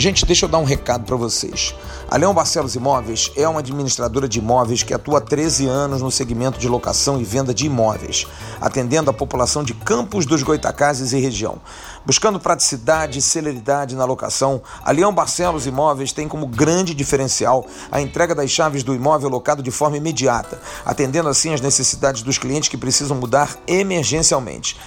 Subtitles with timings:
[0.00, 1.74] Gente, deixa eu dar um recado para vocês.
[2.08, 6.10] A Leão Barcelos Imóveis é uma administradora de imóveis que atua há 13 anos no
[6.10, 8.26] segmento de locação e venda de imóveis,
[8.62, 11.60] atendendo a população de Campos dos Goitacazes e região.
[12.06, 18.00] Buscando praticidade e celeridade na locação, a Leão Barcelos Imóveis tem como grande diferencial a
[18.00, 22.70] entrega das chaves do imóvel locado de forma imediata, atendendo assim as necessidades dos clientes
[22.70, 24.78] que precisam mudar emergencialmente.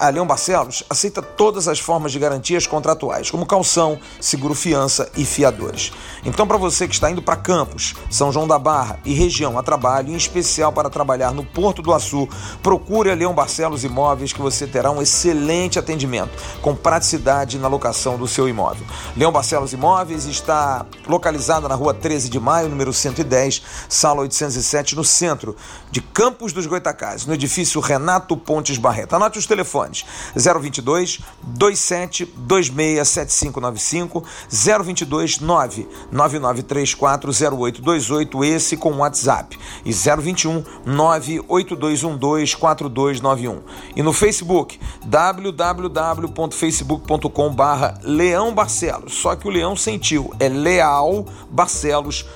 [0.00, 5.26] A Leão Barcelos aceita todas as formas de garantias contratuais, como calção, seguro fiança e
[5.26, 5.92] fiadores.
[6.24, 9.62] Então, para você que está indo para Campos, São João da Barra e região a
[9.62, 12.26] trabalho, em especial para trabalhar no Porto do Açu,
[12.62, 16.30] procure a Leão Barcelos Imóveis que você terá um excelente atendimento,
[16.62, 18.86] com praticidade na locação do seu imóvel.
[19.14, 25.04] Leão Barcelos Imóveis está localizada na rua 13 de maio, número 110, sala 807, no
[25.04, 25.54] centro
[25.90, 29.14] de Campos dos Goitacazes, no edifício Renato Pontes Barreto.
[29.14, 29.70] Anote os telefones.
[29.70, 39.58] telefones 022 27 26 7595 022 9 9934 0828 esse com WhatsApp.
[39.84, 43.62] E 021 98212 4291
[43.96, 49.14] e no Facebook www.facebook.com barra Leão Barcelos.
[49.14, 52.26] Só que o Leão sentiu é Leal Barcelos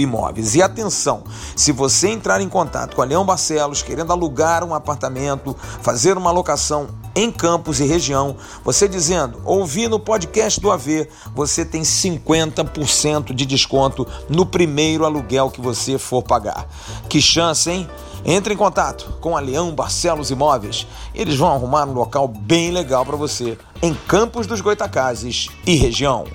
[0.00, 0.54] Imóveis.
[0.54, 1.22] E atenção,
[1.54, 6.30] se você entrar em contato com a Leão Barcelos querendo alugar um apartamento, fazer uma
[6.30, 13.34] locação em Campos e região, você dizendo, ouvi no podcast do AV, você tem 50%
[13.34, 16.66] de desconto no primeiro aluguel que você for pagar.
[17.08, 17.88] Que chance, hein?
[18.24, 20.86] Entre em contato com a Leão Barcelos Imóveis.
[21.12, 26.26] Eles vão arrumar um local bem legal para você em Campos dos Goitacazes e região.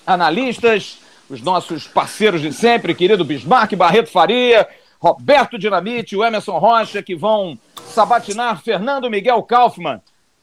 [0.05, 0.99] analistas,
[1.29, 4.67] os nossos parceiros de sempre, querido Bismarck Barreto Faria,
[4.99, 7.57] Roberto Dinamite, o Emerson Rocha, que vão
[7.87, 9.99] sabatinar Fernando Miguel Kaufmann,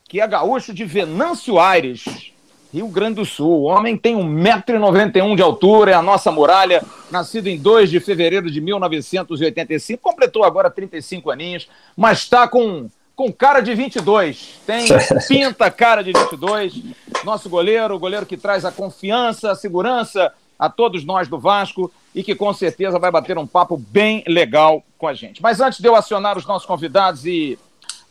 [0.08, 2.32] que é gaúcho de Venâncio Aires.
[2.72, 3.50] Rio Grande do Sul.
[3.50, 8.50] O homem tem 1,91m de altura, é a nossa muralha, nascido em 2 de fevereiro
[8.50, 14.60] de 1985, completou agora 35 aninhos, mas está com, com cara de 22.
[14.66, 14.86] Tem
[15.28, 16.80] pinta cara de 22.
[17.24, 21.90] Nosso goleiro, o goleiro que traz a confiança, a segurança a todos nós do Vasco
[22.14, 25.42] e que com certeza vai bater um papo bem legal com a gente.
[25.42, 27.58] Mas antes de eu acionar os nossos convidados e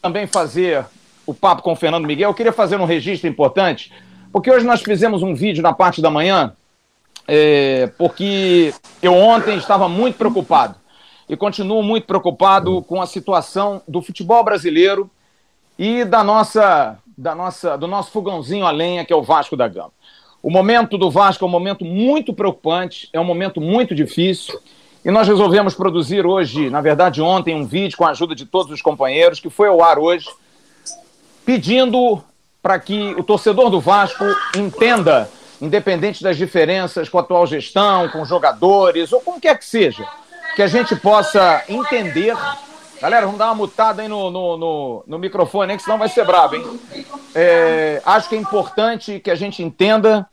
[0.02, 0.84] também fazer
[1.28, 3.92] o papo com o Fernando Miguel, eu queria fazer um registro importante
[4.32, 6.54] porque hoje nós fizemos um vídeo na parte da manhã,
[7.28, 10.76] é, porque eu ontem estava muito preocupado
[11.30, 15.10] e continuo muito preocupado com a situação do futebol brasileiro
[15.78, 19.68] e da nossa, da nossa, do nosso fogãozinho a lenha, que é o Vasco da
[19.68, 19.92] Gama.
[20.42, 24.60] O momento do Vasco é um momento muito preocupante, é um momento muito difícil.
[25.04, 28.72] E nós resolvemos produzir hoje, na verdade ontem, um vídeo com a ajuda de todos
[28.72, 30.28] os companheiros, que foi ao ar hoje,
[31.46, 32.22] pedindo
[32.62, 34.26] para que o torcedor do Vasco
[34.56, 35.30] entenda,
[35.62, 40.06] independente das diferenças com a atual gestão, com jogadores, ou como quer que seja,
[40.56, 42.36] que a gente possa entender.
[43.02, 46.26] Galera, vamos dar uma mutada aí no, no, no, no microfone, que senão vai ser
[46.26, 46.80] brabo, hein?
[47.34, 50.28] É, acho que é importante que a gente entenda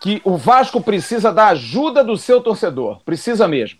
[0.00, 3.78] que o Vasco precisa da ajuda do seu torcedor, precisa mesmo.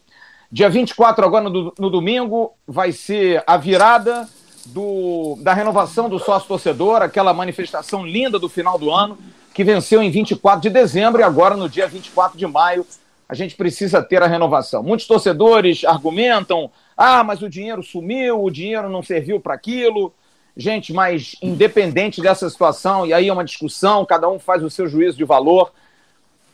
[0.52, 4.28] Dia 24, agora no, no domingo, vai ser a virada
[4.66, 9.18] do, da renovação do sócio torcedor, aquela manifestação linda do final do ano,
[9.54, 12.86] que venceu em 24 de dezembro e agora no dia 24 de maio
[13.28, 14.82] a gente precisa ter a renovação.
[14.82, 20.12] Muitos torcedores argumentam: ah, mas o dinheiro sumiu, o dinheiro não serviu para aquilo.
[20.56, 24.88] Gente, mas independente dessa situação, e aí é uma discussão, cada um faz o seu
[24.88, 25.72] juízo de valor.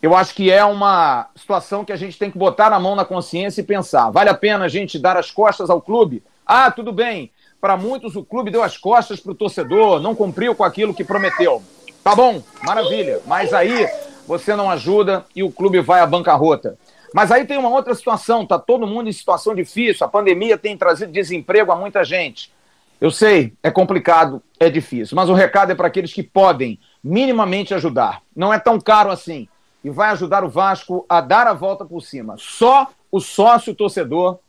[0.03, 3.05] Eu acho que é uma situação que a gente tem que botar a mão na
[3.05, 6.23] consciência e pensar: vale a pena a gente dar as costas ao clube?
[6.45, 7.31] Ah, tudo bem,
[7.63, 11.05] para muitos, o clube deu as costas para o torcedor, não cumpriu com aquilo que
[11.05, 11.63] prometeu.
[12.03, 13.21] Tá bom, maravilha.
[13.25, 13.87] Mas aí
[14.27, 16.77] você não ajuda e o clube vai à bancarrota.
[17.15, 20.77] Mas aí tem uma outra situação, tá todo mundo em situação difícil, a pandemia tem
[20.77, 22.53] trazido desemprego a muita gente.
[23.01, 27.73] Eu sei, é complicado, é difícil, mas o recado é para aqueles que podem minimamente
[27.75, 28.23] ajudar.
[28.35, 29.47] Não é tão caro assim
[29.85, 32.35] e vai ajudar o Vasco a dar a volta por cima.
[32.39, 34.41] Só o sócio torcedor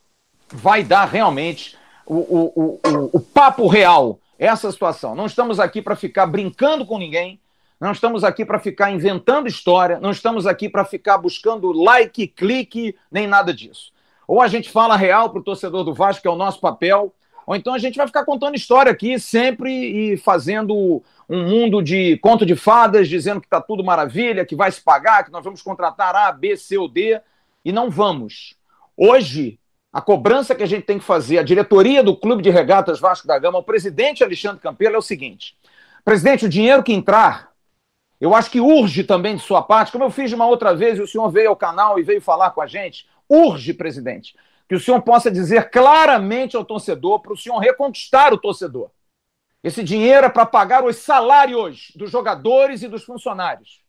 [0.51, 5.15] vai dar realmente o, o, o, o papo real, essa situação.
[5.15, 7.39] Não estamos aqui para ficar brincando com ninguém,
[7.79, 12.95] não estamos aqui para ficar inventando história, não estamos aqui para ficar buscando like, clique,
[13.11, 13.91] nem nada disso.
[14.27, 17.13] Ou a gente fala real para o torcedor do Vasco, que é o nosso papel,
[17.45, 19.71] ou então a gente vai ficar contando história aqui sempre
[20.13, 24.71] e fazendo um mundo de conto de fadas, dizendo que está tudo maravilha, que vai
[24.71, 27.19] se pagar, que nós vamos contratar A, B, C ou D,
[27.65, 28.55] e não vamos.
[28.95, 29.59] Hoje,
[29.93, 33.27] a cobrança que a gente tem que fazer, a diretoria do Clube de Regatas Vasco
[33.27, 35.55] da Gama, o presidente Alexandre Campelo, é o seguinte:
[36.03, 37.53] presidente, o dinheiro que entrar,
[38.19, 41.01] eu acho que urge também de suma parte, como eu fiz uma outra vez e
[41.01, 44.35] o senhor veio ao canal e veio falar com a gente, urge, presidente,
[44.67, 48.89] que o senhor possa dizer claramente ao torcedor, para o senhor reconquistar o torcedor.
[49.63, 53.81] Esse dinheiro é para pagar os salários dos jogadores e dos funcionários.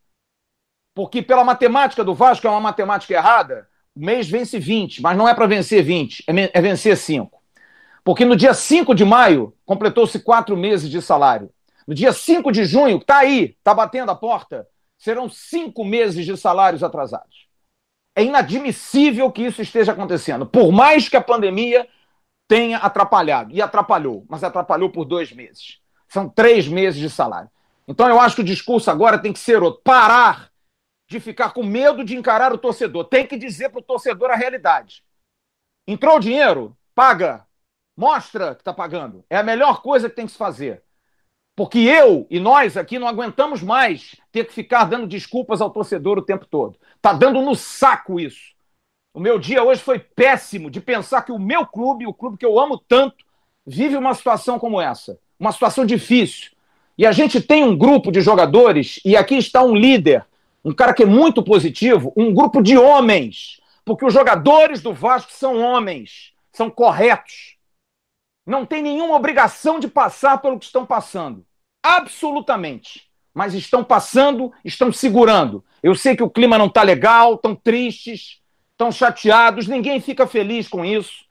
[0.95, 5.35] Porque pela matemática do Vasco, é uma matemática errada, mês vence 20, mas não é
[5.35, 7.43] para vencer 20, é, é vencer 5.
[8.03, 11.51] Porque no dia 5 de maio, completou-se quatro meses de salário.
[11.87, 14.67] No dia 5 de junho, está aí, está batendo a porta,
[14.99, 17.47] serão cinco meses de salários atrasados.
[18.17, 20.47] É inadmissível que isso esteja acontecendo.
[20.47, 21.87] Por mais que a pandemia
[22.49, 25.79] tenha atrapalhado, e atrapalhou, mas atrapalhou por dois meses.
[26.09, 27.51] São três meses de salário.
[27.89, 29.81] Então eu acho que o discurso agora tem que ser outro.
[29.83, 30.51] Parar
[31.15, 33.05] de ficar com medo de encarar o torcedor.
[33.05, 35.05] Tem que dizer para o torcedor a realidade.
[35.87, 36.77] Entrou o dinheiro?
[36.95, 37.47] Paga.
[37.97, 39.25] Mostra que está pagando.
[39.31, 40.83] É a melhor coisa que tem que se fazer.
[41.55, 46.19] Porque eu e nós aqui não aguentamos mais ter que ficar dando desculpas ao torcedor
[46.19, 46.77] o tempo todo.
[47.01, 48.53] Tá dando no saco isso.
[49.15, 52.45] O meu dia hoje foi péssimo de pensar que o meu clube, o clube que
[52.45, 53.25] eu amo tanto,
[53.65, 55.17] vive uma situação como essa.
[55.39, 56.51] Uma situação difícil.
[56.99, 60.27] E a gente tem um grupo de jogadores, e aqui está um líder
[60.65, 65.31] um cara que é muito positivo, um grupo de homens, porque os jogadores do Vasco
[65.31, 67.57] são homens, são corretos.
[68.47, 71.47] Não tem nenhuma obrigação de passar pelo que estão passando.
[71.85, 73.11] Absolutamente.
[73.35, 75.63] Mas estão passando, estão segurando.
[75.83, 78.41] Eu sei que o clima não está legal, estão tristes,
[78.71, 81.27] estão chateados, ninguém fica feliz com isso.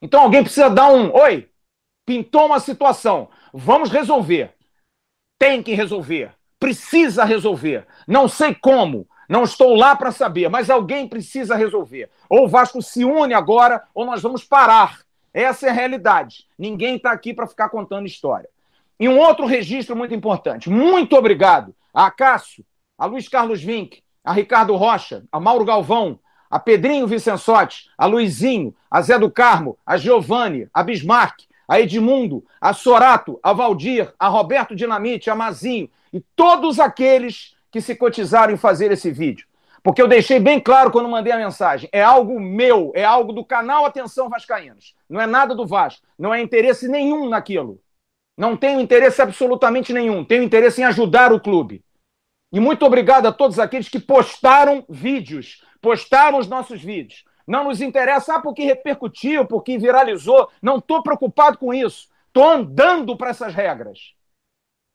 [0.00, 1.12] Então alguém precisa dar um.
[1.12, 1.48] Oi,
[2.04, 4.54] pintou uma situação, vamos resolver.
[5.38, 7.86] Tem que resolver precisa resolver.
[8.06, 12.10] Não sei como, não estou lá para saber, mas alguém precisa resolver.
[12.28, 15.00] Ou o Vasco se une agora, ou nós vamos parar.
[15.32, 16.46] Essa é a realidade.
[16.58, 18.48] Ninguém está aqui para ficar contando história.
[18.98, 20.70] E um outro registro muito importante.
[20.70, 22.64] Muito obrigado a Cássio,
[22.96, 26.18] a Luiz Carlos Vinck, a Ricardo Rocha, a Mauro Galvão,
[26.50, 32.44] a Pedrinho Vicençotti, a Luizinho, a Zé do Carmo, a Giovanni, a Bismarck, a Edmundo,
[32.60, 38.54] a Sorato, a Valdir, a Roberto Dinamite, a Mazinho e todos aqueles que se cotizaram
[38.54, 39.46] em fazer esse vídeo.
[39.82, 41.88] Porque eu deixei bem claro quando mandei a mensagem.
[41.92, 44.96] É algo meu, é algo do canal Atenção Vascaínos.
[45.08, 46.04] Não é nada do Vasco.
[46.18, 47.80] Não é interesse nenhum naquilo.
[48.36, 50.24] Não tenho interesse absolutamente nenhum.
[50.24, 51.84] Tenho interesse em ajudar o clube.
[52.52, 57.24] E muito obrigado a todos aqueles que postaram vídeos, postaram os nossos vídeos.
[57.46, 60.50] Não nos interessa, ah, porque repercutiu, porque viralizou.
[60.60, 62.08] Não estou preocupado com isso.
[62.26, 64.14] Estou andando para essas regras.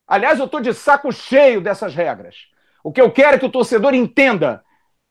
[0.08, 2.50] Aliás, eu estou de saco cheio dessas regras.
[2.84, 4.64] O que eu quero é que o torcedor entenda.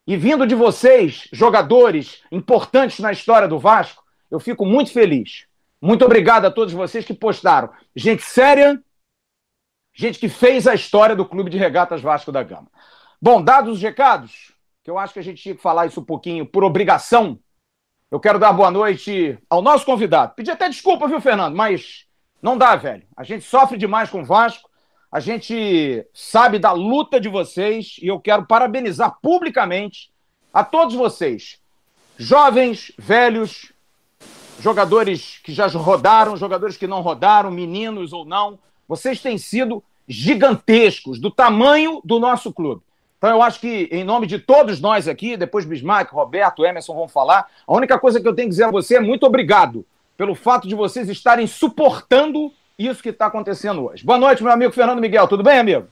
[0.06, 5.46] E vindo de vocês, jogadores importantes na história do Vasco, eu fico muito feliz.
[5.80, 7.70] Muito obrigado a todos vocês que postaram.
[7.96, 8.82] Gente séria,
[9.94, 12.68] gente que fez a história do Clube de Regatas Vasco da Gama.
[13.20, 14.52] Bom, dados os recados,
[14.82, 17.38] que eu acho que a gente tinha que falar isso um pouquinho por obrigação.
[18.10, 20.34] Eu quero dar boa noite ao nosso convidado.
[20.34, 21.54] Pedi até desculpa, viu, Fernando?
[21.54, 22.06] Mas
[22.42, 23.06] não dá, velho.
[23.16, 24.68] A gente sofre demais com o Vasco.
[25.12, 30.10] A gente sabe da luta de vocês e eu quero parabenizar publicamente
[30.52, 31.60] a todos vocês,
[32.16, 33.72] jovens, velhos,
[34.60, 38.58] jogadores que já rodaram, jogadores que não rodaram, meninos ou não.
[38.88, 42.82] Vocês têm sido gigantescos, do tamanho do nosso clube.
[43.20, 47.06] Então, eu acho que, em nome de todos nós aqui, depois Bismarck, Roberto, Emerson vão
[47.06, 49.84] falar, a única coisa que eu tenho que dizer a você é muito obrigado
[50.16, 54.06] pelo fato de vocês estarem suportando isso que está acontecendo hoje.
[54.06, 55.28] Boa noite, meu amigo Fernando Miguel.
[55.28, 55.86] Tudo bem, amigo?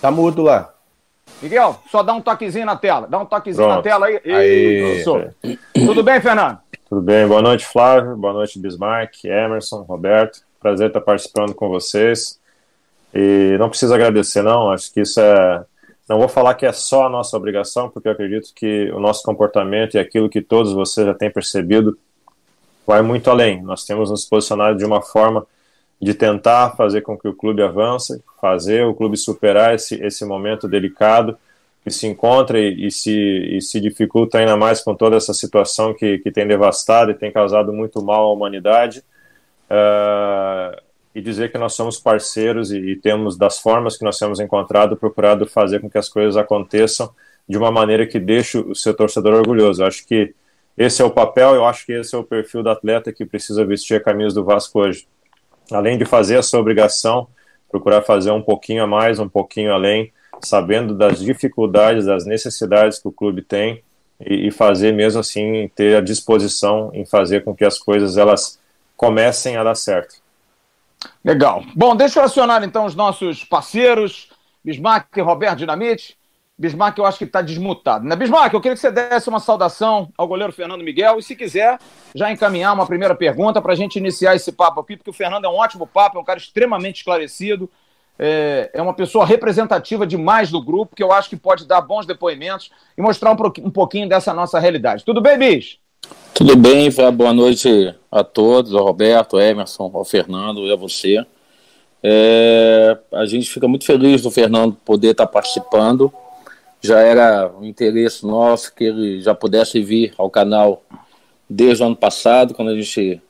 [0.00, 0.74] Tá mudo lá.
[1.40, 3.06] Miguel, só dá um toquezinho na tela.
[3.06, 3.76] Dá um toquezinho Pronto.
[3.76, 4.20] na tela aí.
[4.24, 4.98] aí.
[4.98, 5.14] Isso.
[5.74, 6.58] Tudo bem, Fernando?
[6.88, 7.24] Tudo bem.
[7.28, 8.16] Boa noite, Flávio.
[8.16, 10.40] Boa noite, Bismarck, Emerson, Roberto.
[10.58, 12.40] Prazer estar participando com vocês.
[13.14, 14.70] E não preciso agradecer, não.
[14.70, 15.64] Acho que isso é.
[16.08, 19.22] Não vou falar que é só a nossa obrigação, porque eu acredito que o nosso
[19.22, 21.96] comportamento e aquilo que todos vocês já têm percebido
[22.86, 23.62] vai muito além.
[23.62, 25.46] Nós temos nos posicionado de uma forma
[26.00, 30.68] de tentar fazer com que o clube avance, fazer o clube superar esse, esse momento
[30.68, 31.38] delicado
[31.82, 35.94] que se encontra e, e, se, e se dificulta ainda mais com toda essa situação
[35.94, 39.02] que, que tem devastado e tem causado muito mal à humanidade.
[39.70, 40.83] Uh,
[41.14, 44.96] e dizer que nós somos parceiros e, e, temos, das formas que nós temos encontrado,
[44.96, 47.10] procurado fazer com que as coisas aconteçam
[47.48, 49.82] de uma maneira que deixe o seu torcedor orgulhoso.
[49.82, 50.34] Eu acho que
[50.76, 53.64] esse é o papel, eu acho que esse é o perfil do atleta que precisa
[53.64, 55.06] vestir a camisa do Vasco hoje.
[55.70, 57.28] Além de fazer a sua obrigação,
[57.70, 63.06] procurar fazer um pouquinho a mais, um pouquinho além, sabendo das dificuldades, das necessidades que
[63.06, 63.82] o clube tem
[64.20, 68.58] e, e fazer mesmo assim, ter a disposição em fazer com que as coisas elas
[68.96, 70.23] comecem a dar certo.
[71.24, 71.64] Legal.
[71.74, 74.30] Bom, deixa eu acionar então os nossos parceiros,
[74.64, 76.16] Bismarck e Roberto Dinamite.
[76.56, 78.06] Bismarck, eu acho que está desmutado.
[78.06, 78.14] Né?
[78.14, 81.78] Bismarck, eu queria que você desse uma saudação ao goleiro Fernando Miguel e, se quiser,
[82.14, 85.46] já encaminhar uma primeira pergunta para a gente iniciar esse papo aqui, porque o Fernando
[85.46, 87.68] é um ótimo papo, é um cara extremamente esclarecido,
[88.16, 92.06] é, é uma pessoa representativa demais do grupo, que eu acho que pode dar bons
[92.06, 95.04] depoimentos e mostrar um, um pouquinho dessa nossa realidade.
[95.04, 95.80] Tudo bem, Bis?
[96.34, 101.24] Tudo bem, boa noite a todos, ao Roberto, ao Emerson, ao Fernando e a você.
[102.02, 106.12] É, a gente fica muito feliz do Fernando poder estar participando.
[106.82, 110.82] Já era um interesse nosso que ele já pudesse vir ao canal
[111.48, 113.22] desde o ano passado, quando a gente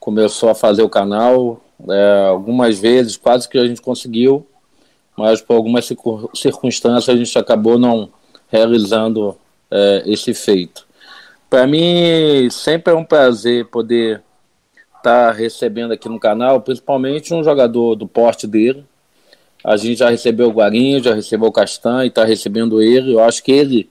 [0.00, 1.60] começou a fazer o canal.
[1.90, 4.46] É, algumas vezes quase que a gente conseguiu,
[5.14, 5.86] mas por algumas
[6.34, 8.08] circunstâncias a gente acabou não
[8.48, 9.36] realizando
[9.70, 10.85] é, esse feito.
[11.56, 14.22] Para mim, sempre é um prazer poder
[14.98, 18.84] estar tá recebendo aqui no canal, principalmente um jogador do porte dele.
[19.64, 23.14] A gente já recebeu o Guarinho, já recebeu o Castan e está recebendo ele.
[23.14, 23.88] Eu acho que ele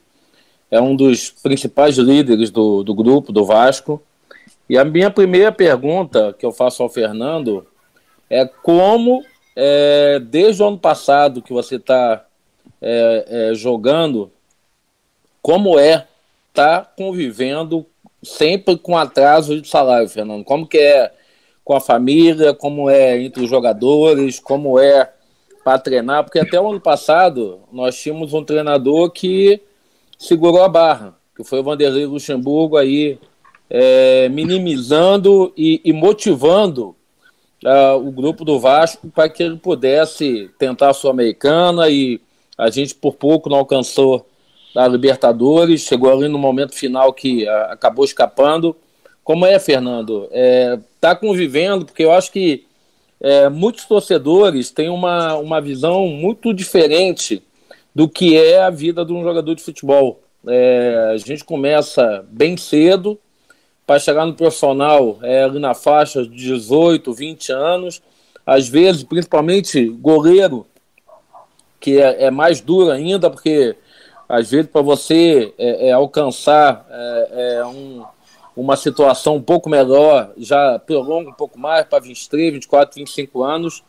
[0.69, 3.99] é um dos principais líderes do, do grupo, do Vasco.
[4.69, 7.65] E a minha primeira pergunta que eu faço ao Fernando
[8.29, 12.27] é como, é, desde o ano passado que você está
[12.79, 14.31] é, é, jogando,
[15.41, 16.05] como é
[16.55, 17.85] está convivendo
[18.23, 20.45] sempre com atraso de salário, Fernando?
[20.45, 21.11] Como que é
[21.65, 25.11] com a família, como é entre os jogadores, como é
[25.63, 26.23] para treinar?
[26.23, 29.61] Porque até o ano passado nós tínhamos um treinador que
[30.17, 33.19] segurou a barra, que foi o Vanderlei Luxemburgo aí
[33.69, 36.95] é, minimizando e, e motivando
[37.65, 42.21] uh, o grupo do Vasco para que ele pudesse tentar a Sul-Americana e
[42.57, 44.25] a gente por pouco não alcançou
[44.75, 48.75] da Libertadores, chegou ali no momento final que a, acabou escapando.
[49.23, 50.27] Como é, Fernando?
[50.31, 52.65] É, tá convivendo, porque eu acho que
[53.21, 57.41] é, muitos torcedores têm uma, uma visão muito diferente
[57.95, 60.19] do que é a vida de um jogador de futebol.
[60.45, 63.17] É, a gente começa bem cedo,
[63.87, 68.01] para chegar no profissional é, ali na faixa de 18, 20 anos.
[68.45, 70.65] Às vezes, principalmente goleiro,
[71.79, 73.75] que é, é mais duro ainda, porque
[74.27, 78.03] às vezes para você é, é, alcançar é, é, um,
[78.55, 83.83] uma situação um pouco melhor, já prolonga um pouco mais para 23, 24, 25 anos.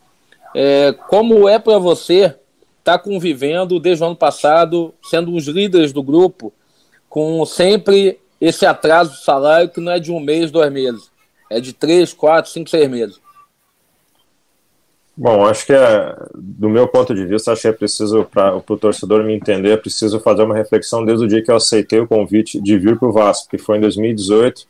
[0.54, 2.34] É, como é para você
[2.78, 6.52] estar tá convivendo desde o ano passado, sendo os líderes do grupo,
[7.08, 11.10] com sempre esse atraso de salário que não é de um mês, dois meses,
[11.50, 13.20] é de três, quatro, cinco, seis meses?
[15.18, 18.60] Bom, acho que é, do meu ponto de vista, acho que é preciso, para o
[18.60, 22.06] torcedor me entender, é preciso fazer uma reflexão desde o dia que eu aceitei o
[22.06, 24.66] convite de vir para o Vasco, que foi em 2018,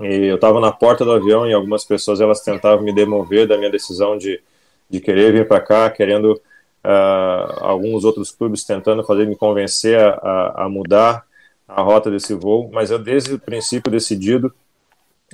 [0.00, 3.58] e eu estava na porta do avião e algumas pessoas elas tentavam me demover da
[3.58, 4.40] minha decisão de,
[4.88, 6.40] de querer vir para cá, querendo
[6.84, 11.24] uh, alguns outros clubes tentando fazer me convencer a, a, a mudar
[11.66, 14.54] a rota desse voo, mas eu desde o princípio decidido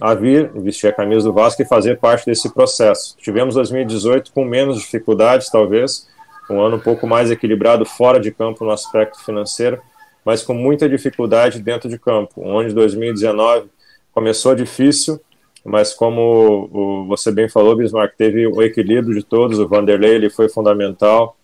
[0.00, 3.16] a vir, vestir a camisa do Vasco e fazer parte desse processo.
[3.18, 6.08] Tivemos 2018 com menos dificuldades, talvez,
[6.50, 9.80] um ano um pouco mais equilibrado fora de campo no aspecto financeiro,
[10.24, 12.42] mas com muita dificuldade dentro de campo.
[12.42, 13.68] Onde 2019
[14.12, 15.20] começou difícil,
[15.64, 20.48] mas como você bem falou, Bismarck, teve o equilíbrio de todos, o Vanderlei ele foi
[20.48, 21.36] fundamental,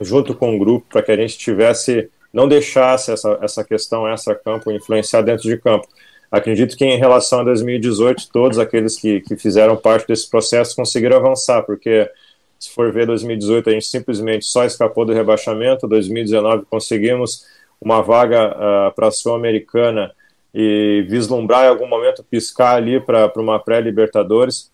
[0.00, 4.70] junto com o grupo, para que a gente tivesse, não deixasse essa, essa questão extra-campo
[4.70, 5.88] influenciar dentro de campo.
[6.30, 11.16] Acredito que em relação a 2018, todos aqueles que, que fizeram parte desse processo conseguiram
[11.16, 12.10] avançar, porque
[12.58, 17.46] se for ver 2018, a gente simplesmente só escapou do rebaixamento, 2019 conseguimos
[17.80, 20.12] uma vaga uh, para a Sul-Americana
[20.52, 24.70] e vislumbrar em algum momento piscar ali para uma pré-Libertadores,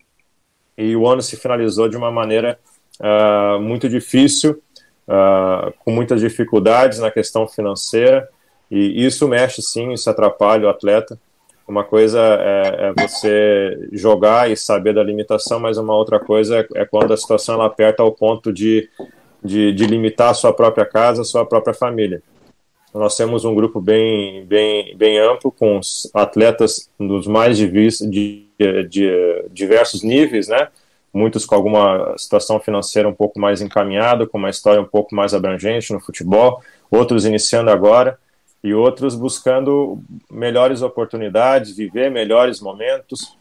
[0.76, 2.58] e o ano se finalizou de uma maneira
[2.98, 4.62] uh, muito difícil,
[5.06, 8.28] uh, com muitas dificuldades na questão financeira,
[8.70, 11.18] e isso mexe sim, isso atrapalha o atleta,
[11.66, 16.82] uma coisa é, é, você jogar e saber da limitação, mas uma outra coisa é,
[16.82, 18.88] é quando a situação ela aperta ao ponto de,
[19.42, 22.22] de, de, limitar a sua própria casa, a sua própria família.
[22.92, 25.80] Nós temos um grupo bem, bem, bem amplo, com
[26.12, 27.66] atletas dos mais de,
[28.08, 28.46] de,
[28.88, 30.68] de diversos níveis, né?
[31.12, 35.32] muitos com alguma situação financeira um pouco mais encaminhada, com uma história um pouco mais
[35.32, 38.18] abrangente no futebol, outros iniciando agora
[38.64, 43.36] e outros buscando melhores oportunidades, viver melhores momentos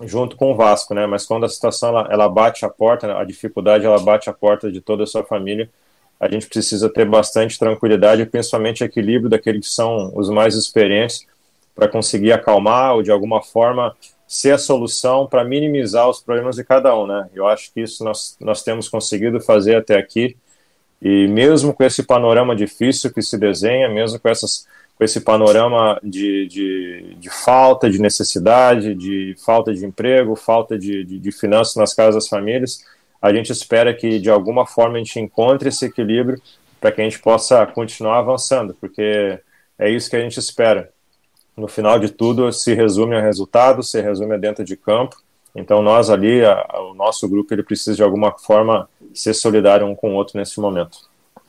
[0.00, 1.06] junto com o Vasco, né?
[1.06, 4.70] Mas quando a situação ela, ela bate a porta, a dificuldade ela bate a porta
[4.70, 5.70] de toda a sua família,
[6.18, 11.24] a gente precisa ter bastante tranquilidade, principalmente equilíbrio daqueles que são os mais experientes
[11.72, 13.94] para conseguir acalmar ou de alguma forma
[14.26, 17.30] ser a solução para minimizar os problemas de cada um, né?
[17.32, 20.36] Eu acho que isso nós, nós temos conseguido fazer até aqui
[21.08, 24.66] e mesmo com esse panorama difícil que se desenha, mesmo com, essas,
[24.98, 31.04] com esse panorama de, de, de falta de necessidade, de falta de emprego, falta de,
[31.04, 32.84] de, de finanças nas casas das famílias,
[33.22, 36.42] a gente espera que de alguma forma a gente encontre esse equilíbrio
[36.80, 39.38] para que a gente possa continuar avançando, porque
[39.78, 40.90] é isso que a gente espera.
[41.56, 45.16] No final de tudo, se resume a resultado, se resume a dentro de campo,
[45.56, 49.94] então nós ali, a, o nosso grupo, ele precisa de alguma forma ser solidário um
[49.94, 50.98] com o outro nesse momento.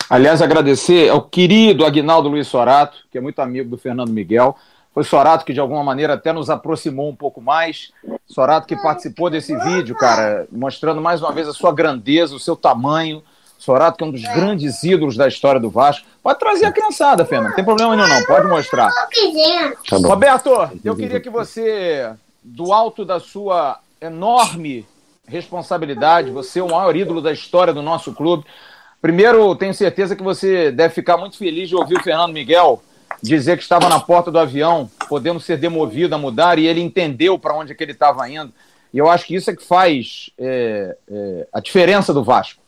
[0.10, 4.56] Aliás, agradecer ao querido Agnaldo Luiz Sorato, que é muito amigo do Fernando Miguel.
[4.94, 7.92] Foi Sorato que de alguma maneira até nos aproximou um pouco mais.
[8.26, 12.56] Sorato que participou desse vídeo, cara, mostrando mais uma vez a sua grandeza, o seu
[12.56, 13.22] tamanho.
[13.60, 16.08] Sorato que é um dos grandes ídolos da história do Vasco.
[16.24, 18.90] Pode trazer a criançada, Fernando, não tem problema nenhum não, pode mostrar.
[18.92, 20.50] Tá Roberto,
[20.84, 22.10] eu queria que você,
[22.42, 24.86] do alto da sua enorme
[25.28, 26.32] responsabilidade.
[26.32, 28.46] Você é o maior ídolo da história do nosso clube.
[29.02, 32.82] Primeiro, tenho certeza que você deve ficar muito feliz de ouvir o Fernando Miguel
[33.22, 37.40] dizer que estava na porta do avião, podendo ser demovido a mudar, e ele entendeu
[37.40, 38.54] para onde é que ele estava indo.
[38.94, 42.62] E eu acho que isso é que faz é, é, a diferença do Vasco.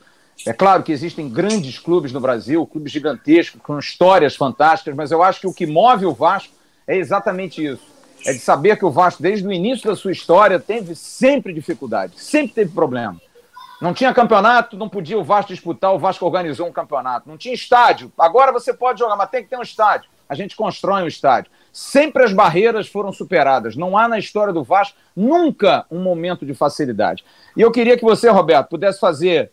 [0.47, 5.21] É claro que existem grandes clubes no Brasil, clubes gigantescos, com histórias fantásticas, mas eu
[5.21, 6.53] acho que o que move o Vasco
[6.87, 10.59] é exatamente isso é de saber que o Vasco, desde o início da sua história,
[10.59, 13.19] teve sempre dificuldade, sempre teve problema.
[13.81, 17.29] Não tinha campeonato, não podia o Vasco disputar, o Vasco organizou um campeonato.
[17.29, 20.09] Não tinha estádio, agora você pode jogar, mas tem que ter um estádio.
[20.27, 21.49] A gente constrói um estádio.
[21.71, 23.75] Sempre as barreiras foram superadas.
[23.75, 27.23] Não há na história do Vasco nunca um momento de facilidade.
[27.55, 29.49] E eu queria que você, Roberto, pudesse fazer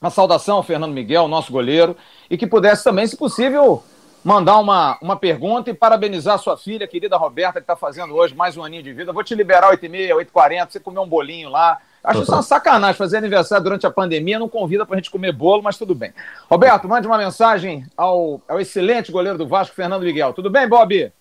[0.00, 1.94] uma saudação ao Fernando Miguel, nosso goleiro,
[2.30, 3.84] e que pudesse também, se possível,
[4.24, 8.56] mandar uma, uma pergunta e parabenizar sua filha, querida Roberta, que está fazendo hoje mais
[8.56, 9.12] um aninho de vida.
[9.12, 11.78] Vou te liberar 8h30, 8h40, você comer um bolinho lá.
[12.02, 15.62] Acho isso uma sacanagem fazer aniversário durante a pandemia, não convida pra gente comer bolo,
[15.62, 16.14] mas tudo bem.
[16.48, 20.32] Roberto, mande uma mensagem ao, ao excelente goleiro do Vasco, Fernando Miguel.
[20.32, 21.12] Tudo bem, Bob?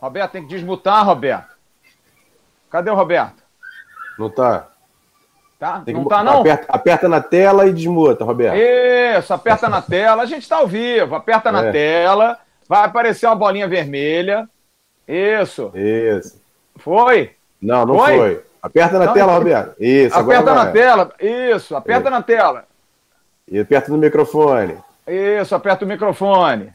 [0.00, 1.54] Roberto, tem que desmutar, Roberto.
[2.70, 3.42] Cadê o Roberto?
[4.18, 4.69] Não tá.
[5.60, 5.82] Tá?
[5.84, 6.40] Tem não tá, não?
[6.40, 8.56] Aperta, aperta na tela e desmuta, Roberto.
[8.56, 10.22] Isso, aperta na tela.
[10.22, 11.14] A gente está ao vivo.
[11.14, 11.70] Aperta na É.
[11.70, 12.38] tela.
[12.66, 14.48] Vai aparecer uma bolinha vermelha.
[15.06, 15.70] Isso.
[15.74, 16.40] Isso.
[16.76, 17.32] Foi.
[17.60, 18.16] Não, não Foi?
[18.16, 18.40] foi.
[18.62, 19.74] Aperta na Não, tela, Roberto.
[19.78, 21.12] Isso, aperta na tela.
[21.20, 22.10] Isso, aperta É.
[22.10, 22.64] na tela.
[23.46, 24.78] E aperta no microfone.
[25.06, 26.72] Isso, aperta o microfone.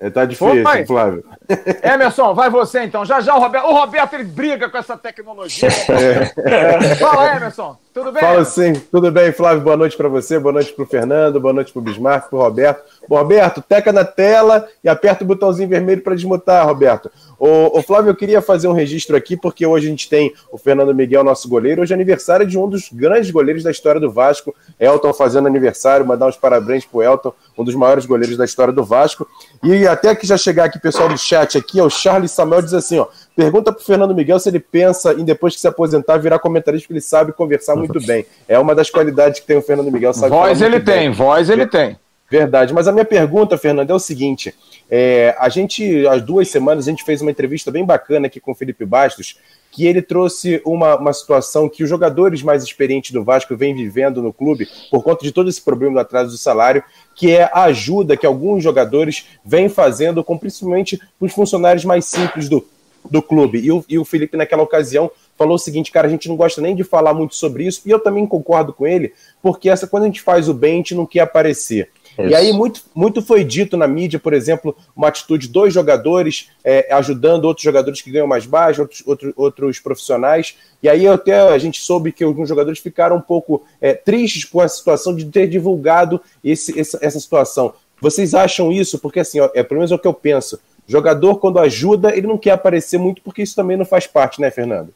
[0.00, 0.84] É, Tá difícil, Foi.
[0.84, 1.24] Flávio.
[1.82, 3.04] Emerson, vai você então.
[3.04, 3.66] Já já o Roberto.
[3.66, 5.68] O Roberto ele briga com essa tecnologia.
[6.98, 7.76] Fala, Emerson.
[7.92, 8.22] Tudo bem?
[8.22, 9.62] Fala sim, tudo bem, Flávio?
[9.62, 12.38] Boa noite para você, boa noite para o Fernando, boa noite para o Bismarck, para
[12.38, 12.82] o Roberto.
[13.06, 17.10] Bom, Roberto, teca na tela e aperta o botãozinho vermelho para desmutar, Roberto.
[17.38, 20.56] O, o Flávio, eu queria fazer um registro aqui, porque hoje a gente tem o
[20.56, 21.82] Fernando Miguel, nosso goleiro.
[21.82, 26.06] Hoje é aniversário de um dos grandes goleiros da história do Vasco, Elton fazendo aniversário.
[26.06, 29.28] Mandar uns parabéns pro Elton, um dos maiores goleiros da história do Vasco.
[29.62, 32.72] E até que já chegar aqui, pessoal do chat aqui, ó, o Charles Samuel diz
[32.72, 36.38] assim, ó, pergunta pro Fernando Miguel se ele pensa em depois que se aposentar virar
[36.38, 38.26] comentarista, porque ele sabe conversar muito bem.
[38.48, 40.94] É uma das qualidades que tem o Fernando Miguel, sabe Voz ele muito bem.
[40.94, 41.96] tem, voz ele tem.
[42.32, 44.54] Verdade, mas a minha pergunta, Fernando, é o seguinte:
[44.90, 48.52] é, a gente, há duas semanas, a gente fez uma entrevista bem bacana aqui com
[48.52, 49.36] o Felipe Bastos,
[49.70, 54.22] que ele trouxe uma, uma situação que os jogadores mais experientes do Vasco vêm vivendo
[54.22, 56.82] no clube, por conta de todo esse problema do atraso do salário,
[57.14, 62.48] que é a ajuda que alguns jogadores vêm fazendo, com principalmente os funcionários mais simples
[62.48, 62.66] do,
[63.10, 63.58] do clube.
[63.58, 66.60] E o, e o Felipe, naquela ocasião, falou o seguinte, cara, a gente não gosta
[66.60, 69.12] nem de falar muito sobre isso, e eu também concordo com ele,
[69.42, 71.90] porque essa, quando a gente faz o bem, a gente não quer aparecer.
[72.18, 72.36] E Isso.
[72.36, 76.92] aí, muito, muito foi dito na mídia, por exemplo, uma atitude de dois jogadores é,
[76.92, 80.56] ajudando outros jogadores que ganham mais baixo, outros, outros, outros profissionais.
[80.82, 84.60] E aí até a gente soube que alguns jogadores ficaram um pouco é, tristes com
[84.60, 87.72] a situação de ter divulgado esse, essa, essa situação.
[88.00, 88.98] Vocês acham isso?
[88.98, 90.60] Porque assim, ó, é pelo menos é o que eu penso.
[90.86, 94.50] Jogador, quando ajuda, ele não quer aparecer muito, porque isso também não faz parte, né,
[94.50, 94.92] Fernando?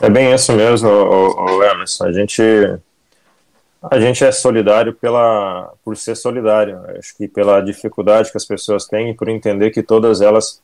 [0.00, 2.04] É bem isso mesmo, o, Emerson.
[2.04, 2.42] A gente,
[3.82, 6.80] a gente é solidário pela, por ser solidário.
[6.98, 10.62] Acho que pela dificuldade que as pessoas têm e por entender que todas elas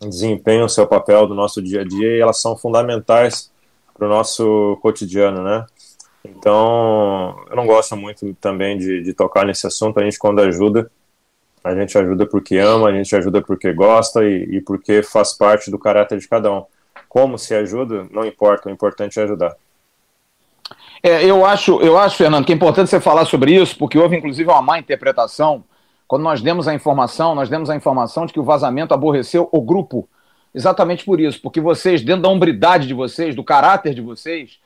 [0.00, 3.50] desempenham o seu papel do nosso dia a dia e elas são fundamentais
[3.94, 5.64] para o nosso cotidiano, né?
[6.24, 9.98] Então, eu não gosto muito também de, de tocar nesse assunto.
[9.98, 10.90] A gente, quando ajuda,
[11.66, 15.70] a gente ajuda porque ama, a gente ajuda porque gosta e, e porque faz parte
[15.70, 16.64] do caráter de cada um.
[17.08, 19.56] Como se ajuda, não importa, o importante é ajudar.
[21.02, 24.16] É, eu acho, eu acho, Fernando, que é importante você falar sobre isso, porque houve
[24.16, 25.64] inclusive uma má interpretação.
[26.06, 29.60] Quando nós demos a informação, nós demos a informação de que o vazamento aborreceu o
[29.60, 30.08] grupo.
[30.54, 34.58] Exatamente por isso, porque vocês, dentro da hombridade de vocês, do caráter de vocês,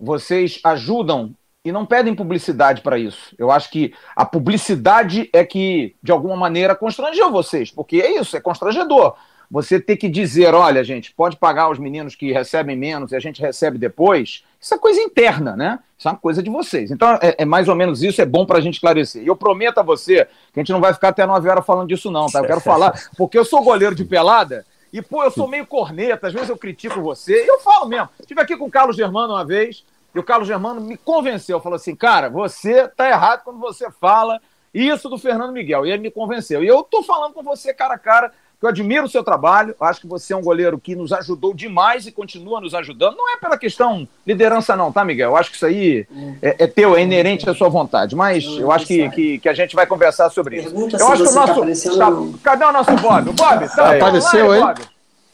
[0.00, 1.34] vocês ajudam
[1.66, 3.34] e não pedem publicidade para isso.
[3.36, 8.36] Eu acho que a publicidade é que, de alguma maneira, constrangeu vocês, porque é isso,
[8.36, 9.16] é constrangedor.
[9.50, 13.18] Você ter que dizer, olha, gente, pode pagar os meninos que recebem menos e a
[13.18, 15.80] gente recebe depois, isso é coisa interna, né?
[15.98, 16.92] Isso é uma coisa de vocês.
[16.92, 19.24] Então, é, é mais ou menos isso, é bom para a gente esclarecer.
[19.24, 21.88] E eu prometo a você que a gente não vai ficar até 9 horas falando
[21.88, 22.38] disso, não, tá?
[22.38, 26.28] Eu quero falar, porque eu sou goleiro de pelada e, pô, eu sou meio corneta,
[26.28, 28.08] às vezes eu critico você, e eu falo mesmo.
[28.20, 29.84] Estive aqui com o Carlos Germano uma vez,
[30.16, 34.40] e o Carlos Germano me convenceu, falou assim, cara, você tá errado quando você fala
[34.72, 35.84] isso do Fernando Miguel.
[35.84, 36.64] E ele me convenceu.
[36.64, 39.74] E eu tô falando com você cara a cara, que eu admiro o seu trabalho,
[39.78, 43.14] acho que você é um goleiro que nos ajudou demais e continua nos ajudando.
[43.14, 45.32] Não é pela questão liderança, não, tá, Miguel?
[45.32, 46.06] Eu acho que isso aí
[46.40, 48.16] é, é teu, é inerente à sua vontade.
[48.16, 50.70] Mas eu acho que, que, que a gente vai conversar sobre isso.
[50.70, 51.52] Pergunta Eu acho que o tá nosso.
[51.52, 52.32] aparecendo tá- não.
[52.38, 53.28] cadê o nosso Bob?
[53.28, 54.00] O Bob, tá Aí.
[54.00, 54.60] Apareceu, hein?
[54.62, 54.80] Bob?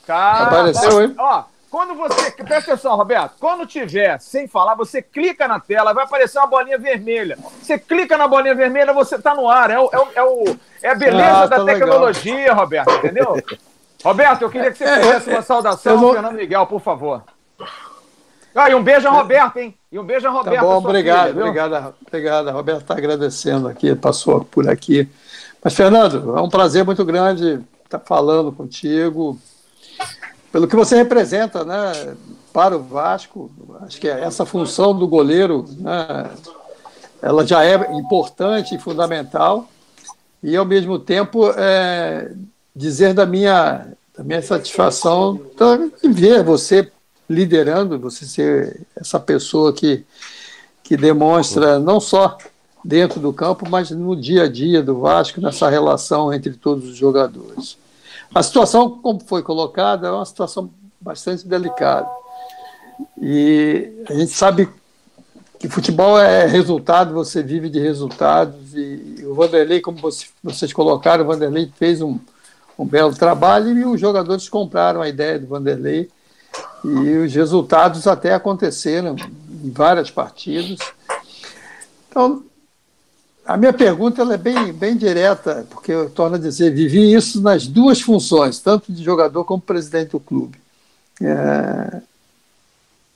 [0.04, 1.14] Cara, Apareceu, hein?
[1.16, 2.30] Ó, quando você.
[2.32, 3.32] Presta atenção, Roberto.
[3.40, 7.38] Quando tiver sem falar, você clica na tela, vai aparecer uma bolinha vermelha.
[7.62, 9.70] Você clica na bolinha vermelha, você tá no ar.
[9.70, 11.88] É, o, é, o, é, o- é a beleza Ah, da tá legal.
[11.88, 13.42] tecnologia, Roberto, entendeu?
[14.04, 16.80] Roberto, eu queria que você É, fizesse uma saudação eu não- ao Fernando Miguel, por
[16.80, 17.22] favor.
[18.54, 19.74] Ah, e um beijo a Roberto, hein?
[19.90, 20.60] E um beijo a Tá Roberto.
[20.60, 22.48] bom, sua obrigado, filha, obrigado, obrigado.
[22.48, 25.08] A Roberto está agradecendo aqui, passou por aqui.
[25.64, 29.38] Mas, Fernando, é um prazer muito grande estar falando contigo.
[30.52, 32.14] Pelo que você representa né,
[32.52, 36.30] para o Vasco, acho que essa função do goleiro né,
[37.22, 39.66] ela já é importante e fundamental.
[40.42, 42.32] E, ao mesmo tempo, é,
[42.76, 43.86] dizer da minha,
[44.16, 45.40] da minha satisfação
[46.02, 46.90] de ver você
[47.30, 50.04] liderando, você ser essa pessoa que,
[50.82, 52.36] que demonstra não só
[52.84, 56.96] dentro do campo, mas no dia a dia do Vasco, nessa relação entre todos os
[56.96, 57.78] jogadores.
[58.34, 62.08] A situação, como foi colocada, é uma situação bastante delicada.
[63.20, 64.68] E a gente sabe
[65.58, 68.74] que futebol é resultado, você vive de resultados.
[68.74, 69.98] E o Vanderlei, como
[70.42, 72.18] vocês colocaram, o Vanderlei fez um,
[72.78, 76.10] um belo trabalho e os jogadores compraram a ideia do Vanderlei.
[76.84, 79.14] E os resultados até aconteceram
[79.62, 80.78] em várias partidas.
[82.08, 82.42] Então,
[83.44, 87.66] a minha pergunta é bem, bem direta, porque eu torno a dizer, vivi isso nas
[87.66, 90.58] duas funções, tanto de jogador como presidente do clube.
[91.20, 92.00] É,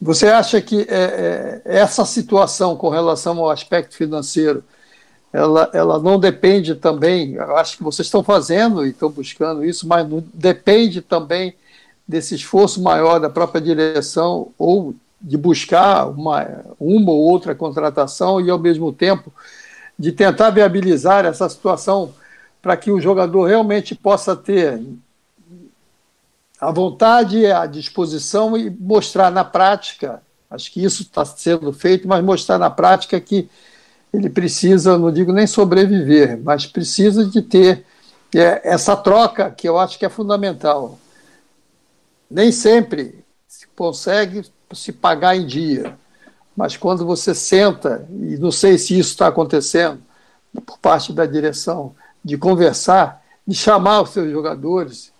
[0.00, 4.64] você acha que é, é, essa situação com relação ao aspecto financeiro,
[5.32, 9.86] ela, ela não depende também, eu acho que vocês estão fazendo e estão buscando isso,
[9.86, 11.54] mas não depende também
[12.06, 18.50] desse esforço maior da própria direção ou de buscar uma, uma ou outra contratação e,
[18.50, 19.32] ao mesmo tempo,
[19.98, 22.12] de tentar viabilizar essa situação
[22.60, 24.82] para que o jogador realmente possa ter
[26.60, 32.24] a vontade, a disposição e mostrar na prática, acho que isso está sendo feito, mas
[32.24, 33.48] mostrar na prática que
[34.12, 37.84] ele precisa, não digo nem sobreviver, mas precisa de ter
[38.34, 40.98] é, essa troca que eu acho que é fundamental.
[42.30, 45.96] Nem sempre se consegue se pagar em dia,
[46.56, 50.00] mas quando você senta, e não sei se isso está acontecendo
[50.64, 55.12] por parte da direção, de conversar, de chamar os seus jogadores,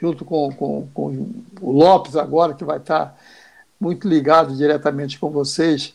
[0.00, 1.28] junto com, com, com
[1.60, 3.14] o Lopes agora, que vai estar
[3.78, 5.94] muito ligado diretamente com vocês,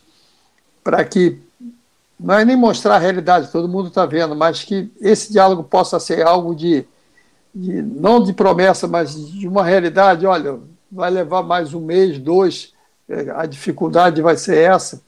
[0.84, 1.40] para que
[2.20, 6.00] não é nem mostrar a realidade, todo mundo está vendo, mas que esse diálogo possa
[6.00, 6.86] ser algo de,
[7.54, 10.26] de, não de promessa, mas de uma realidade.
[10.26, 10.60] Olha,
[10.92, 12.75] vai levar mais um mês, dois,
[13.36, 15.02] a dificuldade vai ser essa.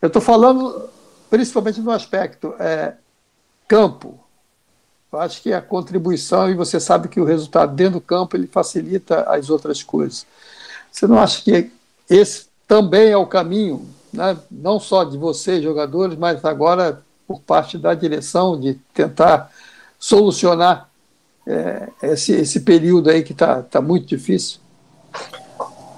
[0.00, 0.88] Eu estou falando
[1.30, 2.94] principalmente no aspecto é,
[3.66, 4.18] campo.
[5.12, 8.46] Eu acho que a contribuição, e você sabe que o resultado dentro do campo ele
[8.46, 10.26] facilita as outras coisas.
[10.90, 11.70] Você não acha que
[12.08, 14.36] esse também é o caminho, né?
[14.50, 19.50] não só de vocês, jogadores, mas agora por parte da direção, de tentar
[19.98, 20.90] solucionar
[21.46, 24.58] é, esse, esse período aí que está tá muito difícil?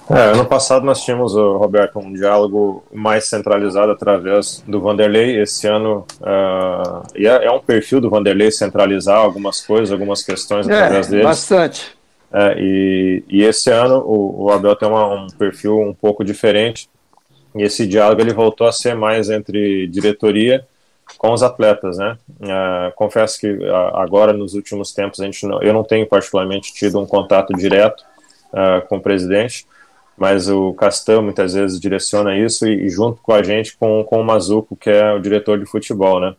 [0.09, 5.41] É, ano passado nós tínhamos, Roberto, um diálogo mais centralizado através do Vanderlei.
[5.41, 10.75] Esse ano uh, é, é, um perfil do Vanderlei centralizar algumas coisas, algumas questões é,
[10.75, 11.27] através deles.
[11.27, 11.97] Bastante.
[12.33, 16.89] É, e, e, esse ano o, o Abel tem uma, um perfil um pouco diferente.
[17.57, 20.65] E esse diálogo ele voltou a ser mais entre diretoria
[21.19, 22.17] com os atletas, né?
[22.41, 26.73] Uh, confesso que uh, agora nos últimos tempos a gente não, eu não tenho particularmente
[26.73, 28.05] tido um contato direto
[28.89, 29.67] com o presidente
[30.17, 34.21] mas o Castan muitas vezes direciona isso e, e, junto com a gente com, com
[34.21, 36.35] o Mazuco, que é o diretor de futebol, né?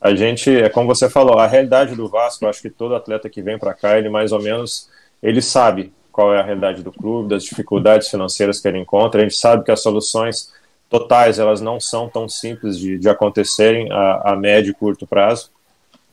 [0.00, 3.42] A gente, é como você falou, a realidade do Vasco, acho que todo atleta que
[3.42, 4.88] vem para cá, ele mais ou menos,
[5.20, 9.24] ele sabe qual é a realidade do clube, das dificuldades financeiras que ele encontra, a
[9.24, 10.52] gente sabe que as soluções
[10.88, 15.50] totais, elas não são tão simples de, de acontecerem a, a médio e curto prazo,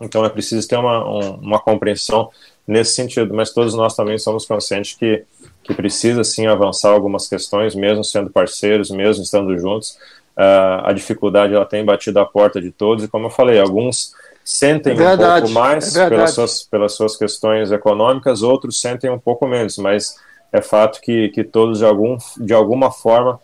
[0.02, 2.30] então é preciso ter uma, um, uma compreensão
[2.68, 5.24] nesse sentido, mas todos nós também somos conscientes que
[5.66, 9.98] que precisa sim avançar algumas questões, mesmo sendo parceiros, mesmo estando juntos.
[10.38, 14.14] Uh, a dificuldade ela tem batido a porta de todos e como eu falei, alguns
[14.44, 19.10] sentem é verdade, um pouco mais é pelas, suas, pelas suas questões econômicas, outros sentem
[19.10, 20.18] um pouco menos, mas
[20.52, 23.40] é fato que, que todos de, algum, de alguma forma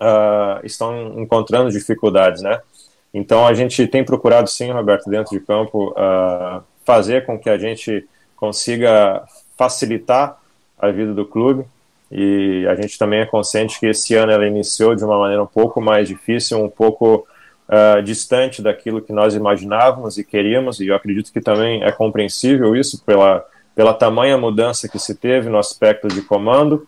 [0.00, 2.60] uh, estão encontrando dificuldades, né?
[3.14, 7.56] Então a gente tem procurado sim, Roberto, dentro de campo, uh, fazer com que a
[7.56, 9.22] gente consiga
[9.56, 10.39] facilitar
[10.80, 11.64] a vida do clube.
[12.10, 15.46] E a gente também é consciente que esse ano ela iniciou de uma maneira um
[15.46, 17.26] pouco mais difícil, um pouco
[17.68, 22.74] uh, distante daquilo que nós imaginávamos e queríamos, e eu acredito que também é compreensível
[22.74, 26.86] isso pela, pela tamanha mudança que se teve no aspecto de comando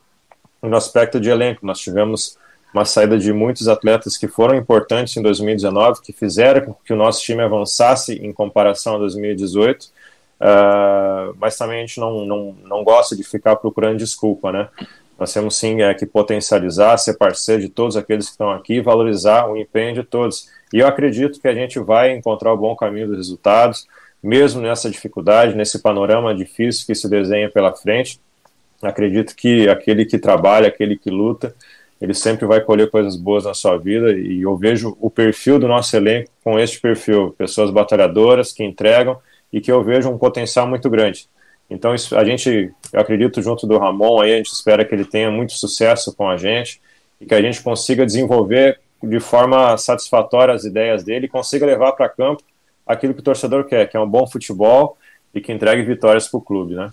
[0.60, 1.64] e no aspecto de elenco.
[1.64, 2.36] Nós tivemos
[2.74, 6.96] uma saída de muitos atletas que foram importantes em 2019, que fizeram com que o
[6.96, 10.01] nosso time avançasse em comparação a 2018
[10.42, 14.68] Uh, mas também a gente não, não, não gosta de ficar procurando desculpa, né?
[15.16, 19.46] Nós temos sim é, que potencializar, ser parceiro de todos aqueles que estão aqui, valorizar
[19.46, 20.48] o empenho de todos.
[20.72, 23.86] E eu acredito que a gente vai encontrar o bom caminho dos resultados,
[24.20, 28.20] mesmo nessa dificuldade, nesse panorama difícil que se desenha pela frente.
[28.82, 31.54] Acredito que aquele que trabalha, aquele que luta,
[32.00, 34.10] ele sempre vai colher coisas boas na sua vida.
[34.12, 39.16] E eu vejo o perfil do nosso elenco com este perfil: pessoas batalhadoras que entregam
[39.52, 41.28] e que eu vejo um potencial muito grande.
[41.68, 45.04] Então, isso, a gente, eu acredito, junto do Ramon, aí, a gente espera que ele
[45.04, 46.80] tenha muito sucesso com a gente
[47.20, 51.92] e que a gente consiga desenvolver de forma satisfatória as ideias dele e consiga levar
[51.92, 52.42] para campo
[52.86, 54.96] aquilo que o torcedor quer, que é um bom futebol
[55.34, 56.92] e que entregue vitórias para o clube, né?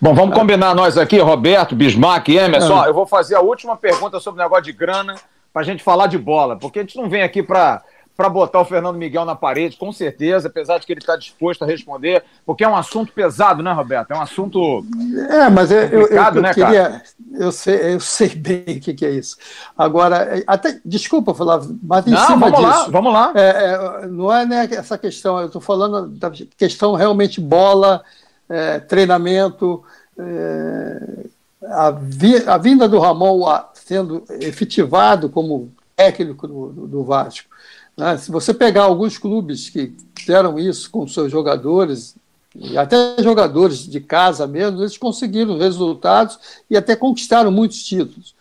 [0.00, 2.84] Bom, vamos combinar nós aqui, Roberto, Bismarck e Emerson.
[2.84, 2.88] É.
[2.88, 5.16] Eu vou fazer a última pergunta sobre o negócio de grana
[5.52, 7.82] para a gente falar de bola, porque a gente não vem aqui para
[8.16, 11.62] para botar o Fernando Miguel na parede, com certeza, apesar de que ele está disposto
[11.62, 14.10] a responder, porque é um assunto pesado, né, Roberto?
[14.10, 14.84] É um assunto.
[15.28, 16.82] É, mas eu, eu, eu, né, queria.
[16.84, 17.02] Cara?
[17.34, 19.36] Eu sei, eu sei bem o que, que, é isso.
[19.76, 20.80] Agora, até.
[20.82, 22.80] Desculpa, Flávio, mas em não, cima vamos disso.
[22.80, 23.32] Lá, vamos lá.
[23.34, 28.02] É, é, não é né, essa questão, eu estou falando da questão realmente bola,
[28.48, 29.84] é, treinamento.
[30.18, 31.26] É,
[31.68, 33.42] a, vi, a, vinda do Ramon
[33.74, 37.55] sendo efetivado como técnico do, do Vasco
[37.96, 38.18] né?
[38.18, 42.14] Se você pegar alguns clubes que fizeram isso com seus jogadores,
[42.54, 48.34] e até jogadores de casa mesmo, eles conseguiram resultados e até conquistaram muitos títulos.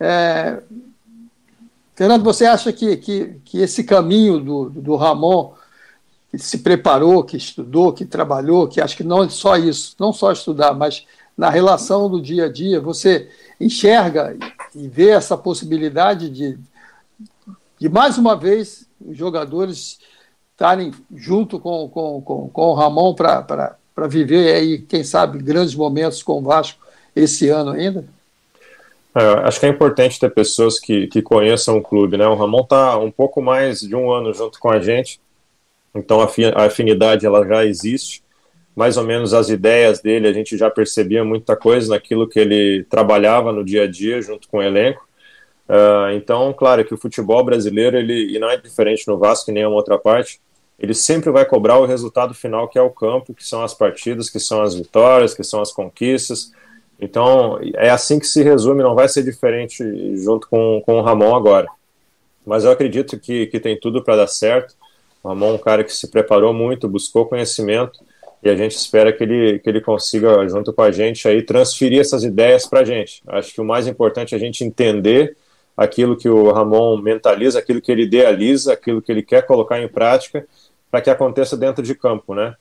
[0.00, 0.60] É...
[1.94, 5.54] Fernando, você acha que, que, que esse caminho do, do Ramon,
[6.30, 10.12] que se preparou, que estudou, que trabalhou, que acho que não é só isso, não
[10.12, 11.04] só estudar, mas
[11.36, 13.28] na relação do dia a dia, você
[13.60, 14.36] enxerga
[14.74, 16.58] e vê essa possibilidade de,
[17.80, 19.98] de mais uma vez os jogadores
[20.52, 23.76] estarem junto com, com, com, com o Ramon para
[24.08, 26.80] viver aí, quem sabe, grandes momentos com o Vasco
[27.14, 28.04] esse ano ainda?
[29.14, 32.26] É, acho que é importante ter pessoas que, que conheçam o clube, né?
[32.26, 35.20] O Ramon está um pouco mais de um ano junto com a gente,
[35.94, 38.22] então a afinidade ela já existe.
[38.76, 42.84] Mais ou menos as ideias dele, a gente já percebia muita coisa naquilo que ele
[42.84, 45.07] trabalhava no dia a dia junto com o elenco.
[45.68, 49.64] Uh, então, claro que o futebol brasileiro, ele, e não é diferente no Vasco nem
[49.64, 50.40] em outra parte,
[50.78, 54.30] ele sempre vai cobrar o resultado final que é o campo, que são as partidas,
[54.30, 56.52] que são as vitórias, que são as conquistas.
[57.00, 59.84] Então, é assim que se resume, não vai ser diferente
[60.16, 61.66] junto com, com o Ramon agora.
[62.46, 64.74] Mas eu acredito que, que tem tudo para dar certo.
[65.22, 68.00] O Ramon é um cara que se preparou muito, buscou conhecimento,
[68.42, 72.00] e a gente espera que ele, que ele consiga, junto com a gente, aí, transferir
[72.00, 73.20] essas ideias para a gente.
[73.26, 75.36] Acho que o mais importante é a gente entender
[75.78, 79.86] aquilo que o Ramon mentaliza, aquilo que ele idealiza, aquilo que ele quer colocar em
[79.86, 80.44] prática,
[80.90, 82.56] para que aconteça dentro de campo, né?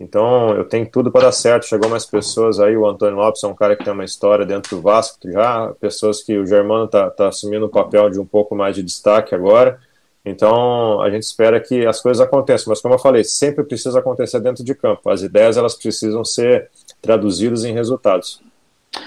[0.00, 1.64] Então, eu tenho tudo para dar certo.
[1.64, 2.76] Chegou mais pessoas aí.
[2.76, 5.72] O Antônio Lopes é um cara que tem uma história dentro do Vasco já.
[5.80, 9.34] Pessoas que o Germano está tá assumindo o papel de um pouco mais de destaque
[9.34, 9.78] agora.
[10.24, 12.70] Então, a gente espera que as coisas aconteçam.
[12.70, 15.08] Mas, como eu falei, sempre precisa acontecer dentro de campo.
[15.08, 16.68] As ideias elas precisam ser
[17.00, 18.42] traduzidas em resultados.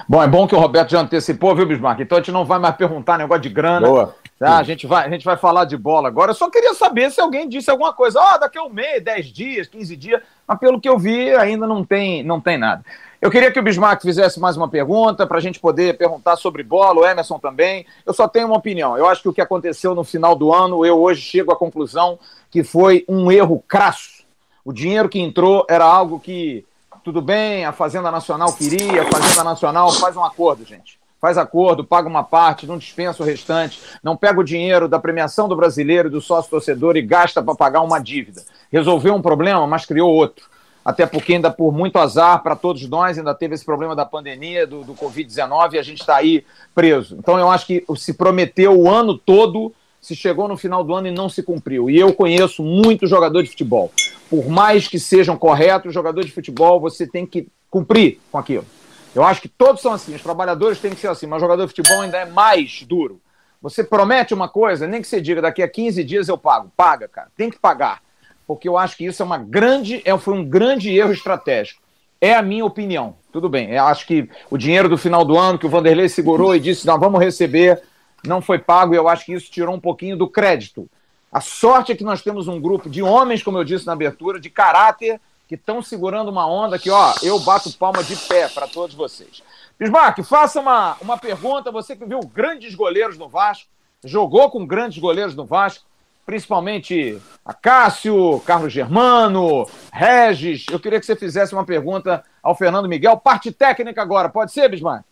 [0.08, 2.00] Bom, é bom que o Roberto já antecipou, viu, Bismarck?
[2.00, 3.88] Então a gente não vai mais perguntar negócio de grana.
[3.88, 4.16] Boa.
[4.40, 4.58] Tá?
[4.58, 6.32] A, gente vai, a gente vai falar de bola agora.
[6.32, 8.20] Eu só queria saber se alguém disse alguma coisa.
[8.20, 10.22] Ó, oh, daqui a um mês, 10 dias, 15 dias.
[10.48, 12.84] Mas pelo que eu vi, ainda não tem, não tem nada.
[13.22, 16.64] Eu queria que o Bismarck fizesse mais uma pergunta para a gente poder perguntar sobre
[16.64, 17.86] bola, o Emerson também.
[18.06, 18.98] Eu só tenho uma opinião.
[18.98, 22.18] Eu acho que o que aconteceu no final do ano, eu hoje chego à conclusão
[22.50, 24.24] que foi um erro crasso.
[24.64, 26.66] O dinheiro que entrou era algo que
[27.04, 31.00] tudo bem, a Fazenda Nacional queria, a Fazenda Nacional faz um acordo, gente.
[31.20, 35.50] Faz acordo, paga uma parte, não dispensa o restante, não pega o dinheiro da premiação
[35.50, 38.42] do brasileiro do sócio torcedor e gasta para pagar uma dívida.
[38.72, 40.48] Resolveu um problema, mas criou outro.
[40.84, 44.66] Até porque, ainda por muito azar para todos nós, ainda teve esse problema da pandemia,
[44.66, 47.18] do, do Covid-19, e a gente está aí preso.
[47.20, 51.08] Então, eu acho que se prometeu o ano todo se chegou no final do ano
[51.08, 51.90] e não se cumpriu.
[51.90, 53.92] E eu conheço muito jogador de futebol.
[54.30, 58.66] Por mais que sejam corretos, jogador de futebol, você tem que cumprir com aquilo.
[59.14, 61.74] Eu acho que todos são assim, os trabalhadores têm que ser assim, mas jogador de
[61.74, 63.20] futebol ainda é mais duro.
[63.62, 66.72] Você promete uma coisa, nem que você diga daqui a 15 dias eu pago.
[66.78, 67.28] Paga, cara.
[67.36, 68.02] Tem que pagar.
[68.48, 71.82] Porque eu acho que isso é uma grande, é, foi um grande erro estratégico.
[72.22, 73.16] É a minha opinião.
[73.32, 73.72] Tudo bem.
[73.72, 76.88] Eu acho que o dinheiro do final do ano que o Vanderlei segurou e disse:
[76.88, 77.82] não, vamos receber
[78.24, 80.90] não foi pago e eu acho que isso tirou um pouquinho do crédito.
[81.32, 84.40] A sorte é que nós temos um grupo de homens, como eu disse na abertura,
[84.40, 88.68] de caráter, que estão segurando uma onda que, ó, eu bato palma de pé para
[88.68, 89.42] todos vocês.
[89.80, 91.72] Bismarck, faça uma, uma pergunta.
[91.72, 93.70] Você que viu grandes goleiros no Vasco,
[94.04, 95.86] jogou com grandes goleiros no Vasco,
[96.26, 100.66] principalmente a Cássio, Carlos Germano, Regis.
[100.70, 103.18] Eu queria que você fizesse uma pergunta ao Fernando Miguel.
[103.18, 105.09] Parte técnica agora, pode ser, Bismarck?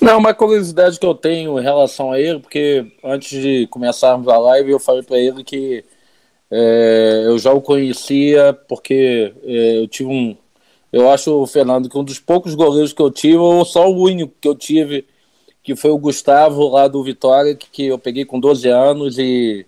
[0.00, 4.38] Não, uma curiosidade que eu tenho em relação a ele, porque antes de começarmos a
[4.38, 5.84] live eu falei para ele que
[6.50, 10.36] é, eu já o conhecia porque é, eu tive um.
[10.92, 14.32] Eu acho, Fernando, que um dos poucos goleiros que eu tive, ou só o único
[14.40, 15.06] que eu tive,
[15.62, 19.66] que foi o Gustavo lá do Vitória, que, que eu peguei com 12 anos e,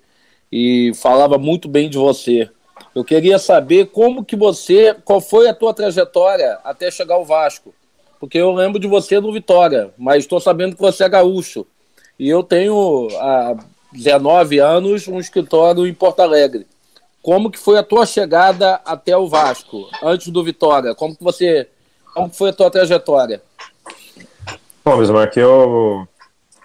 [0.51, 2.49] e falava muito bem de você.
[2.94, 7.74] Eu queria saber como que você, qual foi a tua trajetória até chegar ao Vasco
[8.21, 11.66] porque eu lembro de você no Vitória, mas estou sabendo que você é gaúcho.
[12.19, 13.57] E eu tenho há
[13.93, 16.66] 19 anos um escritório em Porto Alegre.
[17.23, 20.95] Como que foi a tua chegada até o Vasco, antes do Vitória?
[20.95, 21.69] Como que você
[22.14, 23.41] como foi a tua trajetória?
[24.85, 26.09] Bom, Bismarck, eu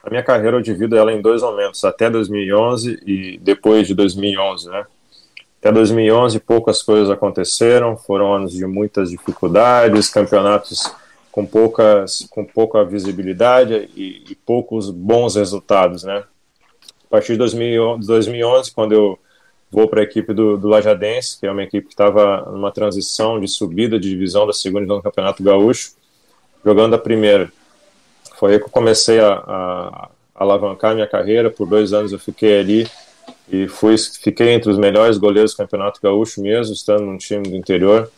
[0.04, 4.70] a minha carreira eu divido ela em dois momentos, até 2011 e depois de 2011,
[4.70, 4.86] né?
[5.60, 10.92] Até 2011 poucas coisas aconteceram, foram anos de muitas dificuldades, campeonatos
[11.34, 16.24] com poucas com pouca visibilidade e, e poucos bons resultados, né?
[17.06, 19.20] A partir de 2011, quando eu
[19.72, 23.40] vou para a equipe do, do Lajadense, que é uma equipe que estava numa transição
[23.40, 25.94] de subida de divisão da segunda no Campeonato Gaúcho,
[26.64, 27.52] jogando a primeira.
[28.38, 31.50] Foi aí que eu comecei a, a, a alavancar minha carreira.
[31.50, 32.88] Por dois anos eu fiquei ali
[33.52, 37.56] e fui, fiquei entre os melhores goleiros do Campeonato Gaúcho mesmo, estando num time do
[37.56, 38.12] interior.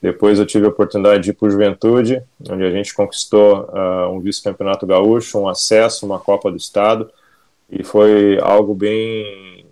[0.00, 4.08] Depois eu tive a oportunidade de ir para o Juventude, onde a gente conquistou uh,
[4.10, 7.10] um vice-campeonato gaúcho, um acesso, uma Copa do Estado,
[7.70, 9.66] e foi algo bem,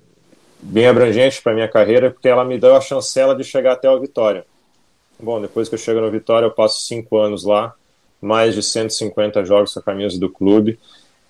[0.60, 3.98] bem abrangente para minha carreira, porque ela me deu a chancela de chegar até o
[3.98, 4.44] Vitória.
[5.18, 7.74] Bom, depois que eu chego no Vitória, eu passo cinco anos lá,
[8.20, 10.78] mais de 150 jogos com a camisa do clube.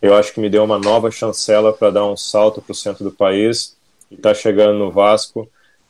[0.03, 3.05] Eu acho que me deu uma nova chancela para dar um salto para o centro
[3.05, 3.77] do país
[4.11, 5.49] e tá chegando no Vasco.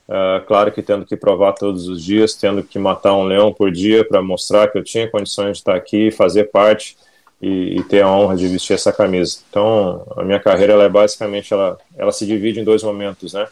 [0.08, 3.70] Uh, claro que tendo que provar todos os dias, tendo que matar um leão por
[3.70, 6.96] dia para mostrar que eu tinha condições de estar aqui, fazer parte
[7.42, 9.40] e, e, ter a honra de vestir essa camisa.
[9.50, 13.46] Então, a minha carreira ela é basicamente ela, ela se divide em dois momentos, né?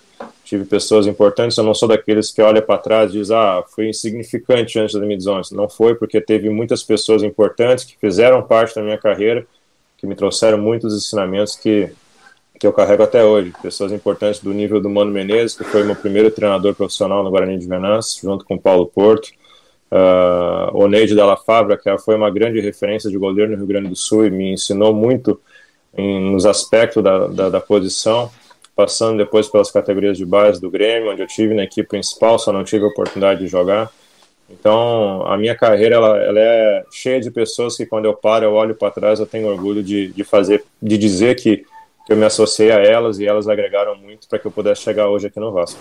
[0.44, 3.88] Tive pessoas importantes, eu não sou daqueles que olha para trás e diz, ah, foi
[3.88, 5.54] insignificante antes de 2011.
[5.54, 9.46] Não foi, porque teve muitas pessoas importantes que fizeram parte da minha carreira,
[9.98, 11.92] que me trouxeram muitos ensinamentos que
[12.59, 13.52] que eu carrego até hoje.
[13.62, 17.59] Pessoas importantes do nível do Mano Menezes, que foi meu primeiro treinador profissional no Guarani
[17.59, 19.30] de Venâncio, junto com o Paulo Porto
[19.90, 23.96] uh, Oneide Della Fabra, que foi uma grande referência de goleiro no Rio Grande do
[23.96, 25.40] Sul e me ensinou muito
[25.96, 28.30] em, nos aspectos da, da, da, posição,
[28.74, 32.52] passando depois pelas categorias de base do Grêmio, onde eu tive na equipe principal, só
[32.52, 33.90] não tive a oportunidade de jogar.
[34.48, 38.52] Então, a minha carreira ela, ela é cheia de pessoas que quando eu paro, eu
[38.52, 41.64] olho para trás, eu tenho orgulho de, de fazer, de dizer que
[42.09, 45.26] eu me associei a elas e elas agregaram muito para que eu pudesse chegar hoje
[45.26, 45.78] aqui no Vasco.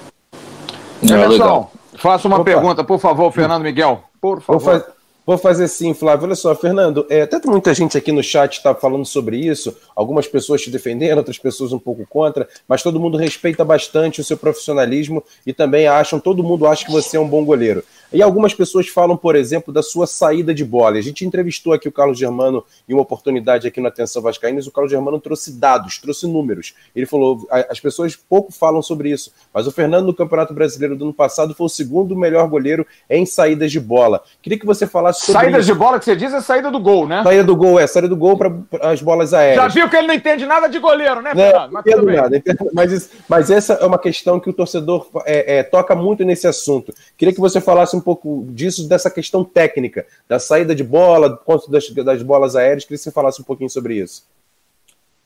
[1.03, 1.71] É, legal.
[1.95, 2.45] Faça uma Opa.
[2.45, 4.03] pergunta, por favor, Fernando Miguel.
[4.19, 4.61] Por favor.
[4.61, 4.87] Vou, fa
[5.25, 6.25] vou fazer sim, Flávio.
[6.25, 10.27] Olha só, Fernando, é, até muita gente aqui no chat está falando sobre isso, algumas
[10.27, 14.37] pessoas te defendendo, outras pessoas um pouco contra, mas todo mundo respeita bastante o seu
[14.37, 17.83] profissionalismo e também acham, todo mundo acha que você é um bom goleiro.
[18.11, 20.97] E algumas pessoas falam, por exemplo, da sua saída de bola.
[20.97, 24.71] A gente entrevistou aqui o Carlos Germano em uma oportunidade aqui no Atenção Vascaínas, o
[24.71, 26.73] Carlos Germano trouxe dados, trouxe números.
[26.95, 31.05] Ele falou, as pessoas pouco falam sobre isso, mas o Fernando no Campeonato Brasileiro do
[31.05, 34.23] ano passado foi o segundo melhor goleiro em saídas de bola.
[34.41, 35.73] Queria que você falasse sobre Saídas isso.
[35.73, 37.23] de bola que você diz é saída do gol, né?
[37.23, 39.61] Saída do gol, é, saída do gol para as bolas aéreas.
[39.61, 41.71] Já viu que ele não entende nada de goleiro, né, Fernando?
[41.71, 42.43] Não, mas, tudo nada,
[42.73, 46.93] mas, mas, essa é uma questão que o torcedor é, é, toca muito nesse assunto.
[47.17, 51.71] Queria que você falasse um pouco disso, dessa questão técnica, da saída de bola, quanto
[51.71, 54.23] das, das bolas aéreas, queria que você falasse um pouquinho sobre isso.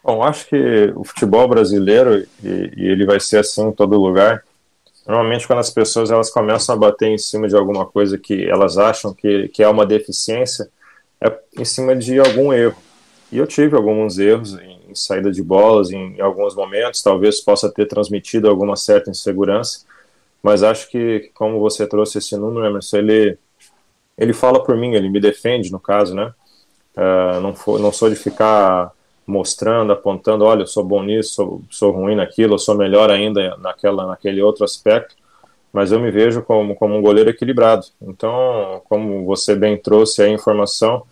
[0.02, 4.46] Bom, acho que o futebol brasileiro, e, e, ele vai ser assim em todo lugar,
[5.06, 8.78] normalmente quando as pessoas elas começam a bater em cima de alguma coisa que elas
[8.78, 10.70] acham que, que é uma deficiência,
[11.22, 12.78] é em cima de algum erro.
[13.30, 17.42] E eu tive alguns erros em, em saída de bolas em, em alguns momentos, talvez
[17.42, 19.82] possa ter transmitido alguma certa insegurança,
[20.42, 23.38] mas acho que, como você trouxe esse número, Emerson, ele,
[24.18, 26.34] ele fala por mim, ele me defende, no caso, né?
[26.96, 28.92] Uh, não, for, não sou de ficar
[29.26, 33.56] mostrando, apontando, olha, eu sou bom nisso, sou, sou ruim naquilo, eu sou melhor ainda
[33.58, 35.16] naquela, naquele outro aspecto,
[35.72, 37.86] mas eu me vejo como, como um goleiro equilibrado.
[38.02, 41.04] Então, como você bem trouxe a informação,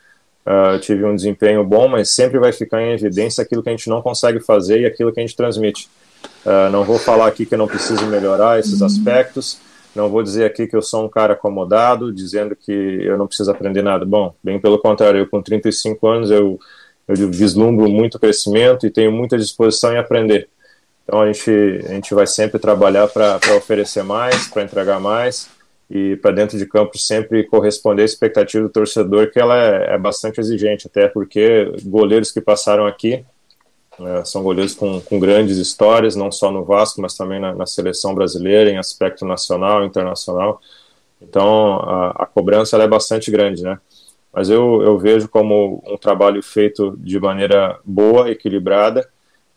[0.45, 3.89] uh, tive um desempenho bom, mas sempre vai ficar em evidência aquilo que a gente
[3.89, 5.87] não consegue fazer e aquilo que a gente transmite.
[6.45, 9.59] Uh, não vou falar aqui que eu não preciso melhorar esses aspectos.
[9.93, 13.51] Não vou dizer aqui que eu sou um cara acomodado, dizendo que eu não preciso
[13.51, 14.05] aprender nada.
[14.05, 16.59] Bom, bem pelo contrário, eu com 35 anos eu,
[17.07, 20.47] eu vislumbro muito crescimento e tenho muita disposição em aprender.
[21.03, 21.51] Então a gente,
[21.85, 25.49] a gente vai sempre trabalhar para oferecer mais, para entregar mais
[25.89, 29.97] e para dentro de campo sempre corresponder à expectativa do torcedor, que ela é, é
[29.97, 33.25] bastante exigente, até porque goleiros que passaram aqui
[33.99, 37.65] é, são goleiros com, com, grandes histórias, não só no Vasco, mas também na, na
[37.65, 40.61] seleção brasileira, em aspecto nacional, internacional.
[41.21, 43.79] Então, a, a cobrança é bastante grande, né?
[44.31, 49.07] Mas eu, eu vejo como um trabalho feito de maneira boa, equilibrada,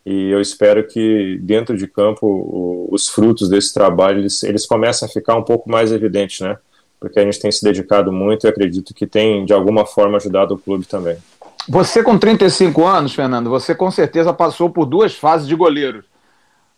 [0.03, 5.07] e eu espero que dentro de campo o, os frutos desse trabalho eles, eles comecem
[5.07, 6.57] a ficar um pouco mais evidentes, né?
[6.99, 10.55] Porque a gente tem se dedicado muito e acredito que tem de alguma forma ajudado
[10.55, 11.17] o clube também.
[11.69, 16.03] Você com 35 anos, Fernando, você com certeza passou por duas fases de goleiro.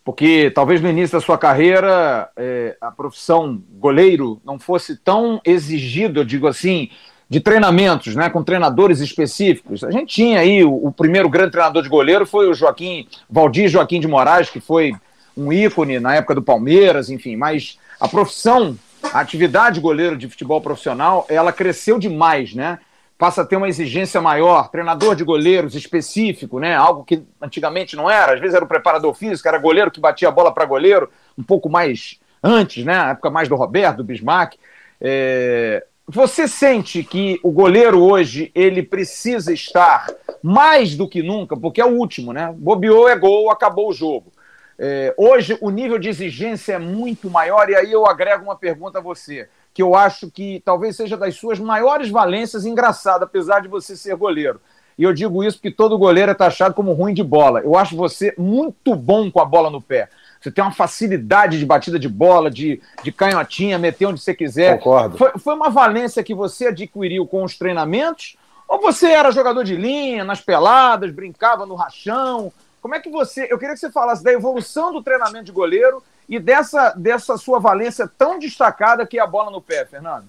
[0.03, 6.19] Porque talvez no início da sua carreira é, a profissão goleiro não fosse tão exigida,
[6.19, 6.89] eu digo assim,
[7.29, 9.83] de treinamentos, né, com treinadores específicos.
[9.83, 13.69] A gente tinha aí o, o, primeiro grande treinador de goleiro foi o Joaquim Valdir
[13.69, 14.93] Joaquim de Moraes, que foi
[15.35, 17.37] um ícone na época do Palmeiras, enfim.
[17.37, 18.77] Mas a profissão,
[19.13, 22.77] a atividade de goleiro de futebol profissional, ela cresceu demais, né?
[23.23, 26.75] Passa a ter uma exigência maior, treinador de goleiros específico, né?
[26.75, 28.33] Algo que antigamente não era.
[28.33, 31.41] Às vezes era o preparador físico, era goleiro que batia a bola para goleiro, um
[31.41, 32.97] pouco mais antes, né?
[32.97, 34.55] Na época mais do Roberto, do Bismarck.
[34.99, 40.07] É, você sente que o goleiro hoje ele precisa estar
[40.41, 42.53] mais do que nunca, porque é o último, né?
[42.53, 44.33] Bobeou é gol, acabou o jogo.
[44.77, 48.97] É, hoje o nível de exigência é muito maior, e aí eu agrego uma pergunta
[48.97, 53.67] a você, que eu acho que talvez seja das suas maiores valências, engraçado, apesar de
[53.67, 54.61] você ser goleiro.
[54.97, 57.61] E eu digo isso porque todo goleiro é taxado como ruim de bola.
[57.61, 60.09] Eu acho você muito bom com a bola no pé.
[60.39, 64.77] Você tem uma facilidade de batida de bola, de, de canhotinha, meter onde você quiser.
[64.77, 65.17] Concordo.
[65.17, 68.35] Foi, foi uma valência que você adquiriu com os treinamentos?
[68.67, 72.51] Ou você era jogador de linha, nas peladas, brincava no rachão?
[72.83, 73.47] Como é que você.
[73.49, 77.57] Eu queria que você falasse da evolução do treinamento de goleiro e dessa, dessa sua
[77.57, 80.25] valência tão destacada que é a bola no pé, Fernando.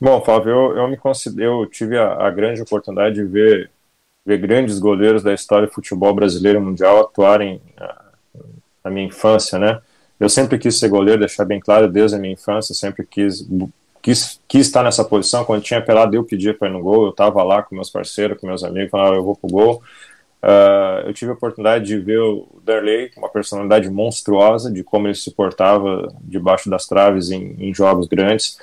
[0.00, 3.68] Bom, Fábio, eu, eu me considero, eu tive a, a, grande oportunidade de ver,
[4.24, 8.04] ver grandes goleiros da história do futebol brasileiro mundial atuarem ah,
[8.84, 9.80] na minha infância, né?
[10.20, 13.44] Eu sempre quis ser goleiro, deixar bem claro desde a minha infância, sempre quis,
[14.00, 15.44] quis, quis estar nessa posição.
[15.44, 18.38] Quando tinha pelado, eu pedia para ir no gol, eu estava lá com meus parceiros,
[18.38, 19.82] com meus amigos, falava, eu vou pro gol.
[20.46, 25.16] Uh, eu tive a oportunidade de ver o Darley, uma personalidade monstruosa, de como ele
[25.16, 28.56] se portava debaixo das traves em, em jogos grandes,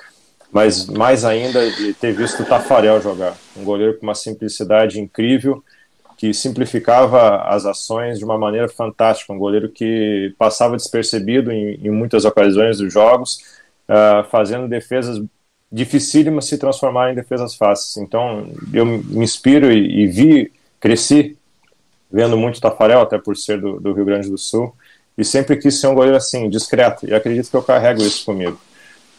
[0.50, 5.62] mas mais ainda de ter visto o Tafarel jogar, um goleiro com uma simplicidade incrível,
[6.16, 11.90] que simplificava as ações de uma maneira fantástica, um goleiro que passava despercebido em, em
[11.90, 13.40] muitas ocasiões dos jogos,
[13.90, 15.22] uh, fazendo defesas
[15.70, 17.98] dificílimas se transformarem em defesas fáceis.
[17.98, 21.36] Então, eu me inspiro e, e vi, cresci
[22.14, 24.72] vendo muito Tafarel, até por ser do, do, Rio Grande do Sul,
[25.18, 28.56] e sempre quis ser um goleiro assim, discreto, e acredito que eu carrego isso comigo.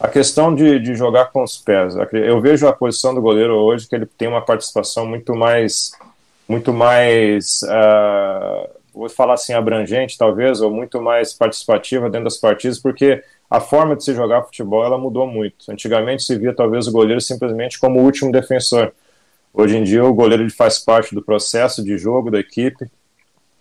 [0.00, 3.86] A questão de, de jogar com os pés, eu vejo a posição do goleiro hoje
[3.86, 5.92] que ele tem uma participação muito mais
[6.48, 12.78] muito mais, uh, vou falar assim, abrangente, talvez, ou muito mais participativa dentro das partidas,
[12.78, 13.20] porque
[13.50, 15.70] a forma de se jogar futebol ela mudou muito.
[15.70, 18.92] Antigamente se via talvez o goleiro simplesmente como o último defensor.
[19.56, 22.86] Hoje em dia o goleiro ele faz parte do processo de jogo da equipe,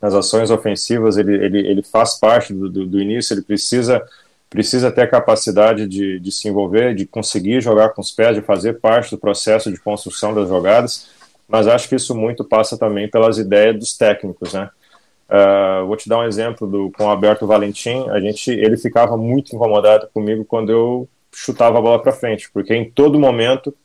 [0.02, 4.02] nas ações ofensivas ele, ele, ele faz parte do, do, do início, ele precisa
[4.48, 8.42] precisa ter a capacidade de, de se envolver, de conseguir jogar com os pés, de
[8.42, 11.10] fazer parte do processo de construção das jogadas
[11.48, 14.70] mas acho que isso muito passa também pelas ideias dos técnicos, né?
[15.30, 18.08] Uh, vou te dar um exemplo do com o Alberto Valentim.
[18.10, 22.74] A gente, ele ficava muito incomodado comigo quando eu chutava a bola para frente, porque
[22.74, 23.76] em todo momento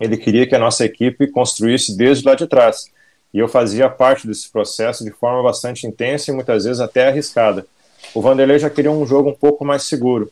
[0.00, 2.90] ele queria que a nossa equipe construísse desde lá de trás.
[3.32, 7.66] E eu fazia parte desse processo de forma bastante intensa e muitas vezes até arriscada.
[8.14, 10.30] O Vanderlei já queria um jogo um pouco mais seguro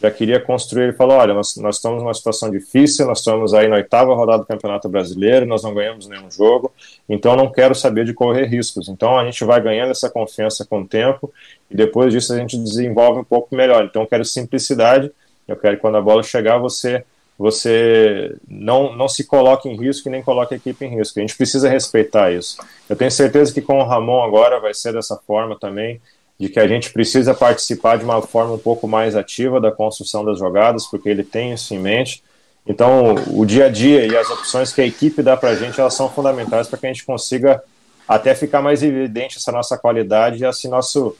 [0.00, 0.84] já queria construir.
[0.84, 4.38] Ele falou: olha, nós, nós estamos numa situação difícil, nós estamos aí na oitava rodada
[4.38, 6.72] do Campeonato Brasileiro, nós não ganhamos nenhum jogo,
[7.08, 8.88] então não quero saber de correr riscos.
[8.88, 11.32] Então a gente vai ganhando essa confiança com o tempo
[11.70, 13.84] e depois disso a gente desenvolve um pouco melhor.
[13.84, 15.10] Então eu quero simplicidade,
[15.46, 17.04] eu quero que quando a bola chegar você
[17.40, 21.18] você não, não se coloque em risco e nem coloque a equipe em risco.
[21.18, 22.58] A gente precisa respeitar isso.
[22.86, 26.02] Eu tenho certeza que com o Ramon agora vai ser dessa forma também
[26.38, 30.22] de que a gente precisa participar de uma forma um pouco mais ativa da construção
[30.22, 32.22] das jogadas, porque ele tem isso em mente.
[32.66, 35.80] Então, o dia a dia e as opções que a equipe dá para a gente,
[35.80, 37.62] elas são fundamentais para que a gente consiga
[38.06, 41.16] até ficar mais evidente essa nossa qualidade e, assim, nosso,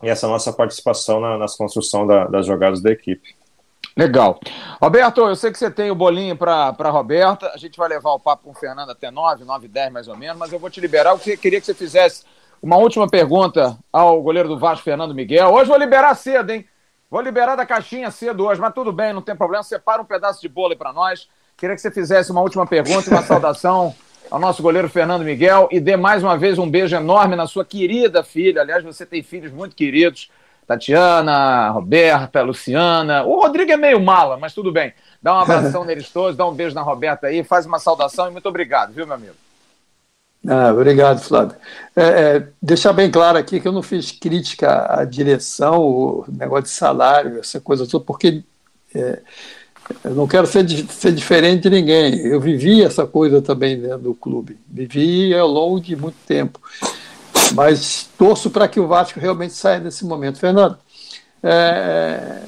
[0.00, 3.34] e essa nossa participação na, nas construção da, das jogadas da equipe.
[3.96, 4.38] Legal.
[4.78, 7.50] Roberto, eu sei que você tem o bolinho para a Roberta.
[7.54, 10.14] A gente vai levar o papo com o Fernando até 9, 9 10 mais ou
[10.14, 11.12] menos, mas eu vou te liberar.
[11.12, 12.22] Eu queria que você fizesse
[12.62, 15.48] uma última pergunta ao goleiro do Vasco, Fernando Miguel.
[15.48, 16.66] Hoje vou liberar cedo, hein?
[17.10, 19.62] Vou liberar da caixinha cedo hoje, mas tudo bem, não tem problema.
[19.62, 21.26] Separa um pedaço de bolo aí para nós.
[21.56, 23.94] Queria que você fizesse uma última pergunta, uma saudação
[24.30, 27.64] ao nosso goleiro Fernando Miguel e dê mais uma vez um beijo enorme na sua
[27.64, 28.60] querida filha.
[28.60, 30.30] Aliás, você tem filhos muito queridos.
[30.66, 33.24] Tatiana, Roberta, Luciana.
[33.24, 34.92] O Rodrigo é meio mala, mas tudo bem.
[35.22, 38.30] Dá um abração neles todos, dá um beijo na Roberta aí, faz uma saudação e
[38.30, 39.34] muito obrigado, viu, meu amigo?
[40.48, 41.56] Ah, obrigado, Flávio.
[41.94, 46.64] É, é, deixar bem claro aqui que eu não fiz crítica à direção, o negócio
[46.64, 48.44] de salário, essa coisa toda, porque
[48.94, 49.20] é,
[50.04, 52.18] eu não quero ser, ser diferente de ninguém.
[52.18, 56.60] Eu vivi essa coisa também dentro do clube, vivi ao longo de muito tempo.
[57.52, 60.38] Mas torço para que o Vasco realmente saia desse momento.
[60.38, 60.78] Fernando,
[61.42, 62.42] é,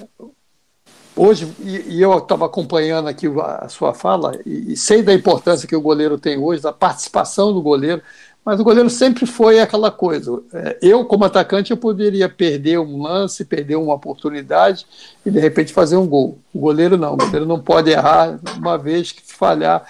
[1.15, 5.13] hoje, e, e eu estava acompanhando aqui a, a sua fala, e, e, sei da
[5.13, 8.03] importância que o goleiro tem hoje, da participação do goleiro,
[8.45, 10.43] mas o goleiro sempre foi aquela coisa.
[10.55, 14.87] É, eu, como atacante, eu poderia perder um lance, perder uma oportunidade
[15.25, 16.39] e, de repente, fazer um gol.
[16.55, 19.87] O goleiro não, o goleiro não pode errar uma vez que falhar.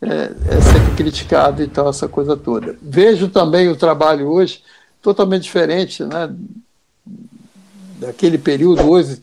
[0.00, 2.76] É, é sempre criticado e tal, essa coisa toda.
[2.80, 4.62] Vejo também o trabalho hoje
[5.02, 6.32] totalmente diferente, né?
[7.98, 9.20] Daquele período hoje,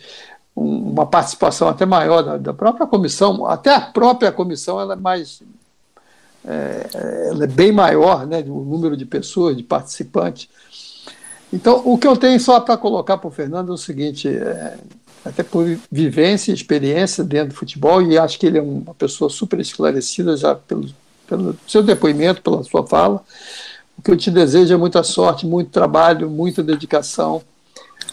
[0.53, 5.41] uma participação até maior da, da, própria comissão, até a própria comissão ela é mais
[6.45, 6.89] é,
[7.29, 10.49] ela é bem maior, né, o número de pessoas, de participantes.
[11.51, 14.77] Então, o que eu tenho só para colocar para o Fernando é o seguinte, é,
[15.25, 19.29] até por vivência e experiência dentro do futebol, e acho que ele é uma pessoa
[19.29, 20.87] super esclarecida já pelo,
[21.27, 23.23] pelo seu depoimento, pela sua fala.
[23.97, 27.41] O que eu te desejo é muita sorte, muito trabalho, muita dedicação,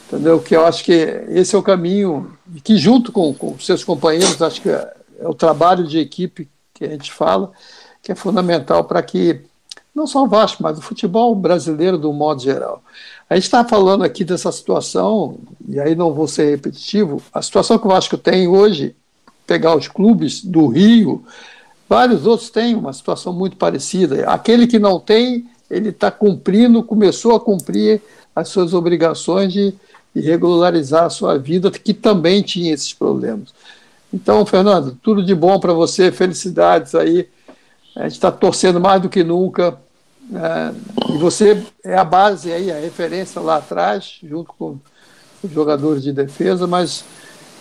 [0.06, 0.40] entendeu?
[0.40, 0.92] Que eu acho que
[1.28, 2.32] esse é o caminho,
[2.64, 6.84] que junto com, com seus companheiros, acho que é, é o trabalho de equipe que
[6.84, 7.52] a gente fala,
[8.02, 9.40] que é fundamental para que,
[9.94, 12.82] não só o Vasco, mas o futebol brasileiro, do modo geral.
[13.28, 15.38] A gente está falando aqui dessa situação,
[15.68, 18.94] e aí não vou ser repetitivo, a situação que o Vasco tem hoje,
[19.46, 21.24] pegar os clubes do Rio,
[21.88, 24.26] vários outros têm uma situação muito parecida.
[24.30, 28.00] Aquele que não tem, ele está cumprindo, começou a cumprir
[28.34, 29.74] as suas obrigações de,
[30.14, 33.52] de regularizar a sua vida, que também tinha esses problemas.
[34.12, 37.28] Então, Fernando, tudo de bom para você, felicidades aí.
[37.94, 39.78] A gente está torcendo mais do que nunca
[40.34, 44.78] é, e você é a base aí, a referência lá atrás, junto com
[45.42, 47.04] os jogadores de defesa, mas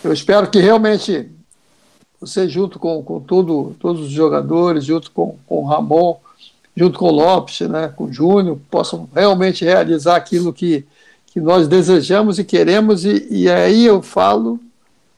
[0.04, 1.30] eu espero que realmente
[2.20, 6.18] você, junto com, com tudo, todos os jogadores, junto com, com o Ramon,
[6.76, 10.86] junto com o Lopes, né, com o Júnior, possam realmente realizar aquilo que,
[11.28, 14.60] que nós desejamos e queremos, e, e aí eu falo,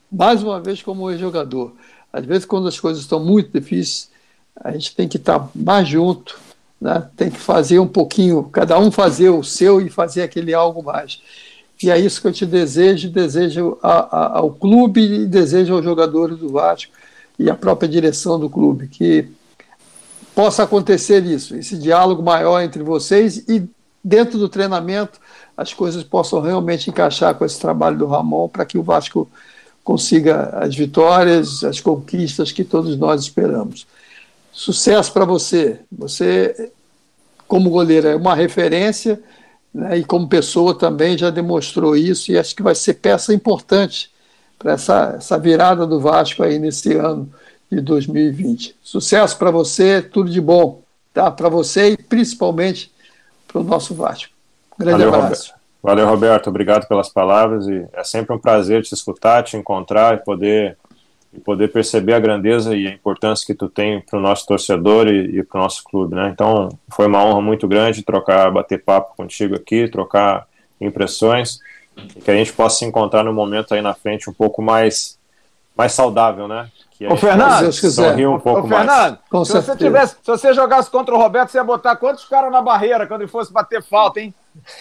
[0.09, 1.73] mais uma vez, como jogador.
[2.11, 4.09] Às vezes, quando as coisas estão muito difíceis,
[4.55, 6.39] a gente tem que estar mais junto,
[6.79, 7.07] né?
[7.15, 11.21] Tem que fazer um pouquinho, cada um fazer o seu e fazer aquele algo mais.
[11.81, 15.83] E é isso que eu te desejo, desejo a, a, ao clube e desejo aos
[15.83, 16.91] jogadores do Vasco
[17.37, 19.27] e à própria direção do clube, que
[20.35, 23.67] possa acontecer isso, esse diálogo maior entre vocês e
[24.03, 25.19] dentro do treinamento
[25.55, 29.29] as coisas possam realmente encaixar com esse trabalho do Ramon para que o Vasco
[29.83, 33.85] consiga as vitórias, as conquistas que todos nós esperamos.
[34.53, 35.79] Sucesso para você.
[35.91, 36.71] Você,
[37.47, 39.19] como goleiro, é uma referência
[39.73, 44.11] né, e como pessoa também já demonstrou isso e acho que vai ser peça importante
[44.59, 47.29] para essa, essa virada do Vasco aí nesse ano
[47.71, 48.75] de 2020.
[48.83, 50.83] Sucesso para você, tudo de bom
[51.13, 51.31] tá?
[51.31, 52.91] para você e principalmente
[53.47, 54.31] para o nosso Vasco.
[54.79, 55.47] Um grande Valeu, abraço.
[55.47, 55.63] Roberto.
[55.81, 56.47] Valeu, Roberto.
[56.47, 60.77] Obrigado pelas palavras e é sempre um prazer te escutar, te encontrar e poder
[61.33, 65.07] e poder perceber a grandeza e a importância que tu tem para o nosso torcedor
[65.07, 66.29] e, e para o nosso clube, né?
[66.31, 70.47] Então foi uma honra muito grande trocar, bater papo contigo aqui, trocar
[70.79, 71.59] impressões
[72.23, 75.17] que a gente possa se encontrar no momento aí na frente um pouco mais
[75.75, 76.69] mais saudável, né?
[76.91, 79.47] Que Ô, Fernando, sorrir um pouco Ô, Fernando, mais.
[79.47, 82.61] se você, tivesse, se você jogasse contra o Roberto, você ia botar quantos caras na
[82.61, 84.33] barreira quando ele fosse bater falta, hein?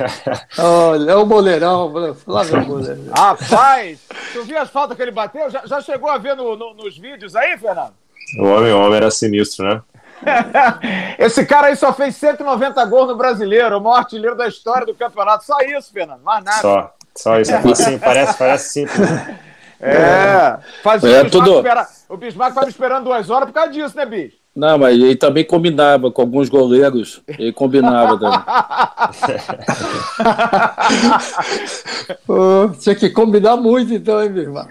[0.58, 1.90] Olha, é o boleirão.
[2.26, 3.04] Lá vem o boleirão.
[3.16, 4.00] Rapaz,
[4.32, 5.48] tu viu as faltas que ele bateu?
[5.48, 7.94] Já, já chegou a ver no, no, nos vídeos aí, Fernando?
[8.38, 9.82] O homem, o homem era sinistro, né?
[11.18, 14.94] Esse cara aí só fez 190 gols no brasileiro, o maior artilheiro da história do
[14.94, 15.44] campeonato.
[15.44, 16.60] Só isso, Fernando, mais nada.
[16.60, 17.54] Só, só isso.
[17.54, 19.10] Assim, parece, parece simples.
[19.10, 19.38] Né?
[19.82, 21.56] É, faz é, o, tudo...
[21.56, 21.88] Espera...
[22.08, 24.42] o Bismarck estava esperando duas horas por causa disso, né, bicho?
[24.54, 27.22] Não, mas ele também combinava com alguns goleiros.
[27.26, 28.38] Ele combinava também.
[32.78, 34.68] Tinha que combinar muito, então, hein, meu irmão?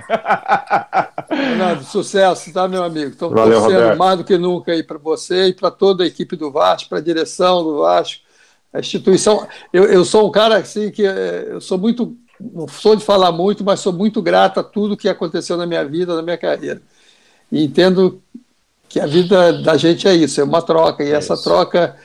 [1.27, 3.09] Fernando, sucesso, tá, meu amigo?
[3.09, 6.51] Estou torcendo mais do que nunca aí para você e para toda a equipe do
[6.51, 8.21] Vasco, para a direção do Vasco,
[8.71, 9.47] a instituição.
[9.73, 12.15] Eu, eu sou um cara assim que eh, eu sou muito,
[12.53, 15.85] não sou de falar muito, mas sou muito grato a tudo que aconteceu na minha
[15.85, 16.81] vida, na minha carreira.
[17.51, 18.21] E entendo
[18.89, 21.43] que a vida da gente é isso, é uma troca, e é essa isso.
[21.43, 21.95] troca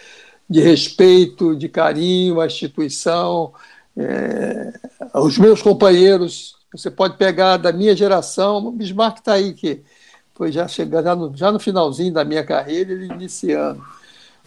[0.49, 3.53] de respeito, de carinho à instituição,
[3.97, 4.73] é,
[5.13, 9.83] aos meus companheiros, você pode pegar da minha geração, o Bismarck está aí, que
[10.35, 13.83] foi já chegando, já no, já no finalzinho da minha carreira, ele iniciando,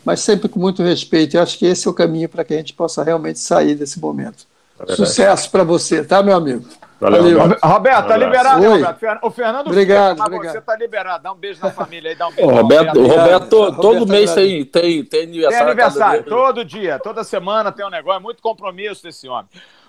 [0.06, 2.58] mas sempre com muito respeito, eu acho que esse é o caminho para que a
[2.58, 4.48] gente possa realmente sair desse momento.
[4.88, 6.66] É Sucesso para você, tá, meu amigo?
[7.00, 7.58] Valeu, Valeu.
[7.64, 8.82] Roberto, tá liberado, Oi.
[8.82, 9.20] Roberto?
[9.24, 10.52] O Fernando obrigado, obrigado.
[10.52, 11.24] você tá liberado.
[11.24, 12.50] Dá um beijo na família aí, dá um beijo.
[12.50, 15.60] O Roberto, Roberto, Roberto, todo Roberto mês tem, tem, tem aniversário.
[15.66, 19.46] Tem aniversário, todo dia, toda semana tem um negócio, é muito compromisso desse homem.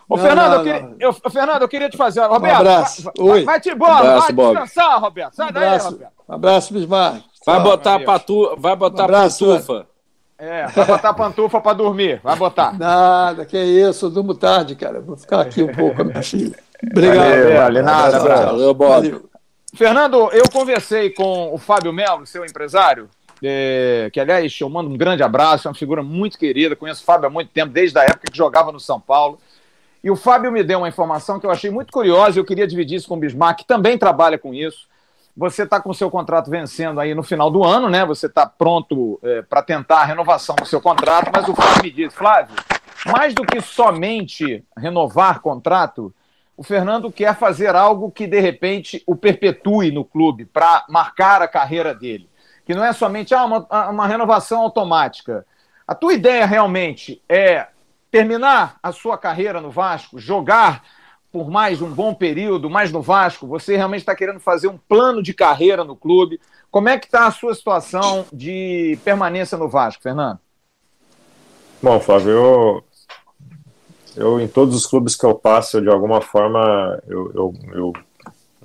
[0.09, 2.21] Ô, Não, Fernando, não, eu queria, eu, ô, Fernando, eu queria te fazer.
[2.23, 3.03] Roberto, abraço.
[3.03, 3.45] vai, vai, Oi.
[3.45, 4.59] vai-te embora, Um abraço, vai Bob.
[4.61, 5.35] descansar, Roberto.
[5.35, 6.13] Sai Um daí, Roberto.
[6.29, 7.23] um abraço Bismarck.
[7.47, 9.87] Vai botar patu, vai botar Um abraço, pantufa.
[10.41, 12.19] É, vai botar pantufa pra dormir.
[12.25, 12.73] Vai botar.
[12.79, 14.99] Nada, que isso, eu durmo tarde, cara.
[14.99, 16.57] Vou ficar aqui um pouco com a minha filha.
[16.83, 17.19] Obrigado.
[17.19, 18.47] Valeu, vale nada, Abraço.
[18.47, 18.75] Valeu.
[18.75, 19.31] Valeu.
[19.75, 23.09] Fernando, eu conversei com o Fábio Melo, seu empresário,
[23.43, 27.05] é, que, aliás, eu mando um grande abraço, é uma figura muito querida, conheço o
[27.05, 29.39] Fábio há muito tempo, desde a época que jogava no São Paulo.
[30.03, 32.67] E o Fábio me deu uma informação que eu achei muito curiosa e eu queria
[32.67, 34.89] dividir isso com o Bismarck, que também trabalha com isso.
[35.37, 38.05] Você está com o seu contrato vencendo aí no final do ano, né?
[38.05, 42.15] Você está pronto para tentar a renovação do seu contrato, mas o Fábio me disse,
[42.15, 42.55] Flávio,
[43.07, 46.13] mais do que somente renovar contrato,
[46.57, 51.49] o Fernando quer fazer algo que, de repente, o perpetue no clube para marcar a
[51.49, 52.29] carreira dele.
[52.67, 55.47] Que não é somente ah, uma, uma renovação automática.
[55.89, 57.69] A tua ideia realmente é
[58.11, 60.83] terminar a sua carreira no Vasco, jogar
[61.33, 65.23] por mais um bom período, mais no Vasco, você realmente está querendo fazer um plano
[65.23, 66.41] de carreira no clube.
[66.71, 70.39] Como é que está a sua situação de permanência no Vasco, Fernando?
[71.83, 72.85] Bom, Flávio, eu,
[74.17, 77.93] eu em todos os clubes que eu passo, de alguma forma, eu, eu, eu,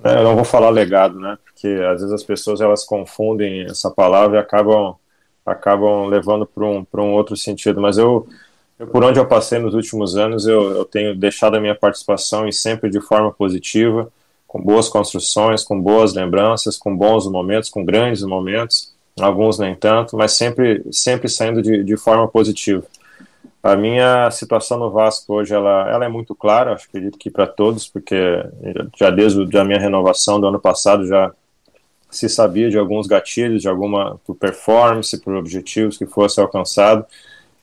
[0.02, 1.38] né, eu não vou falar legado, né?
[1.44, 4.96] Porque às vezes as pessoas elas confundem essa palavra e acabam,
[5.44, 7.80] acabam levando para um, um outro sentido.
[7.80, 8.28] Mas eu,
[8.78, 12.46] eu, por onde eu passei nos últimos anos, eu, eu tenho deixado a minha participação
[12.48, 14.10] e sempre de forma positiva,
[14.46, 20.16] com boas construções, com boas lembranças, com bons momentos, com grandes momentos, alguns nem tanto,
[20.16, 22.84] mas sempre, sempre saindo de, de forma positiva.
[23.62, 27.30] A minha situação no Vasco hoje ela, ela é muito clara, acho que acredito que
[27.30, 28.16] para todos, porque
[28.96, 31.32] já desde a minha renovação do ano passado já
[32.08, 37.04] se sabia de alguns gatilhos, de alguma por performance, por objetivos que fosse alcançado.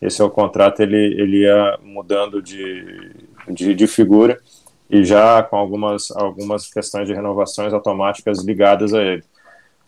[0.04, 3.12] Esse é o contrato, ele, ele ia mudando de,
[3.50, 4.40] de, de figura
[4.90, 9.24] e já com algumas, algumas questões de renovações automáticas ligadas a ele.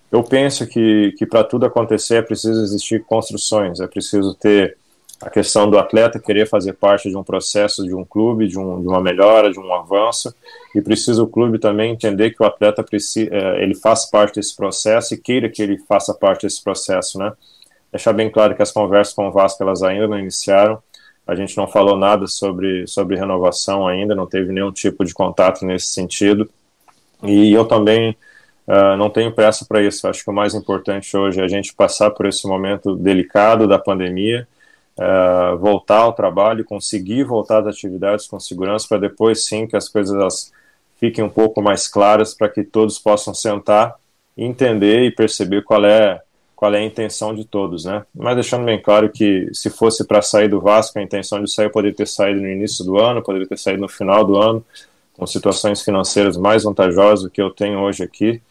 [0.09, 4.77] Eu penso que, que para tudo acontecer é preciso existir construções, é preciso ter
[5.21, 8.81] a questão do atleta querer fazer parte de um processo de um clube, de, um,
[8.81, 10.33] de uma melhora, de um avanço,
[10.73, 15.13] e precisa o clube também entender que o atleta precisa, ele faz parte desse processo
[15.13, 17.33] e queira que ele faça parte desse processo, né?
[17.91, 20.81] Deixar bem claro que as conversas com o Vasco elas ainda não iniciaram,
[21.25, 25.65] a gente não falou nada sobre, sobre renovação ainda, não teve nenhum tipo de contato
[25.65, 26.49] nesse sentido,
[27.23, 28.15] e eu também
[28.67, 31.73] uh, não tenho pressa para isso, acho que o mais importante hoje é a gente
[31.73, 34.47] passar por esse momento delicado da pandemia,
[34.97, 39.89] Uh, voltar ao trabalho, conseguir voltar às atividades com segurança, para depois sim que as
[39.89, 40.53] coisas elas
[40.97, 43.95] fiquem um pouco mais claras, para que todos possam sentar,
[44.37, 46.21] entender e perceber qual é,
[46.65, 48.03] qual é a intenção de todos, né?
[48.11, 51.69] Mas deixando bem claro que se fosse para sair do Vasco, a intenção de sair
[51.69, 54.65] poderia ter saído no início do ano, poderia ter saído no final do ano,
[55.13, 58.41] com situações financeiras mais vantajosas do que eu tenho hoje aqui,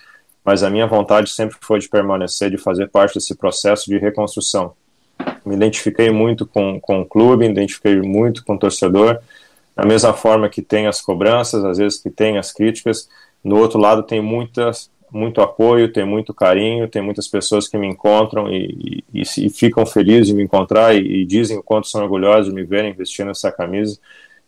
[0.45, 4.75] mas a minha vontade sempre foi de permanecer, de fazer parte desse processo de reconstrução.
[5.45, 9.19] Me identifiquei muito com, com o clube, me identifiquei muito com o torcedor,
[9.75, 13.09] da mesma forma que tem as cobranças, às vezes que tem as críticas,
[13.43, 17.87] no outro lado tem muitas, muito apoio, tem muito carinho, tem muitas pessoas que me
[17.87, 22.03] encontram e, e, e ficam felizes de me encontrar e, e, dizem o quanto são
[22.03, 23.97] orgulhosos de me verem vestindo essa camisa.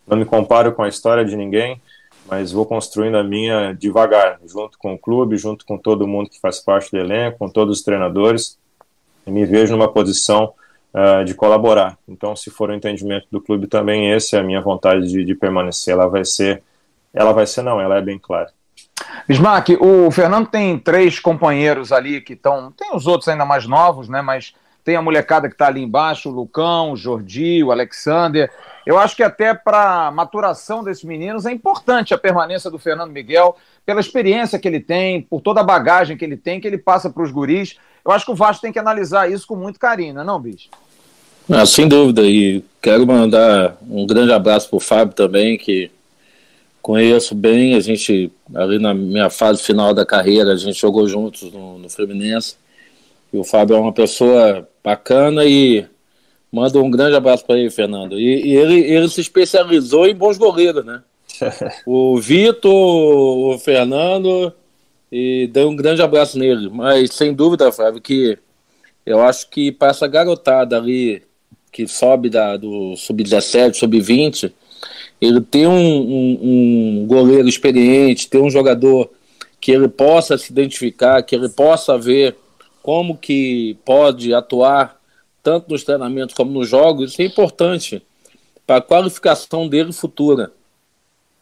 [0.05, 1.81] Não me comparo com a história de ninguém,
[2.29, 6.39] mas vou construindo a minha devagar, junto com o clube, junto com todo mundo que
[6.39, 8.59] faz parte do elenco, com todos os treinadores,
[9.25, 10.53] e me vejo numa posição
[10.93, 11.97] uh, de colaborar.
[12.07, 15.33] Então, se for o entendimento do clube também, essa é a minha vontade de, de,
[15.33, 15.93] permanecer.
[15.93, 16.61] Ela vai ser,
[17.13, 18.51] ela vai ser não, ela é bem clara.
[19.27, 24.07] Bismarck, o Fernando tem três companheiros ali que estão, tem os outros ainda mais novos,
[24.07, 24.21] né?
[24.21, 28.49] Mas tem a molecada que está ali embaixo, o Lucão, o Jordi, o Alexander.
[28.85, 33.11] Eu acho que até para a maturação desses meninos é importante a permanência do Fernando
[33.11, 36.77] Miguel, pela experiência que ele tem, por toda a bagagem que ele tem, que ele
[36.77, 37.75] passa para os guris.
[38.05, 40.39] Eu acho que o Vasco tem que analisar isso com muito carinho, não é não,
[40.39, 40.69] bicho?
[41.49, 45.91] Ah, sem dúvida, e quero mandar um grande abraço para o Fábio também, que
[46.87, 51.51] conheço bem, a gente, ali na minha fase final da carreira, a gente jogou juntos
[51.51, 52.55] no, no Fluminense,
[53.33, 55.85] e o Fábio é uma pessoa bacana e
[56.49, 58.17] manda um grande abraço para ele, Fernando.
[58.17, 61.03] E, e, ele, ele se especializou em bons goleiros, né?
[61.85, 64.53] o Vitor, o Fernando,
[65.11, 66.69] e dei um grande abraço nele.
[66.69, 68.39] Mas sem dúvida, Flávio, que
[69.05, 71.21] eu acho que para essa garotada ali
[71.69, 74.53] que sobe da, do sub-17, sub-20,
[75.19, 76.39] ele ter um, um,
[77.01, 79.09] um, goleiro experiente, ter um jogador
[79.59, 82.35] que ele possa se identificar, que ele possa ver
[82.83, 84.97] como que pode atuar
[85.41, 88.01] tanto nos treinamentos como nos jogos, isso é importante
[88.65, 90.51] para a qualificação dele futura.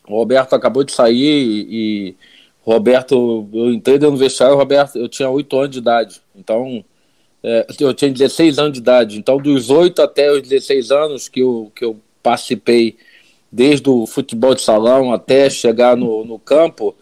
[0.08, 2.16] O Roberto acabou de sair e, e
[2.62, 6.22] Roberto, eu entrei no vestiário, Roberto, eu tinha 8 anos de idade.
[6.36, 6.86] Então,
[7.44, 9.20] é, eu tinha 16 anos de idade.
[9.20, 12.98] Então, dos 8 até os 16 anos que eu, que eu participei,
[13.56, 16.94] desde o futebol de salão até chegar no, no campo,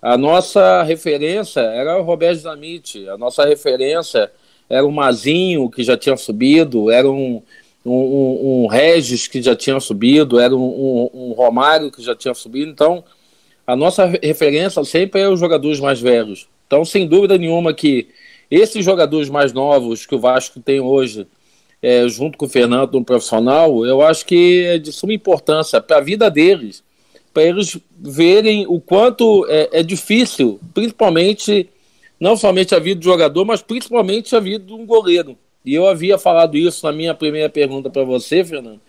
[0.00, 4.32] a nossa referência era o Roberto Zamite, a nossa referência
[4.66, 7.42] era o Mazinho, que já tinha subido, era um,
[7.84, 12.70] um, um Regis, que já tinha subido, era um, um, Romário, que já tinha subido.
[12.70, 13.04] Então,
[13.66, 16.48] a nossa referência sempre é os jogadores mais velhos.
[16.66, 18.08] Então, sem dúvida nenhuma que
[18.50, 21.26] esses jogadores mais novos que o Vasco tem hoje,
[21.82, 25.98] é, junto com o Fernando, um profissional, eu acho que é de suma importância para
[25.98, 26.82] a vida deles,
[27.32, 31.68] para eles verem o quanto é, é difícil, principalmente
[32.18, 35.38] não somente a vida do jogador, mas principalmente a vida de um goleiro.
[35.64, 38.80] E eu havia falado isso na minha primeira pergunta para você, Fernando,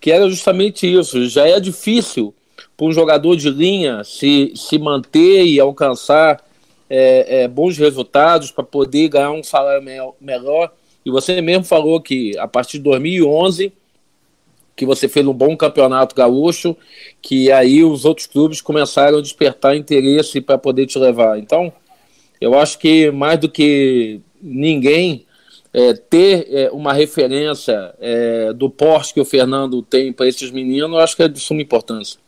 [0.00, 1.26] que era justamente isso.
[1.28, 2.34] Já é difícil
[2.76, 6.42] para um jogador de linha se, se manter e alcançar
[6.88, 9.82] é, é, bons resultados para poder ganhar um salário
[10.20, 10.72] melhor.
[11.04, 13.72] E você mesmo falou que a partir de 2011
[14.76, 16.76] que você fez um bom campeonato gaúcho,
[17.22, 21.38] que aí os outros clubes começaram a despertar interesse para poder te levar.
[21.38, 21.72] Então,
[22.40, 25.26] eu acho que mais do que ninguém
[25.72, 30.90] é, ter é, uma referência é, do porte que o Fernando tem para esses meninos,
[30.90, 32.18] eu acho que é de suma importância.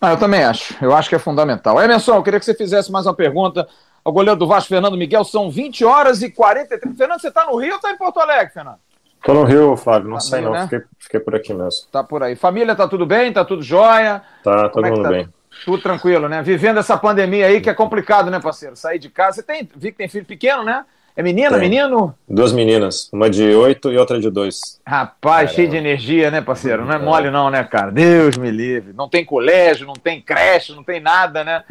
[0.00, 0.74] Ah, eu também acho.
[0.82, 1.80] Eu acho que é fundamental.
[1.80, 3.68] Emerson, eu queria que você fizesse mais uma pergunta
[4.04, 5.24] ao goleiro do Vasco, Fernando Miguel.
[5.24, 6.96] São 20 horas e 43.
[6.96, 8.78] Fernando, você está no Rio ou está em Porto Alegre, Fernando?
[9.16, 10.08] Estou no Rio, Flávio.
[10.08, 10.50] Não tá sei, não.
[10.50, 10.62] Né?
[10.64, 11.86] Fiquei, fiquei, por aqui mesmo.
[11.92, 12.34] Tá por aí.
[12.34, 13.32] Família, tá tudo bem?
[13.32, 14.22] Tá tudo jóia?
[14.42, 15.08] Tá, todo é mundo tá?
[15.10, 15.28] bem.
[15.64, 16.42] Tudo tranquilo, né?
[16.42, 18.74] Vivendo essa pandemia aí que é complicado, né, parceiro?
[18.74, 19.36] Sair de casa.
[19.36, 20.84] Você tem, vi que tem filho pequeno, né?
[21.14, 21.68] É menina, tem.
[21.68, 22.14] menino?
[22.26, 24.80] Duas meninas, uma de oito e outra de dois.
[24.86, 26.86] Rapaz, cheio de energia, né, parceiro?
[26.86, 27.90] Não é, é, mole não, né, cara?
[27.90, 28.94] Deus me livre.
[28.94, 31.64] Não tem colégio, não tem creche, não tem nada, né?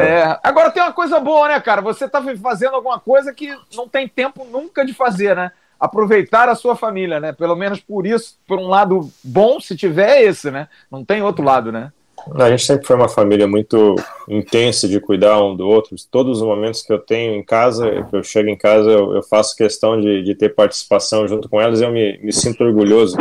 [0.00, 0.02] É.
[0.02, 0.40] É...
[0.42, 1.82] Agora tem uma coisa boa, né, cara?
[1.82, 5.52] Você tá fazendo alguma coisa que não tem tempo nunca de fazer, né?
[5.78, 7.32] Aproveitar a sua família, né?
[7.32, 10.66] Pelo menos por isso, por um lado bom, se tiver esse, né?
[10.90, 11.92] Não tem outro lado, né?
[12.34, 13.94] A gente sempre foi uma família muito
[14.28, 15.96] intensa de cuidar um do outro.
[16.10, 19.22] Todos os momentos que eu tenho em casa, que eu chego em casa, eu, eu
[19.22, 23.16] faço questão de, de, ter participação junto com elas eu me, me sinto orgulhoso.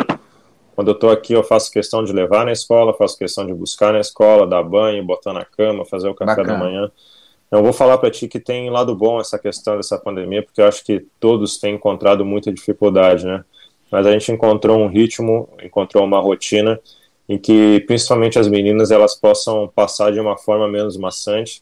[0.76, 3.94] Quando eu estou aqui, eu faço questão de levar na escola, faço questão de buscar
[3.94, 6.54] na escola, dar banho, botar na cama, fazer o café Bacana.
[6.54, 6.92] da manhã.
[7.50, 10.68] Eu vou falar para ti que tem lado bom essa questão dessa pandemia, porque eu
[10.68, 13.44] acho que todos têm encontrado muita dificuldade, né?
[13.90, 16.78] Mas a gente encontrou um ritmo, encontrou uma rotina
[17.28, 21.62] em que principalmente as meninas elas possam passar de uma forma menos maçante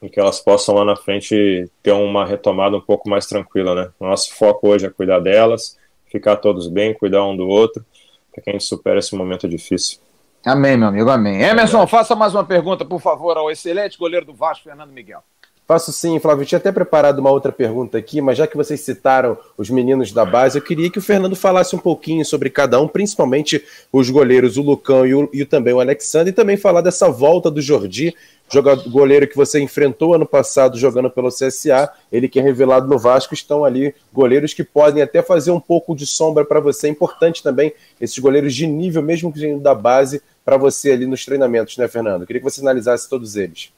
[0.00, 3.90] e que elas possam lá na frente ter uma retomada um pouco mais tranquila, né?
[4.00, 5.78] Nosso foco hoje é cuidar delas,
[6.10, 7.84] ficar todos bem, cuidar um do outro,
[8.32, 9.98] para que a gente supere esse momento difícil.
[10.44, 11.42] Amém, meu amigo, amém.
[11.42, 15.22] Emerson, faça mais uma pergunta, por favor, ao excelente goleiro do Vasco, Fernando Miguel.
[15.66, 16.42] Faço sim, Flávio.
[16.42, 20.12] Eu tinha até preparado uma outra pergunta aqui, mas já que vocês citaram os meninos
[20.12, 24.08] da base, eu queria que o Fernando falasse um pouquinho sobre cada um, principalmente os
[24.08, 27.60] goleiros, o Lucão e, o, e também o Alexandre, e também falar dessa volta do
[27.60, 28.14] Jordi,
[28.48, 32.96] jogador, goleiro que você enfrentou ano passado jogando pelo CSA, ele que é revelado no
[32.96, 36.86] Vasco, estão ali goleiros que podem até fazer um pouco de sombra para você.
[36.86, 41.24] É importante também esses goleiros de nível, mesmo que da base, para você ali nos
[41.24, 42.20] treinamentos, né, Fernando?
[42.20, 43.72] Eu queria que você analisasse todos eles.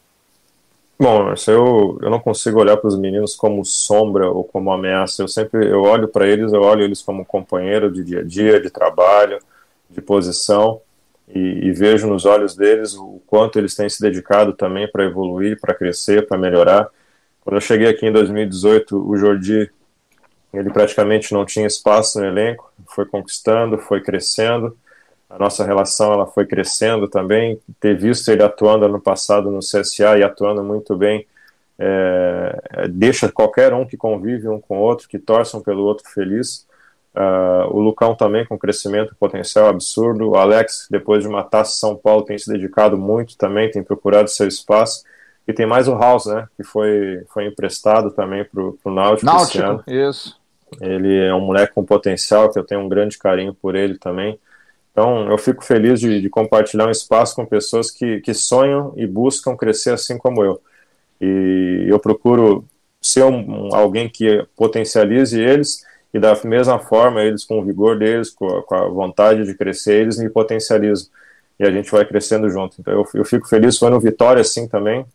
[1.00, 5.22] Bom, eu, eu não consigo olhar para os meninos como sombra ou como ameaça.
[5.22, 8.60] Eu sempre eu olho para eles, eu olho eles como companheiro de dia a dia,
[8.60, 9.38] de trabalho,
[9.88, 10.80] de posição,
[11.28, 15.60] e, e vejo nos olhos deles o quanto eles têm se dedicado também para evoluir,
[15.60, 16.88] para crescer, para melhorar.
[17.42, 19.70] Quando eu cheguei aqui em 2018, o Jordi
[20.52, 24.76] ele praticamente não tinha espaço no elenco, foi conquistando, foi crescendo
[25.28, 27.60] a nossa relação ela foi crescendo também.
[27.78, 31.26] Ter visto ele atuando ano passado no CSA e atuando muito bem,
[31.78, 36.66] é, deixa qualquer um que convive um com o outro, que torçam pelo outro feliz.
[37.14, 40.30] Uh, o Lucão também com crescimento potencial absurdo.
[40.30, 44.28] O Alex, depois de uma taça São Paulo, tem se dedicado muito também, tem procurado
[44.30, 45.04] seu espaço.
[45.46, 46.46] E tem mais o House, né?
[46.56, 49.26] Que foi, foi emprestado também para o Náutico.
[49.26, 50.38] Náutico, isso.
[50.80, 54.38] Ele é um moleque com potencial, que eu tenho um grande carinho por ele também.
[54.98, 59.06] Então, eu fico feliz de, de, compartilhar um espaço com pessoas que, que sonham e
[59.06, 60.60] buscam crescer assim como eu.
[61.20, 62.64] E eu procuro
[63.00, 68.30] ser um, alguém que potencialize eles e da mesma forma eles com o vigor deles,
[68.30, 71.06] com a, com a vontade de crescer, eles me potencializam.
[71.60, 72.80] E a gente vai crescendo junto.
[72.80, 75.06] Então eu, eu fico feliz, foi no Vitória assim também,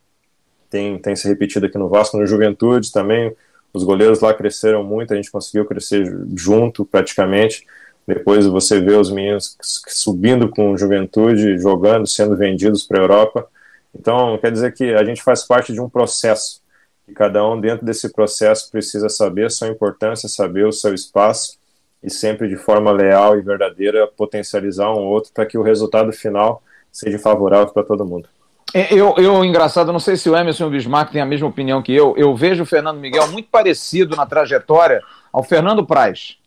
[0.69, 3.35] tem, tem se repetido aqui no Vasco, no Juventude também,
[3.73, 6.05] os goleiros lá cresceram muito, a gente conseguiu crescer
[6.37, 7.65] junto praticamente,
[8.07, 13.47] Depois você vê os meninos subindo com juventude, jogando, sendo vendidos para a Europa.
[13.95, 16.61] Então, quer dizer que a gente faz parte de um processo.
[17.07, 21.57] E cada um dentro desse processo precisa saber sua importância, saber o seu espaço
[22.01, 26.61] e sempre de forma leal e verdadeira potencializar um outro para que o resultado final
[26.91, 28.27] seja favorável para todo mundo.
[28.73, 31.47] É, eu, eu, engraçado, não sei se o Emerson e o Bismarck têm a mesma
[31.47, 32.15] opinião que eu.
[32.17, 35.01] Eu vejo o Fernando Miguel muito parecido na trajetória
[35.31, 36.37] ao Fernando Praz.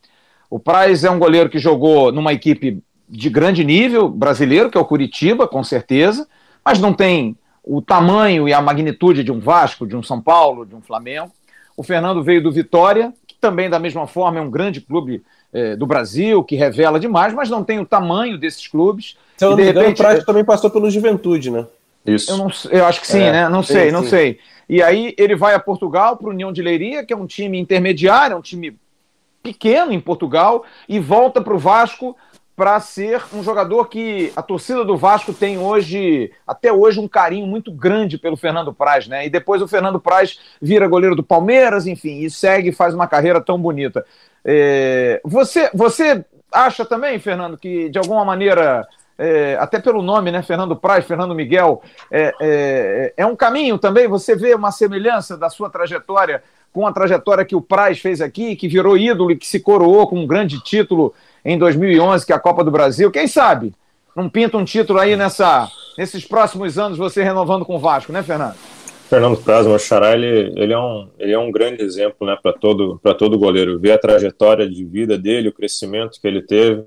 [0.51, 4.80] O Praz é um goleiro que jogou numa equipe de grande nível brasileiro, que é
[4.80, 6.26] o Curitiba, com certeza,
[6.64, 10.64] mas não tem o tamanho e a magnitude de um Vasco, de um São Paulo,
[10.64, 11.32] de um Flamengo.
[11.76, 15.22] O Fernando veio do Vitória, que também, da mesma forma, é um grande clube
[15.53, 19.16] é, do Brasil, que revela demais, mas não tem o tamanho desses clubes.
[19.36, 21.66] Se eu não me engano, repente, o Praz também passou pelo Juventude, né?
[22.07, 22.30] Isso.
[22.30, 23.49] Eu, não, eu acho que sim, é, né?
[23.49, 24.09] Não sei, sim, não sim.
[24.09, 24.38] sei.
[24.68, 27.59] E aí ele vai a Portugal para o União de Leiria, que é um time
[27.59, 28.76] intermediário, é um time
[29.47, 32.16] pequeno em Portugal, e volta para o Vasco
[32.57, 37.47] para ser um jogador que a torcida do Vasco tem hoje, até hoje, um carinho
[37.47, 39.26] muito grande pelo Fernando Praz, né?
[39.26, 43.42] E depois o Fernando Praz vira goleiro do Palmeiras, enfim, e segue faz uma carreira
[43.42, 44.07] tão bonita.
[44.42, 48.88] É, você, você acha também, Fernando, que de alguma maneira
[49.18, 50.42] é, até pelo nome, né?
[50.42, 54.07] Fernando Praz, Fernando Miguel, é, é, é, um caminho também.
[54.09, 56.42] Você vê uma semelhança da sua trajetória
[56.76, 60.06] com a trajetória que o Praz fez aqui, que virou ídolo e que se coroou
[60.06, 63.10] com um grande título em 2011, que é a Copa do Brasil.
[63.10, 63.72] Quem sabe
[64.14, 68.22] não pinta um título aí nessa, nesses próximos anos, você renovando com o Vasco, né,
[68.22, 68.56] Fernando?
[69.08, 72.52] Fernando Praz, meu xará, ele, ele, é um, ele é um grande exemplo né, para
[72.52, 73.80] todo, todo goleiro.
[73.80, 76.84] Ver a trajetória de vida dele, o crescimento que ele teve,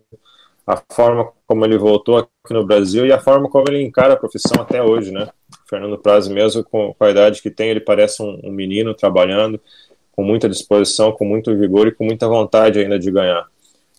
[0.67, 4.17] a forma como ele voltou aqui no Brasil e a forma como ele encara a
[4.17, 5.29] profissão até hoje, né?
[5.69, 9.59] Fernando Praz, mesmo com, a idade que tem, ele parece um, um, menino trabalhando
[10.11, 13.45] com muita disposição, com muito vigor e com muita vontade ainda de ganhar.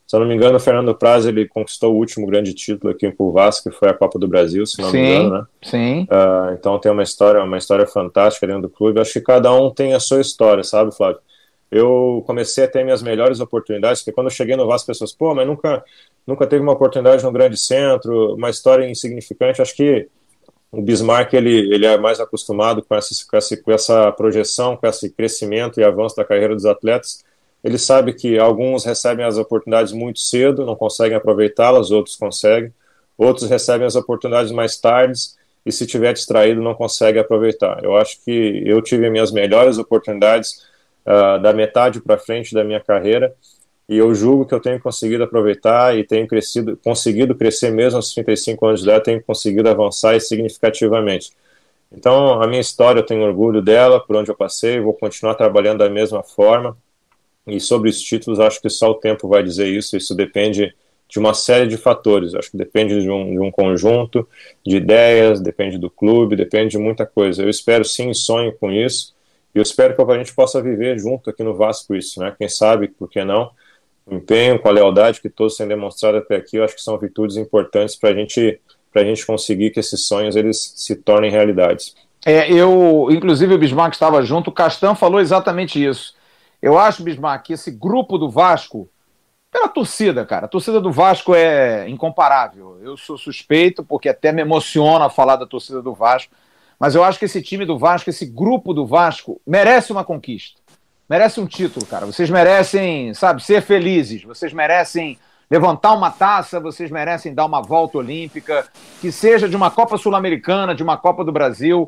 [0.07, 3.07] Se eu não me engano, o Fernando Praz ele conquistou o último grande título aqui
[3.07, 5.45] em Vasco, que foi a Copa do Brasil, se não sim, me engano, né?
[5.63, 6.03] Sim.
[6.03, 9.01] Uh, então tem uma história, uma história fantástica dentro do clube.
[9.01, 11.21] Acho que cada um tem a sua história, sabe, Flávio?
[11.71, 15.35] eu comecei a ter minhas melhores oportunidades, porque quando eu cheguei no Vasco, pessoas, pô,
[15.35, 15.85] mas nunca,
[16.27, 19.63] nunca teve uma oportunidade no grande centro, uma história insignificante.
[19.63, 20.09] Acho que
[20.73, 24.87] o Bismarck ele, ele é mais acostumado com essa, com, essa, com essa projeção, com
[24.87, 27.25] esse crescimento e avanço da carreira dos atletas.
[27.63, 32.73] Ele sabe que alguns recebem as oportunidades muito cedo, não conseguem aproveitá-las, outros conseguem.
[33.19, 35.21] Outros recebem as oportunidades mais tarde
[35.67, 37.85] e, se tiver distraído, não consegue aproveitar.
[37.85, 40.67] Eu acho que eu tive minhas melhores oportunidades
[41.05, 43.35] uh, da metade para frente da minha carreira
[43.91, 48.15] e eu julgo que eu tenho conseguido aproveitar e tenho crescido, conseguido crescer mesmo aos
[48.15, 51.33] 35 anos de idade, tenho conseguido avançar significativamente.
[51.91, 55.79] Então, a minha história, eu tenho orgulho dela, por onde eu passei, vou continuar trabalhando
[55.79, 56.79] da mesma forma.
[57.45, 59.97] E sobre os títulos, acho que só o tempo vai dizer isso.
[59.97, 60.73] Isso depende
[61.09, 62.33] de uma série de fatores.
[62.37, 64.29] Acho que depende de um, de um conjunto
[64.65, 67.43] de ideias, depende do clube, depende de muita coisa.
[67.43, 69.17] Eu espero sim, sonho com isso.
[69.53, 72.33] E eu espero que a gente possa viver junto aqui no Vasco isso, né?
[72.39, 73.51] Quem sabe, por que não?
[74.09, 77.37] Empenho, com a lealdade que todos têm demonstrado até aqui, eu acho que são virtudes
[77.37, 78.61] importantes para gente,
[78.95, 81.95] a gente conseguir que esses sonhos eles se tornem realidades.
[82.25, 86.15] É, eu, inclusive o Bismarck estava junto, o Castan falou exatamente isso.
[86.61, 88.89] Eu acho, Bismarck, que esse grupo do Vasco,
[89.51, 92.79] pela torcida, cara, a torcida do Vasco é incomparável.
[92.83, 96.33] Eu sou suspeito, porque até me emociona falar da torcida do Vasco,
[96.79, 100.60] mas eu acho que esse time do Vasco, esse grupo do Vasco, merece uma conquista.
[101.11, 102.07] Merece um título, cara.
[102.07, 104.23] Vocês merecem, sabe, ser felizes.
[104.23, 105.19] Vocês merecem
[105.51, 108.69] levantar uma taça, vocês merecem dar uma volta olímpica,
[109.01, 111.85] que seja de uma Copa Sul-Americana, de uma Copa do Brasil,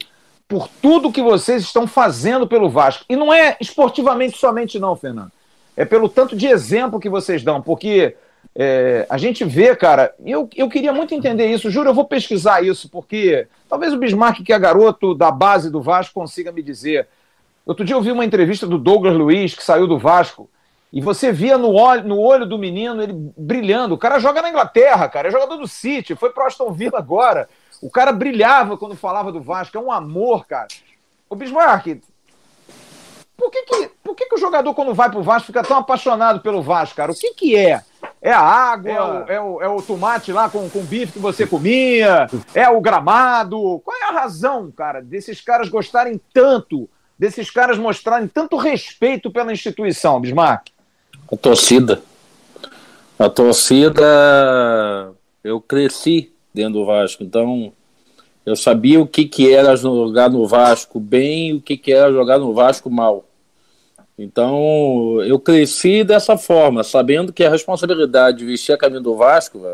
[0.48, 3.04] por tudo que vocês estão fazendo pelo Vasco.
[3.08, 5.30] E não é esportivamente somente, não, Fernando.
[5.76, 8.16] É pelo tanto de exemplo que vocês dão, porque
[8.56, 12.64] é, a gente vê, cara, eu, eu queria muito entender isso, juro, eu vou pesquisar
[12.64, 17.06] isso, porque talvez o Bismarck, que é garoto da base do Vasco, consiga me dizer.
[17.64, 20.50] Outro dia eu vi uma entrevista do Douglas Luiz, que saiu do Vasco,
[20.92, 23.94] e você via no olho, no olho do menino ele brilhando.
[23.94, 27.48] O cara joga na Inglaterra, cara, é jogador do City, foi pro Aston Villa agora.
[27.80, 30.68] O cara brilhava quando falava do Vasco, é um amor, cara.
[31.30, 32.02] O Bismarck,
[33.36, 36.40] por que, que, por que, que o jogador, quando vai pro Vasco, fica tão apaixonado
[36.40, 37.10] pelo Vasco, cara?
[37.10, 37.82] O que, que é?
[38.20, 41.18] É a água, é o, é o, é o tomate lá com, com bife que
[41.18, 43.80] você comia, é o gramado.
[43.84, 46.88] Qual é a razão, cara, desses caras gostarem tanto,
[47.22, 50.70] desses caras mostrarem tanto respeito pela instituição, Bismarck?
[51.30, 52.02] A torcida.
[53.16, 54.02] A torcida.
[55.44, 57.72] Eu cresci dentro do Vasco, então
[58.44, 62.12] eu sabia o que, que era jogar no Vasco bem e o que, que era
[62.12, 63.24] jogar no Vasco mal.
[64.18, 69.64] Então, eu cresci dessa forma, sabendo que a responsabilidade de vestir a camisa do Vasco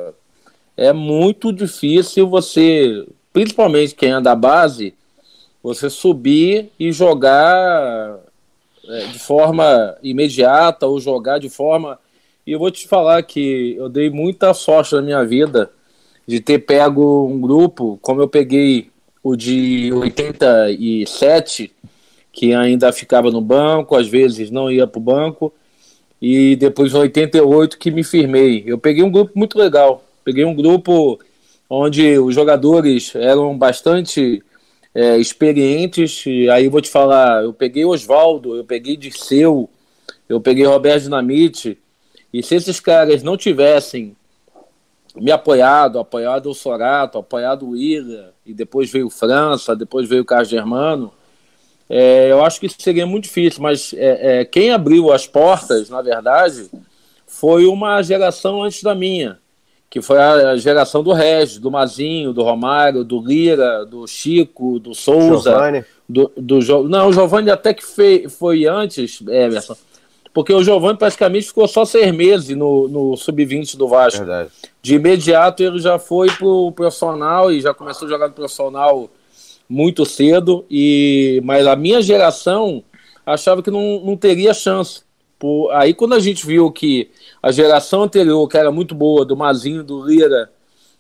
[0.77, 4.98] é muito difícil você, principalmente quem é da base,
[5.69, 8.19] você subir e jogar
[8.89, 11.99] é, de forma imediata ou jogar de forma.
[12.47, 15.71] E eu vou te falar que eu dei muita sorte na minha vida
[16.27, 18.91] de ter pego um grupo, como eu peguei
[19.23, 21.71] o de 87,
[22.33, 25.53] que ainda ficava no banco, às vezes não ia para o banco,
[26.21, 28.63] e depois em 88 que me firmei.
[28.67, 31.19] Eu peguei um grupo muito legal, peguei um grupo
[31.69, 34.43] onde os jogadores eram bastante
[34.95, 39.69] é, experientes, aí eu vou te falar, eu peguei Oswaldo, eu peguei Dirceu,
[40.29, 41.79] eu peguei Roberto Dinamite,
[42.33, 44.17] e se esses caras não tivessem
[45.17, 50.25] me apoiado, apoiado o Sorato, apoiado o Ira, e depois veio França, depois veio o
[50.25, 51.13] Carlos Germano,
[51.89, 56.03] é, eu acho que seria muito difícil, mas é, é, quem abriu as portas, na
[56.03, 56.71] verdade,
[57.27, 59.39] foi uma geração antes da minha,
[59.91, 64.95] que foi a geração do Regis, do Mazinho, do Romário, do Lira, do Chico, do
[64.95, 65.51] Souza.
[65.51, 65.85] Giovani.
[66.09, 66.85] Do, do jo...
[66.85, 69.77] Não, o Giovanni até que foi, foi antes, Emerson,
[70.33, 74.19] porque o Giovanni praticamente ficou só seis meses no, no sub-20 do Vasco.
[74.19, 74.51] Verdade.
[74.81, 79.11] De imediato ele já foi pro profissional e já começou a jogar no profissional
[79.69, 80.65] muito cedo.
[80.71, 82.83] E mas a minha geração
[83.27, 85.03] achava que não, não teria chance.
[85.39, 87.11] Por, aí quando a gente viu que
[87.43, 90.51] a geração anterior, que era muito boa, do Mazinho, do Lira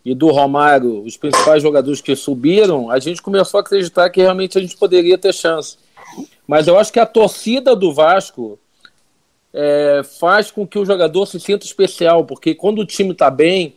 [0.05, 4.57] e do Romário, os principais jogadores que subiram, a gente começou a acreditar que realmente
[4.57, 5.76] a gente poderia ter chance.
[6.47, 8.59] Mas eu acho que a torcida do Vasco
[9.53, 13.74] é, faz com que o jogador se sinta especial, porque quando o time está bem,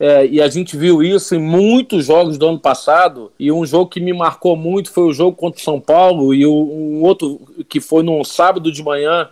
[0.00, 3.90] é, e a gente viu isso em muitos jogos do ano passado, e um jogo
[3.90, 7.40] que me marcou muito foi o jogo contra o São Paulo, e o, um outro
[7.68, 9.28] que foi no sábado de manhã,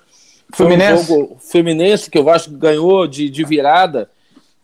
[0.53, 1.13] Fluminense.
[1.13, 4.11] Um jogo Fluminense, que o Vasco ganhou de, de virada.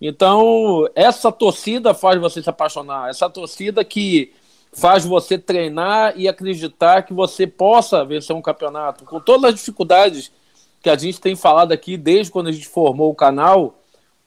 [0.00, 4.32] Então, essa torcida faz você se apaixonar, essa torcida que
[4.72, 10.32] faz você treinar e acreditar que você possa vencer um campeonato, com todas as dificuldades
[10.82, 13.78] que a gente tem falado aqui desde quando a gente formou o canal,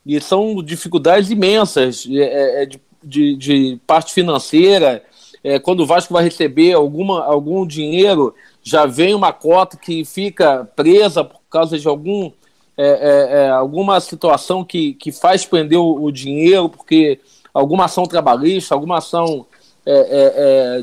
[0.05, 5.03] e são dificuldades imensas é, é, é, de, de, de parte financeira.
[5.43, 8.33] É, quando o Vasco vai receber alguma, algum dinheiro,
[8.65, 12.31] já vem uma cota que fica presa por causa de algum,
[12.75, 17.19] é, é, alguma situação que, que faz prender o, o, dinheiro, porque
[17.53, 19.45] alguma ação trabalhista, alguma ação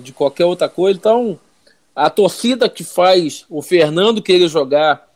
[0.04, 0.96] de qualquer outra coisa.
[0.96, 1.36] Então,
[1.94, 5.08] a torcida que faz o Fernando querer jogar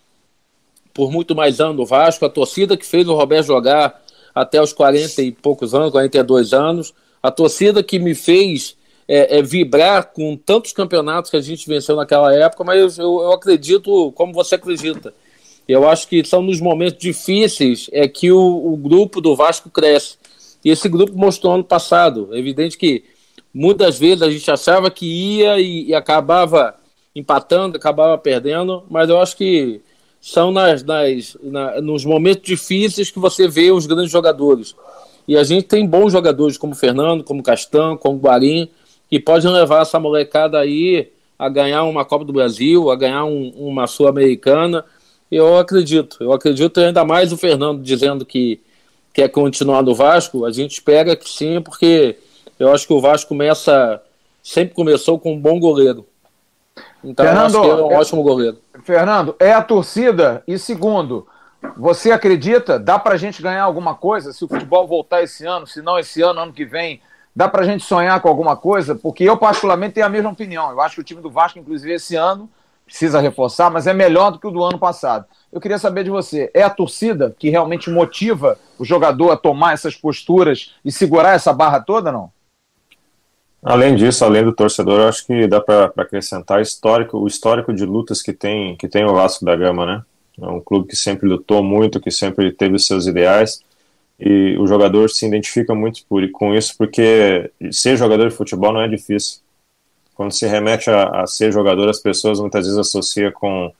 [0.92, 4.02] por muito mais anos no Vasco, a torcida que fez o Roberto jogar
[4.34, 8.76] até os 40 e poucos anos, 42 anos, a torcida que me fez
[9.08, 13.32] é, é, vibrar com tantos campeonatos que a gente venceu naquela época, mas eu, eu
[13.32, 15.14] acredito como você acredita.
[15.68, 20.16] Eu acho que são nos momentos difíceis é que o, o grupo do Vasco cresce.
[20.64, 22.28] E esse grupo mostrou ano passado.
[22.32, 23.04] É evidente que
[23.52, 26.74] muitas vezes a gente achava que ia e, e acabava
[27.14, 29.80] empatando, acabava perdendo, mas eu acho que
[30.20, 34.74] são nas, nas, na, nos momentos difíceis que você vê os grandes jogadores.
[35.26, 38.68] E a gente tem bons jogadores como Fernando, como Castan, como Guarim,
[39.08, 43.50] que podem levar essa molecada aí a ganhar uma Copa do Brasil, a ganhar um,
[43.56, 44.84] uma Sul-Americana.
[45.30, 48.60] Eu acredito, eu acredito ainda mais o Fernando dizendo que
[49.12, 50.44] quer continuar no Vasco.
[50.44, 52.16] A gente espera que sim, porque
[52.58, 54.02] eu acho que o Vasco começa,
[54.42, 56.06] sempre começou com um bom goleiro.
[57.02, 58.58] Então, Fernando, acho que é um é, ótimo goleiro.
[58.84, 60.42] Fernando, é a torcida.
[60.46, 61.26] E segundo,
[61.76, 62.78] você acredita?
[62.78, 66.22] Dá pra gente ganhar alguma coisa se o futebol voltar esse ano, se não esse
[66.22, 67.00] ano, ano que vem?
[67.36, 68.94] Dá pra gente sonhar com alguma coisa?
[68.94, 70.70] Porque eu, particularmente, tenho a mesma opinião.
[70.70, 72.48] Eu acho que o time do Vasco, inclusive, esse ano,
[72.86, 75.26] precisa reforçar, mas é melhor do que o do ano passado.
[75.52, 79.74] Eu queria saber de você: é a torcida que realmente motiva o jogador a tomar
[79.74, 82.32] essas posturas e segurar essa barra toda, não?
[83.62, 87.84] Além disso, além do torcedor, eu acho que dá para acrescentar histórico, o histórico de
[87.84, 90.02] lutas que tem, que tem o Vasco da Gama, né?
[90.40, 93.62] É um clube que sempre lutou muito, que sempre teve os seus ideais,
[94.18, 98.80] e o jogador se identifica muito por, com isso, porque ser jogador de futebol não
[98.80, 99.40] é difícil.
[100.14, 103.70] Quando se remete a, a ser jogador, as pessoas muitas vezes associam com,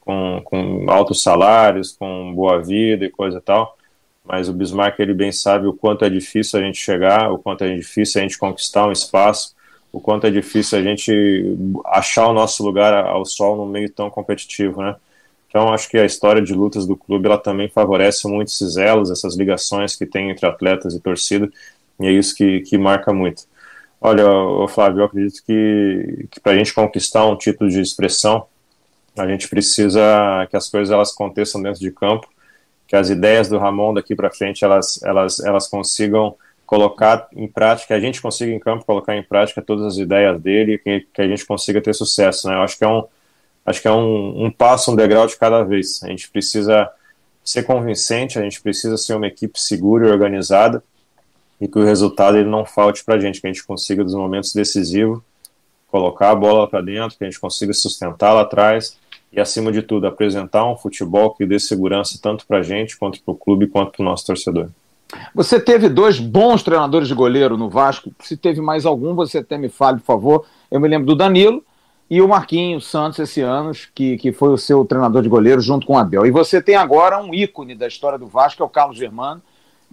[0.00, 3.76] com, com altos salários, com boa vida e coisa e tal,
[4.24, 7.64] mas o Bismarck ele bem sabe o quanto é difícil a gente chegar, o quanto
[7.64, 9.56] é difícil a gente conquistar um espaço,
[9.92, 11.56] o quanto é difícil a gente
[11.86, 14.94] achar o nosso lugar ao sol num meio tão competitivo, né?
[15.50, 19.10] Então acho que a história de lutas do clube ela também favorece muito esses elos,
[19.10, 21.50] essas ligações que tem entre atletas e torcida,
[21.98, 23.42] e é isso que, que marca muito.
[24.00, 24.24] Olha,
[24.68, 28.46] Flávio, eu acredito que, que para a gente conquistar um título de expressão,
[29.16, 32.28] A gente precisa que as coisas elas aconteçam dentro de campo,
[32.86, 37.94] que as ideias do Ramon daqui para frente elas, elas, elas consigam colocar em prática,
[37.94, 41.26] a gente consiga em campo colocar em prática todas as ideias dele, que, que a
[41.26, 42.54] gente consiga ter sucesso, né?
[42.54, 43.04] Eu acho que é um
[43.64, 46.02] acho que é um, um passo, um degrau de cada vez.
[46.02, 46.88] A gente precisa
[47.44, 50.82] ser convincente, a gente precisa ser uma equipe segura e organizada
[51.60, 54.14] e que o resultado ele não falte para a gente, que a gente consiga dos
[54.14, 55.20] momentos decisivos
[55.90, 58.96] colocar a bola para dentro, que a gente consiga sustentar lá atrás
[59.32, 63.20] e, acima de tudo, apresentar um futebol que dê segurança tanto para a gente, quanto
[63.22, 64.68] para o clube, quanto para o nosso torcedor.
[65.34, 68.12] Você teve dois bons treinadores de goleiro no Vasco.
[68.20, 70.46] Se teve mais algum, você até me fale, por favor.
[70.70, 71.64] Eu me lembro do Danilo
[72.10, 75.86] e o Marquinhos Santos esse ano, que, que foi o seu treinador de goleiro junto
[75.86, 76.26] com o Abel.
[76.26, 79.40] E você tem agora um ícone da história do Vasco, que é o Carlos Germano,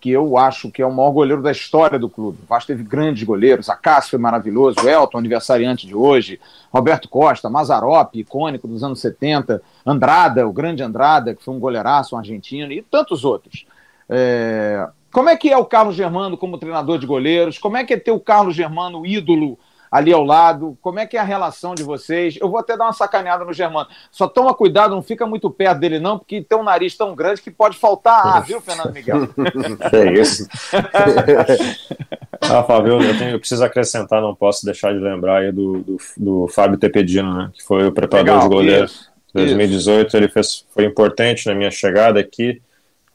[0.01, 2.39] que eu acho que é o maior goleiro da história do clube.
[2.43, 6.39] O Vasco teve grandes goleiros, a Cássio foi maravilhoso, o Elton, aniversariante de hoje,
[6.73, 12.15] Roberto Costa, Mazarop, icônico dos anos 70, Andrada, o grande Andrada, que foi um goleiraço,
[12.15, 13.67] um argentino, e tantos outros.
[14.09, 14.87] É...
[15.11, 17.57] Como é que é o Carlos Germano como treinador de goleiros?
[17.57, 19.57] Como é que é ter o Carlos Germano ídolo
[19.91, 20.77] ali ao lado?
[20.81, 22.37] Como é que é a relação de vocês?
[22.39, 23.87] Eu vou até dar uma sacaneada no Germano.
[24.11, 27.41] Só toma cuidado, não fica muito perto dele, não, porque tem um nariz tão grande
[27.41, 29.29] que pode faltar ar, viu, Fernando Miguel?
[29.93, 30.47] é isso.
[32.41, 35.97] ah, Fábio, eu, tenho, eu preciso acrescentar, não posso deixar de lembrar aí do, do,
[36.17, 39.09] do Fábio Tepedino, né, que foi o preparador Legal, de goleiros.
[39.33, 40.17] 2018 isso.
[40.17, 42.61] ele fez, foi importante na minha chegada aqui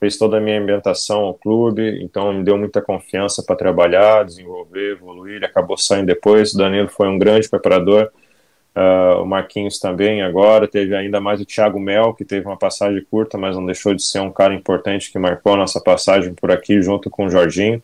[0.03, 4.95] fez toda a minha ambientação ao clube, então me deu muita confiança para trabalhar, desenvolver,
[4.95, 5.37] evoluir.
[5.37, 6.53] Ele acabou saindo depois.
[6.53, 8.11] O Danilo foi um grande preparador.
[8.75, 10.67] Uh, o Marquinhos também agora.
[10.67, 14.03] Teve ainda mais o Thiago Mel, que teve uma passagem curta, mas não deixou de
[14.03, 17.81] ser um cara importante que marcou a nossa passagem por aqui, junto com o Jorginho.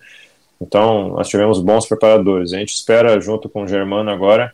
[0.60, 2.52] Então, nós tivemos bons preparadores.
[2.52, 4.52] A gente espera, junto com o Germano agora,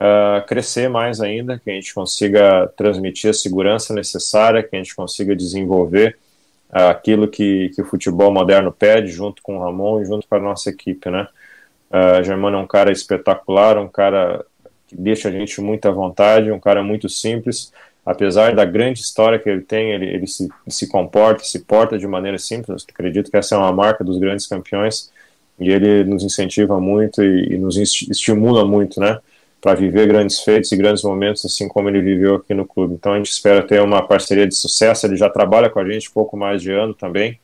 [0.00, 4.96] uh, crescer mais ainda, que a gente consiga transmitir a segurança necessária, que a gente
[4.96, 6.16] consiga desenvolver
[6.70, 10.40] aquilo que, que o futebol moderno pede, junto com o Ramon e junto com a
[10.40, 11.28] nossa equipe, né?
[11.90, 14.44] Uh, Germano é um cara espetacular, um cara
[14.86, 17.72] que deixa a gente muito à vontade, um cara muito simples,
[18.04, 22.06] apesar da grande história que ele tem, ele, ele se, se comporta, se porta de
[22.06, 25.10] maneira simples, acredito que essa é uma marca dos grandes campeões,
[25.58, 29.18] e ele nos incentiva muito e, e nos estimula muito, né?
[29.60, 32.94] Para viver grandes feitos e grandes momentos, assim como ele viveu aqui no clube.
[32.94, 35.06] Então a gente espera ter uma parceria de sucesso.
[35.06, 37.38] Ele já trabalha com a gente pouco mais de ano também,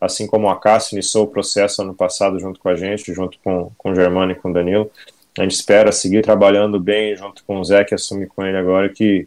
[0.00, 3.72] assim como a Cássio iniciou o processo ano passado junto com a gente, junto com,
[3.76, 4.90] com o Germano e com o Danilo.
[5.38, 8.88] A gente espera seguir trabalhando bem junto com o Zé, que assume com ele agora,
[8.88, 9.26] que,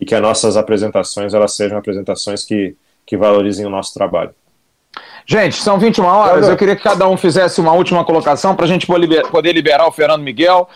[0.00, 2.74] e que as nossas apresentações elas sejam apresentações que,
[3.06, 4.34] que valorizem o nosso trabalho.
[5.26, 6.48] Gente, são 21 horas.
[6.48, 9.92] Eu queria que cada um fizesse uma última colocação para a gente poder liberar o
[9.92, 10.68] Fernando Miguel.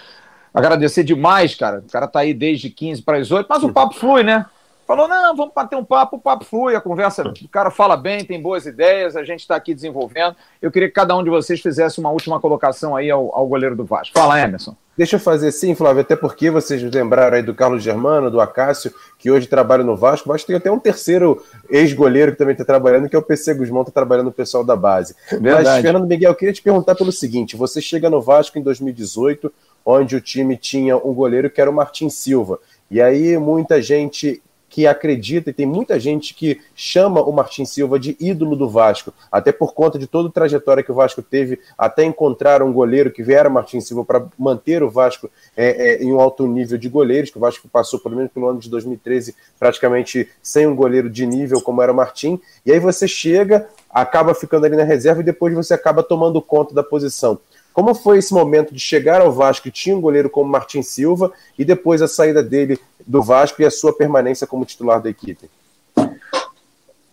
[0.53, 1.79] Agradecer demais, cara.
[1.87, 4.47] O cara tá aí desde 15 para as 8, mas o papo flui, né?
[4.89, 8.25] Falou, não, vamos bater um papo, o papo flui, a conversa, o cara fala bem,
[8.25, 10.35] tem boas ideias, a gente está aqui desenvolvendo.
[10.63, 13.77] Eu queria que cada um de vocês fizesse uma última colocação aí ao, ao goleiro
[13.77, 14.19] do Vasco.
[14.19, 14.75] Fala, Emerson.
[14.97, 18.93] Deixa eu fazer sim, Flávio, até porque vocês lembraram aí do Carlos Germano, do Acácio,
[19.17, 20.29] que hoje trabalha no Vasco.
[20.29, 23.55] O Vasco tem até um terceiro ex-goleiro que também está trabalhando, que é o PC
[23.55, 25.15] Guzmão, está trabalhando no pessoal da base.
[25.31, 25.65] Verdade.
[25.69, 29.53] Mas, Fernando Miguel, eu queria te perguntar pelo seguinte: você chega no Vasco em 2018,
[29.91, 32.61] onde o time tinha um goleiro que era o Martin Silva.
[32.91, 37.99] E aí muita gente que acredita e tem muita gente que chama o Martin Silva
[37.99, 41.59] de ídolo do Vasco, até por conta de toda a trajetória que o Vasco teve
[41.77, 46.13] até encontrar um goleiro que viera Martin Silva para manter o Vasco é, é, em
[46.13, 49.35] um alto nível de goleiros, que o Vasco passou pelo menos pelo ano de 2013
[49.59, 54.35] praticamente sem um goleiro de nível como era o Martin, e aí você chega, acaba
[54.35, 57.41] ficando ali na reserva e depois você acaba tomando conta da posição.
[57.79, 61.33] Como foi esse momento de chegar ao Vasco que tinha um goleiro como Martin Silva
[61.57, 62.77] e depois a saída dele
[63.07, 65.49] do Vasco e a sua permanência como titular da equipe?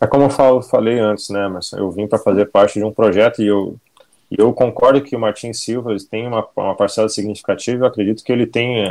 [0.01, 3.43] É como eu falei antes, né, mas eu vim para fazer parte de um projeto
[3.43, 3.75] e eu,
[4.35, 7.83] eu concordo que o Martin Silva tem uma, uma parcela significativa.
[7.83, 8.85] Eu acredito que ele tem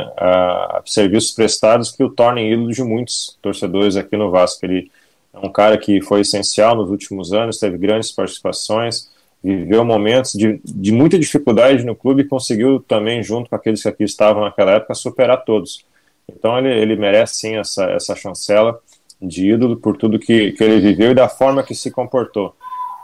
[0.85, 4.65] serviços prestados que o tornem ídolo de muitos torcedores aqui no Vasco.
[4.65, 4.89] Ele
[5.33, 9.13] é um cara que foi essencial nos últimos anos, teve grandes participações
[9.45, 13.87] viveu momentos de, de muita dificuldade no clube e conseguiu também, junto com aqueles que
[13.87, 15.85] aqui estavam naquela época, superar todos.
[16.27, 18.79] Então ele, ele merece sim essa, essa chancela
[19.21, 22.55] de ídolo por tudo que, que ele viveu e da forma que se comportou.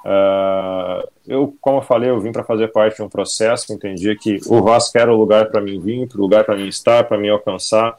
[0.04, 4.40] Uh, eu, como eu falei, eu vim para fazer parte de um processo, entendi que
[4.48, 7.30] o Vasco era o lugar para mim vir, o lugar para mim estar, para mim
[7.30, 7.96] alcançar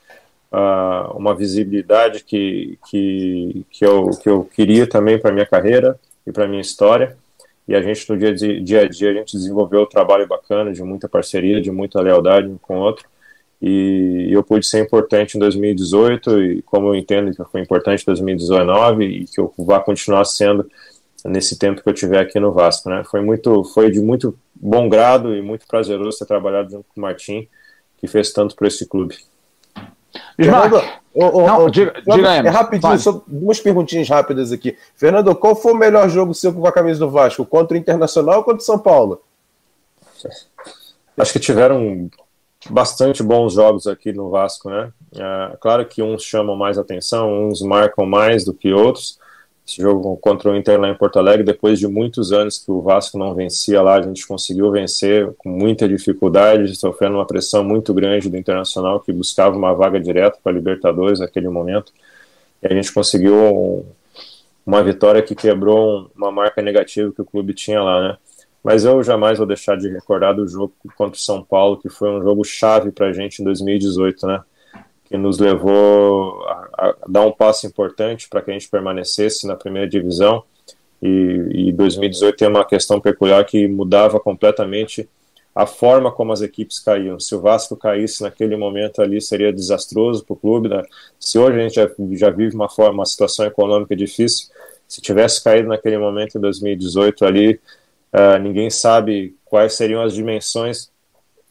[0.52, 5.96] uh, uma visibilidade que, que, que, eu, que eu queria também para minha carreira
[6.26, 7.16] e para minha história
[7.72, 10.72] e a gente no dia, de, dia a dia a gente desenvolveu um trabalho bacana
[10.72, 13.08] de muita parceria, de muita lealdade um com o outro
[13.62, 18.06] e eu pude ser importante em 2018 e como eu entendo que foi importante em
[18.06, 20.68] 2019 e que eu vá continuar sendo
[21.24, 23.04] nesse tempo que eu tiver aqui no Vasco, né?
[23.08, 27.02] Foi muito, foi de muito bom grado e muito prazeroso ter trabalhado junto com o
[27.02, 27.48] Martim,
[27.96, 29.16] que fez tanto para esse clube.
[30.36, 30.82] Fernando,
[31.14, 34.76] oh, oh, Não, oh, diga, diga é rapidinho, só duas perguntinhas rápidas aqui.
[34.94, 37.44] Fernando, qual foi o melhor jogo seu com a camisa do Vasco?
[37.44, 39.22] Contra o Internacional ou contra o São Paulo?
[41.18, 42.10] Acho que tiveram
[42.70, 44.92] bastante bons jogos aqui no Vasco, né?
[45.16, 49.18] É, claro que uns chamam mais atenção, uns marcam mais do que outros,
[49.66, 52.82] esse jogo contra o Inter lá em Porto Alegre, depois de muitos anos que o
[52.82, 57.94] Vasco não vencia lá, a gente conseguiu vencer com muita dificuldade, sofrendo uma pressão muito
[57.94, 61.92] grande do Internacional, que buscava uma vaga direta para a Libertadores naquele momento.
[62.60, 63.84] E a gente conseguiu um,
[64.66, 68.16] uma vitória que quebrou uma marca negativa que o clube tinha lá, né?
[68.64, 72.10] Mas eu jamais vou deixar de recordar do jogo contra o São Paulo, que foi
[72.10, 74.40] um jogo chave para a gente em 2018, né?
[75.12, 79.54] Que nos levou a, a dar um passo importante para que a gente permanecesse na
[79.54, 80.42] primeira divisão.
[81.02, 85.06] E, e 2018 tem uma questão peculiar que mudava completamente
[85.54, 87.20] a forma como as equipes caíam.
[87.20, 90.70] Se o Vasco caísse naquele momento ali, seria desastroso para o clube.
[90.70, 90.82] Né?
[91.20, 94.48] Se hoje a gente já, já vive uma, forma, uma situação econômica difícil,
[94.88, 97.60] se tivesse caído naquele momento em 2018 ali,
[98.14, 100.90] uh, ninguém sabe quais seriam as dimensões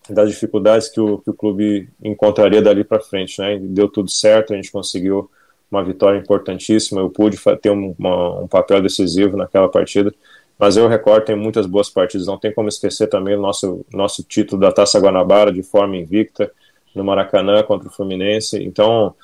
[0.09, 3.57] das dificuldades que o, que o clube encontraria dali para frente, né?
[3.59, 5.29] Deu tudo certo, a gente conseguiu
[5.69, 10.13] uma vitória importantíssima, eu pude ter um, uma, um papel decisivo naquela partida,
[10.59, 14.21] mas eu recordo, tem muitas boas partidas, não tem como esquecer também o nosso, nosso
[14.23, 16.51] título da Taça Guanabara de forma invicta
[16.93, 19.15] no Maracanã contra o Fluminense, então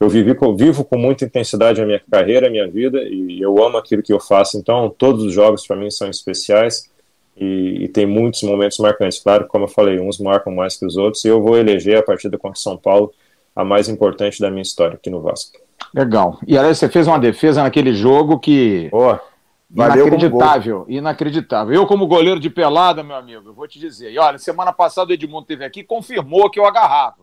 [0.00, 3.78] eu vivi, vivo com muita intensidade a minha carreira, a minha vida, e eu amo
[3.78, 6.90] aquilo que eu faço, então todos os jogos para mim são especiais,
[7.42, 9.18] e, e, tem muitos momentos marcantes.
[9.18, 12.02] Claro, como eu falei, uns marcam mais que os outros, e eu vou eleger a
[12.02, 13.12] partida contra o São Paulo
[13.54, 15.58] a mais importante da minha história aqui no Vasco.
[15.94, 16.38] Legal.
[16.46, 18.88] E aliás, você fez uma defesa naquele jogo que.
[18.92, 19.16] Oh,
[19.74, 21.74] inacreditável, inacreditável.
[21.74, 24.12] Eu, como goleiro de pelada, meu amigo, eu vou te dizer.
[24.12, 27.22] E olha, semana passada o Edmundo teve aqui confirmou que eu agarrava.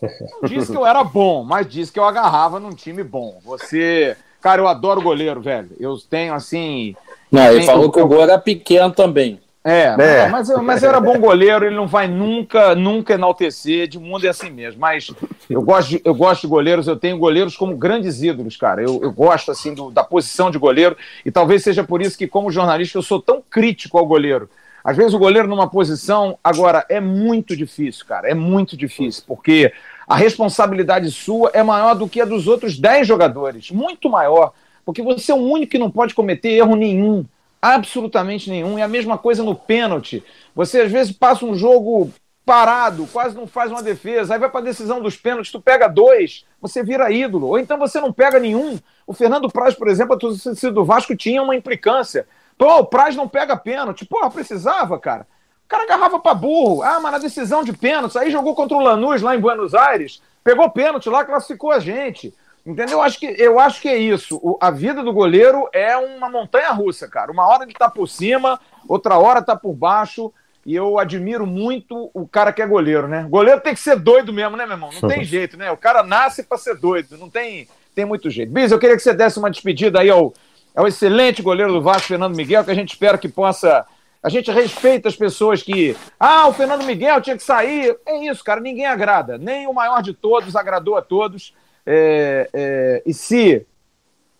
[0.42, 3.38] Não disse que eu era bom, mas disse que eu agarrava num time bom.
[3.44, 4.16] Você.
[4.40, 5.70] Cara, eu adoro goleiro, velho.
[5.80, 6.94] Eu tenho, assim.
[7.32, 9.40] Não, ele falou que o gol era pequeno também.
[9.66, 10.28] É, é.
[10.28, 14.50] Mas, mas era bom goleiro, ele não vai nunca, nunca enaltecer, de mundo é assim
[14.50, 14.78] mesmo.
[14.78, 15.10] Mas
[15.48, 18.82] eu gosto, de, eu gosto de goleiros, eu tenho goleiros como grandes ídolos, cara.
[18.82, 22.28] Eu, eu gosto assim do, da posição de goleiro, e talvez seja por isso que,
[22.28, 24.50] como jornalista, eu sou tão crítico ao goleiro.
[24.84, 29.72] Às vezes o goleiro numa posição, agora, é muito difícil, cara, é muito difícil, porque
[30.06, 34.52] a responsabilidade sua é maior do que a dos outros 10 jogadores, muito maior,
[34.84, 37.24] porque você é o único que não pode cometer erro nenhum
[37.64, 38.78] absolutamente nenhum.
[38.78, 40.22] E a mesma coisa no pênalti.
[40.54, 42.12] Você às vezes passa um jogo
[42.44, 45.88] parado, quase não faz uma defesa, aí vai para a decisão dos pênaltis, tu pega
[45.88, 47.46] dois, você vira ídolo.
[47.46, 48.78] Ou então você não pega nenhum.
[49.06, 52.26] O Fernando Praz, por exemplo, a torcida do Vasco tinha uma implicância.
[52.58, 54.04] Pô, o Praz não pega pênalti.
[54.04, 55.26] Porra, precisava, cara.
[55.64, 56.82] O cara agarrava para burro.
[56.82, 60.22] Ah, mas na decisão de pênaltis, aí jogou contra o Lanús lá em Buenos Aires,
[60.44, 62.34] pegou pênalti lá, classificou a gente.
[62.66, 62.98] Entendeu?
[62.98, 64.40] Eu acho que, eu acho que é isso.
[64.42, 67.30] O, a vida do goleiro é uma montanha russa, cara.
[67.30, 68.58] Uma hora ele tá por cima,
[68.88, 70.32] outra hora tá por baixo.
[70.64, 73.26] E eu admiro muito o cara que é goleiro, né?
[73.28, 74.90] Goleiro tem que ser doido mesmo, né, meu irmão?
[75.02, 75.70] Não tem jeito, né?
[75.70, 78.50] O cara nasce para ser doido, não tem, tem muito jeito.
[78.50, 80.32] Bis, eu queria que você desse uma despedida aí ao,
[80.74, 83.84] ao excelente goleiro do Vasco, Fernando Miguel, que a gente espera que possa.
[84.22, 85.94] A gente respeita as pessoas que.
[86.18, 87.94] Ah, o Fernando Miguel tinha que sair.
[88.06, 89.36] É isso, cara, ninguém agrada.
[89.36, 91.52] Nem o maior de todos agradou a todos.
[91.86, 93.66] É, é, e se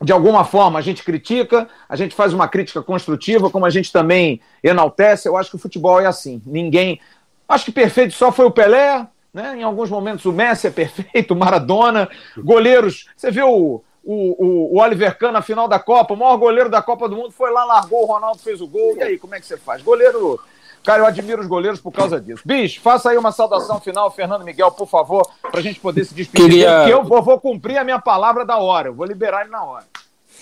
[0.03, 3.93] de alguma forma a gente critica, a gente faz uma crítica construtiva, como a gente
[3.93, 5.29] também enaltece.
[5.29, 6.43] Eu acho que o futebol é assim.
[6.45, 7.01] Ninguém.
[7.49, 9.57] Acho que perfeito só foi o Pelé, né?
[9.57, 13.09] Em alguns momentos o Messi é perfeito, Maradona, goleiros.
[13.17, 16.83] Você viu o, o, o Oliver Kahn na final da Copa, o maior goleiro da
[16.83, 18.97] Copa do Mundo, foi lá, largou, o Ronaldo fez o gol.
[18.97, 19.83] E aí, como é que você faz?
[19.83, 20.39] Goleiro
[20.85, 22.43] Cara, eu admiro os goleiros por causa disso.
[22.45, 26.15] Bicho, faça aí uma saudação final, Fernando Miguel, por favor, para a gente poder se
[26.15, 26.47] despedir.
[26.47, 26.79] Queria...
[26.79, 29.65] Porque eu vou, vou, cumprir a minha palavra da hora, eu vou liberar ele na
[29.65, 29.87] hora.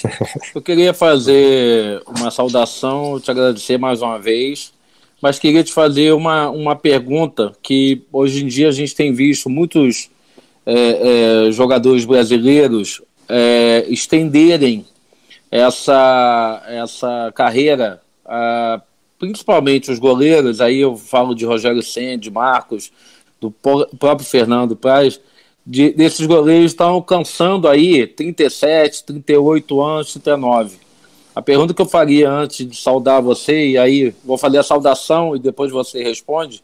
[0.53, 4.73] Eu queria fazer uma saudação, te agradecer mais uma vez,
[5.21, 9.49] mas queria te fazer uma, uma pergunta que hoje em dia a gente tem visto
[9.49, 10.11] muitos
[10.67, 14.85] é, é, jogadores brasileiros é, estenderem
[15.53, 18.01] essa, essa carreira
[19.23, 22.91] principalmente os goleiros, aí eu falo de Rogério Senna, de Marcos,
[23.41, 25.21] do próprio Fernando Praz,
[25.65, 30.77] de, desses goleiros estão alcançando aí 37, 38 anos, 39.
[31.37, 35.37] A pergunta que eu faria antes de saudar você, e aí vou fazer a saudação
[35.37, 36.61] e depois você responde,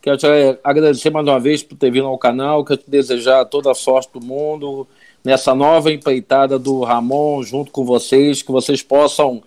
[0.00, 0.26] Quero te
[0.64, 2.64] agradecer mais uma vez por ter vindo ao canal.
[2.64, 4.88] Quero te desejar toda a sorte do mundo
[5.22, 9.42] nessa nova empreitada do Ramon junto com vocês, que vocês possam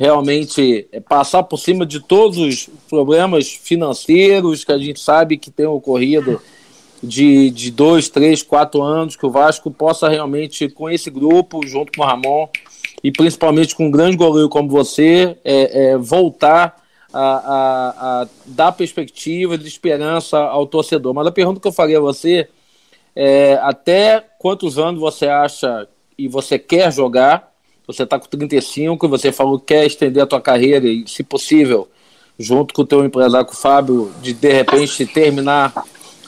[0.00, 5.50] realmente é, passar por cima de todos os problemas financeiros que a gente sabe que
[5.50, 6.40] tem ocorrido
[7.02, 11.92] de, de dois, três, quatro anos, que o Vasco possa realmente, com esse grupo, junto
[11.92, 12.48] com o Ramon,
[13.04, 16.82] e principalmente com um grande goleiro como você, é, é, voltar
[17.12, 21.12] a, a, a, dar perspectiva de esperança ao torcedor.
[21.12, 22.48] Mas a pergunta que eu faria a você
[23.14, 25.86] é até quantos anos você acha
[26.16, 27.49] e você quer jogar?
[27.92, 31.22] Você está com 35 e você falou que quer estender a tua carreira e, se
[31.22, 31.88] possível,
[32.38, 35.72] junto com o teu empresário, com o Fábio, de de repente terminar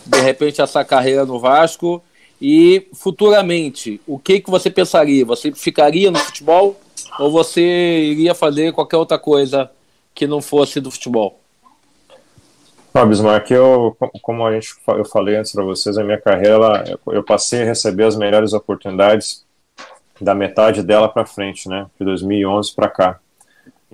[0.05, 2.03] de repente essa carreira no Vasco
[2.41, 5.25] e futuramente, o que que você pensaria?
[5.25, 6.77] Você ficaria no futebol
[7.19, 9.71] ou você iria fazer qualquer outra coisa
[10.15, 11.39] que não fosse do futebol?
[12.93, 17.23] Ah, Bismarck, eu, como a gente, eu falei antes para vocês, a minha carreira, eu
[17.23, 19.47] passei a receber as melhores oportunidades
[20.21, 23.19] da metade dela para frente, né, de 2011 para cá.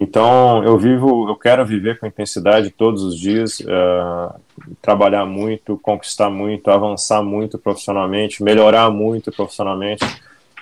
[0.00, 4.32] Então, eu vivo, eu quero viver com intensidade todos os dias, uh,
[4.80, 10.04] trabalhar muito, conquistar muito, avançar muito profissionalmente, melhorar muito profissionalmente.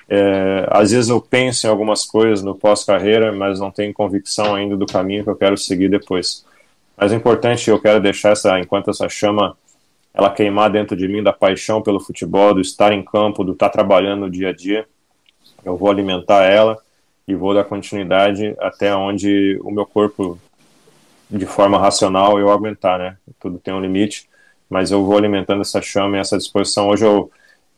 [0.08, 4.76] É, às vezes eu penso em algumas coisas no pós-carreira, mas não tenho convicção ainda
[4.76, 6.44] do caminho que eu quero seguir depois.
[6.96, 9.56] Mas o importante, eu quero deixar essa, enquanto essa chama
[10.14, 13.68] ela queimar dentro de mim da paixão pelo futebol, do estar em campo, do estar
[13.68, 14.86] trabalhando no dia a dia,
[15.66, 16.78] eu vou alimentar ela
[17.26, 20.38] e vou dar continuidade até onde o meu corpo,
[21.28, 23.16] de forma racional, eu aguentar, né?
[23.40, 24.28] Tudo tem um limite,
[24.70, 26.88] mas eu vou alimentando essa chama e essa disposição.
[26.88, 27.30] Hoje eu,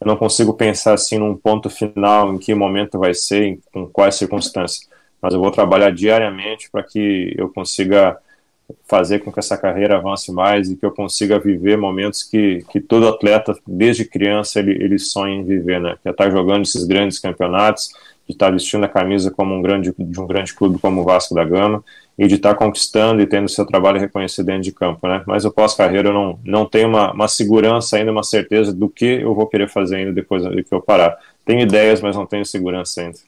[0.02, 3.86] eu não consigo pensar assim num ponto final, em que momento vai ser, em, com
[3.86, 4.86] quais circunstâncias,
[5.20, 8.18] mas eu vou trabalhar diariamente para que eu consiga
[8.86, 12.80] fazer com que essa carreira avance mais e que eu consiga viver momentos que, que
[12.80, 15.96] todo atleta, desde criança, ele, ele sonha em viver, né?
[16.02, 17.90] Que é estar jogando esses grandes campeonatos,
[18.26, 21.34] de estar vestindo a camisa como um grande, de um grande clube como o Vasco
[21.34, 21.82] da Gama
[22.18, 25.22] e de estar conquistando e tendo seu trabalho reconhecido dentro de campo, né?
[25.26, 29.06] Mas o pós-carreira eu não, não tenho uma, uma segurança ainda, uma certeza do que
[29.06, 31.16] eu vou querer fazer ainda depois de que eu parar.
[31.46, 33.18] Tenho ideias, mas não tenho segurança ainda.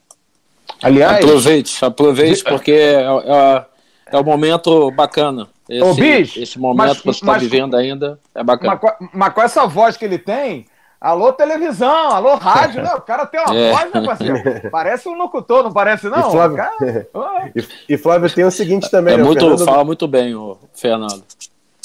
[0.83, 3.65] Aliás, aproveite, aproveite, porque é, é,
[4.11, 5.49] é um momento bacana.
[5.69, 8.79] Esse, Ô, bicho, esse momento mas, que você está vivendo ainda é bacana.
[8.83, 10.67] Mas, mas com essa voz que ele tem,
[11.01, 12.93] Alô, televisão, alô, rádio, né?
[12.95, 13.73] O cara tem uma é.
[13.73, 14.71] voz, né, parceiro?
[14.71, 16.29] Parece um locutor, não parece, não?
[16.29, 17.07] E Flávio, cara...
[17.57, 19.23] e, e Flávio tem o seguinte também, é né?
[19.23, 19.65] Muito, Fernando...
[19.65, 21.23] Fala muito bem, o Fernando.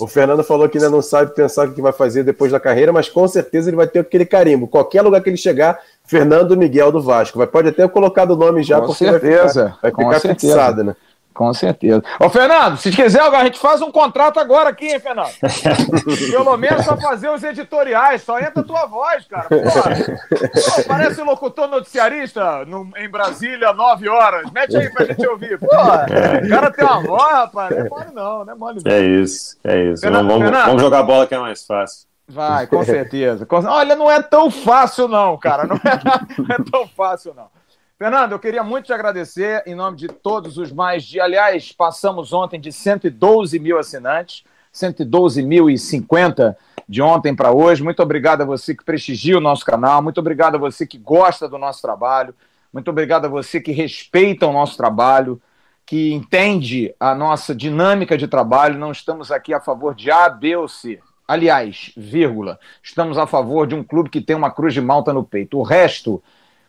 [0.01, 2.91] O Fernando falou que ainda não sabe pensar o que vai fazer depois da carreira,
[2.91, 4.67] mas com certeza ele vai ter aquele carimbo.
[4.67, 7.37] Qualquer lugar que ele chegar, Fernando Miguel do Vasco.
[7.37, 9.77] Vai, pode até colocar o nome já, com certeza.
[9.81, 10.95] vai ficar, vai ficar fixado, né?
[11.35, 12.01] Com certeza.
[12.17, 15.33] Ô, Fernando, se quiser, a gente faz um contrato agora aqui, hein, Fernando?
[16.31, 19.49] Pelo menos só fazer os editoriais, só entra a tua voz, cara.
[19.49, 24.49] Pô, parece um locutor noticiarista no, em Brasília, nove horas.
[24.53, 25.59] Mete aí pra gente ouvir.
[25.59, 26.45] Pô, é.
[26.45, 27.75] o cara tem uma voz, rapaz.
[27.75, 28.81] Não é mole, não, não é mole.
[28.85, 30.03] É isso, é isso.
[30.03, 32.07] Fernando, vamos, Fernando, vamos jogar bola que é mais fácil.
[32.29, 33.45] Vai, com certeza.
[33.51, 35.65] Olha, não é tão fácil, não, cara.
[35.65, 37.47] Não é, não é tão fácil, não.
[37.97, 41.21] Fernando, eu queria muito te agradecer em nome de todos os mais de.
[41.21, 44.43] Aliás, passamos ontem de 112 mil assinantes,
[44.73, 46.57] 112.050
[46.89, 47.81] de ontem para hoje.
[47.81, 51.47] Muito obrigado a você que prestigia o nosso canal, muito obrigado a você que gosta
[51.47, 52.35] do nosso trabalho,
[52.73, 55.41] muito obrigado a você que respeita o nosso trabalho,
[55.85, 58.77] que entende a nossa dinâmica de trabalho.
[58.77, 60.99] Não estamos aqui a favor de A, B ou C.
[61.25, 65.23] Aliás, vírgula, estamos a favor de um clube que tem uma cruz de malta no
[65.23, 65.57] peito.
[65.57, 66.21] O resto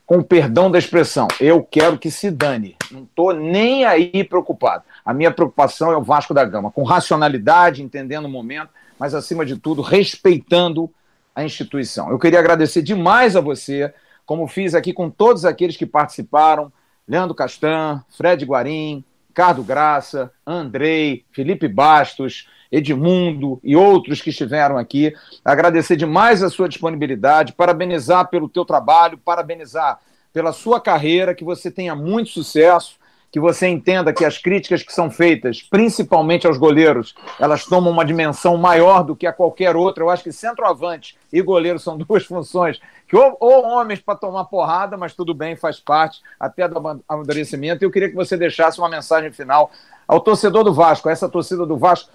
[0.06, 2.76] com o perdão da expressão, eu quero que se dane.
[2.92, 4.84] Não estou nem aí preocupado.
[5.04, 9.44] A minha preocupação é o Vasco da Gama, com racionalidade, entendendo o momento, mas acima
[9.44, 10.88] de tudo, respeitando
[11.34, 12.08] a instituição.
[12.08, 13.92] Eu queria agradecer demais a você,
[14.24, 16.72] como fiz aqui com todos aqueles que participaram:
[17.06, 19.04] Leandro Castan, Fred Guarim,
[19.36, 25.14] Ricardo Graça, Andrei, Felipe Bastos, Edmundo e outros que estiveram aqui.
[25.44, 30.00] Agradecer demais a sua disponibilidade, parabenizar pelo teu trabalho, parabenizar
[30.32, 32.96] pela sua carreira, que você tenha muito sucesso,
[33.36, 38.02] que você entenda que as críticas que são feitas, principalmente aos goleiros, elas tomam uma
[38.02, 40.02] dimensão maior do que a qualquer outra.
[40.02, 44.46] Eu acho que centroavante e goleiro são duas funções que ou, ou homens para tomar
[44.46, 47.84] porrada, mas tudo bem, faz parte até do amadurecimento.
[47.84, 49.70] Eu queria que você deixasse uma mensagem final
[50.08, 52.08] ao torcedor do Vasco, a essa torcida do Vasco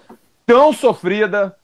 [0.44, 1.54] tão sofrida,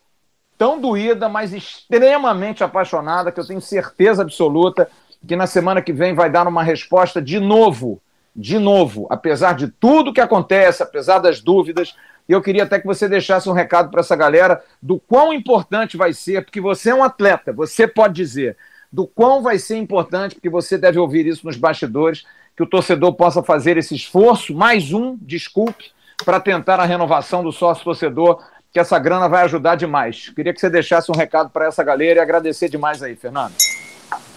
[0.56, 4.88] tão doída, mas extremamente apaixonada, que eu tenho certeza absoluta
[5.26, 8.00] que na semana que vem vai dar uma resposta de novo
[8.38, 11.96] de novo, apesar de tudo que acontece, apesar das dúvidas,
[12.28, 16.12] eu queria até que você deixasse um recado para essa galera do quão importante vai
[16.12, 18.56] ser, porque você é um atleta, você pode dizer,
[18.92, 22.24] do quão vai ser importante, porque você deve ouvir isso nos bastidores,
[22.56, 25.90] que o torcedor possa fazer esse esforço, mais um, desculpe,
[26.24, 28.40] para tentar a renovação do sócio torcedor,
[28.72, 30.28] que essa grana vai ajudar demais.
[30.28, 33.54] Queria que você deixasse um recado para essa galera e agradecer demais aí, Fernando.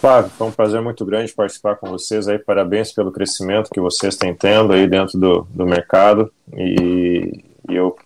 [0.02, 2.36] Flávio, foi um prazer muito grande participar com vocês aí.
[2.36, 6.28] Parabéns pelo crescimento que vocês têm tendo aí dentro do, do mercado.
[6.56, 7.96] E, e eu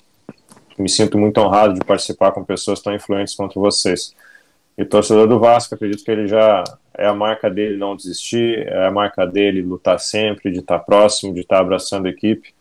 [0.79, 4.15] me sinto muito honrado de participar com pessoas tão influentes quanto vocês.
[4.77, 6.63] E torcedor do Vasco, acredito que ele já
[6.99, 11.33] é a marca dele não desistir, é a marca dele lutar sempre, de estar próximo,
[11.33, 12.53] de estar abraçando a equipe.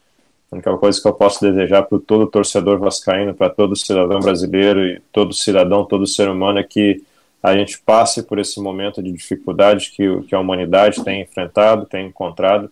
[0.49, 4.79] A única coisa que eu posso desejar para todo torcedor vascaíno, para todo cidadão brasileiro
[4.79, 7.03] e todo cidadão, todo ser humano é que
[7.45, 12.07] a gente passe por esse momento de dificuldade que, que a humanidade tem enfrentado, tem
[12.07, 12.71] encontrado,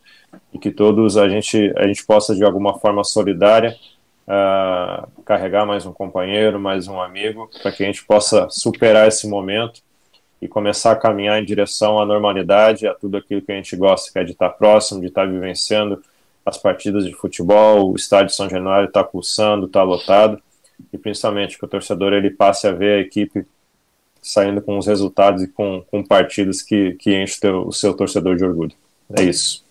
[0.51, 3.75] e que todos a gente, a gente possa, de alguma forma solidária,
[4.27, 9.27] uh, carregar mais um companheiro, mais um amigo, para que a gente possa superar esse
[9.27, 9.81] momento
[10.41, 14.11] e começar a caminhar em direção à normalidade, a tudo aquilo que a gente gosta,
[14.11, 16.01] que é de estar próximo, de estar vivenciando
[16.43, 20.41] as partidas de futebol, o estádio São Januário está pulsando, está lotado,
[20.91, 23.45] e principalmente que o torcedor ele passe a ver a equipe
[24.23, 28.43] saindo com os resultados e com, com partidas que, que enchem o seu torcedor de
[28.43, 28.73] orgulho.
[29.15, 29.63] É isso.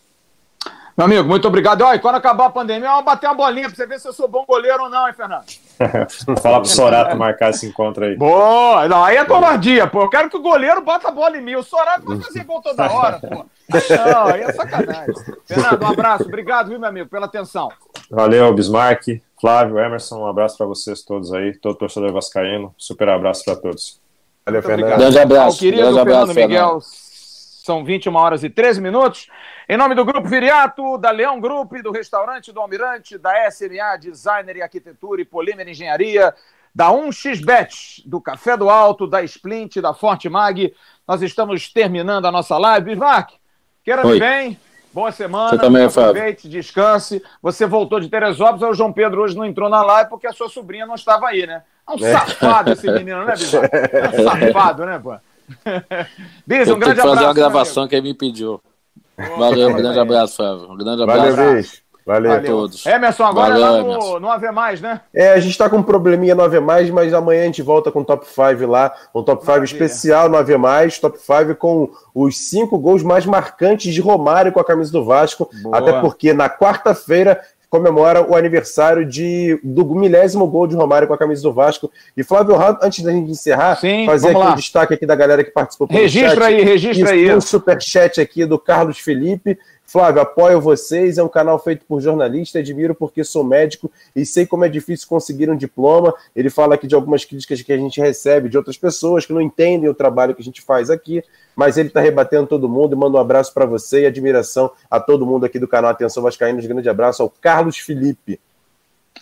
[0.97, 1.83] Meu amigo, muito obrigado.
[1.83, 4.29] Olha, quando acabar a pandemia, vamos bater uma bolinha pra você ver se eu sou
[4.29, 5.45] bom goleiro ou não, hein, Fernando?
[6.43, 8.15] Fala pro Sorato marcar esse encontro aí.
[8.15, 8.87] Boa!
[8.87, 10.03] Não, aí é covardia, pô.
[10.03, 11.55] Eu quero que o goleiro bata a bola em mim.
[11.55, 13.47] O Sorato vai fazer gol toda hora, pô.
[14.07, 15.15] Não, aí é sacanagem.
[15.47, 16.25] Fernando, um abraço.
[16.25, 17.71] Obrigado, viu, meu amigo, pela atenção.
[18.11, 20.19] Valeu, Bismarck, Flávio, Emerson.
[20.19, 22.75] Um abraço para vocês todos aí, todo torcedor vascaíno.
[22.77, 24.02] Super abraço para todos.
[24.45, 24.99] Valeu, Fernando.
[24.99, 25.47] Grande abraço.
[25.47, 26.81] Ao querido Grande Fernando abraço, Miguel.
[26.81, 26.83] Fernando.
[27.65, 29.29] São 21 horas e 13 minutos.
[29.69, 34.57] Em nome do Grupo Viriato, da Leão Group, do Restaurante do Almirante, da SMA Designer
[34.57, 36.35] e Arquitetura e Polímero Engenharia,
[36.75, 40.75] da 1xBet, do Café do Alto, da Splint, da Forte Mag.
[41.07, 42.87] Nós estamos terminando a nossa live.
[42.87, 43.35] Bismarck,
[43.85, 44.59] queira-me bem.
[44.93, 45.51] Boa semana.
[45.51, 46.51] Você também, Aproveite, Fábio.
[46.51, 47.23] descanse.
[47.41, 50.49] Você voltou de Teresópolis, o João Pedro hoje não entrou na live porque a sua
[50.49, 51.63] sobrinha não estava aí, né?
[51.89, 52.13] É um é.
[52.13, 53.73] safado esse menino, né, Bismarck?
[53.73, 55.15] É um safado, né, pô?
[56.47, 57.17] Bis, um grande abraço.
[57.17, 58.61] fazer uma gravação que ele me pediu.
[59.39, 60.71] Valeu, um grande abraço, Fábio.
[60.71, 61.37] Um grande abraço.
[61.37, 61.63] Valeu.
[62.05, 62.31] Valeu.
[62.31, 62.53] Valeu.
[62.53, 62.87] a todos.
[62.87, 65.01] Emerson, agora Valeu, é lá no, no AV, né?
[65.15, 68.01] É, a gente tá com um probleminha no AV, mas amanhã a gente volta com
[68.01, 68.93] o top 5 lá.
[69.15, 70.53] Um top 5 especial no AV,
[71.01, 75.49] top 5 com os cinco gols mais marcantes de Romário com a camisa do Vasco.
[75.63, 75.79] Boa.
[75.79, 77.41] Até porque na quarta-feira
[77.73, 81.91] comemora o aniversário de, do milésimo gol de Romário com a camisa do Vasco.
[82.15, 84.53] E Flávio antes da gente encerrar, Sim, fazer aqui lá.
[84.53, 85.89] um destaque aqui da galera que participou.
[85.91, 86.45] Registra chat.
[86.45, 87.35] aí, registra aí.
[87.35, 89.59] Um superchat aqui do Carlos Felipe.
[89.93, 94.47] Flávio, apoio vocês, é um canal feito por jornalista, admiro porque sou médico e sei
[94.47, 96.15] como é difícil conseguir um diploma.
[96.35, 99.41] Ele fala aqui de algumas críticas que a gente recebe de outras pessoas que não
[99.43, 101.23] entendem o trabalho que a gente faz aqui,
[101.55, 105.27] mas ele está rebatendo todo mundo manda um abraço para você e admiração a todo
[105.27, 106.65] mundo aqui do canal Atenção Vascaínos.
[106.65, 108.41] Grande abraço ao Carlos Felipe.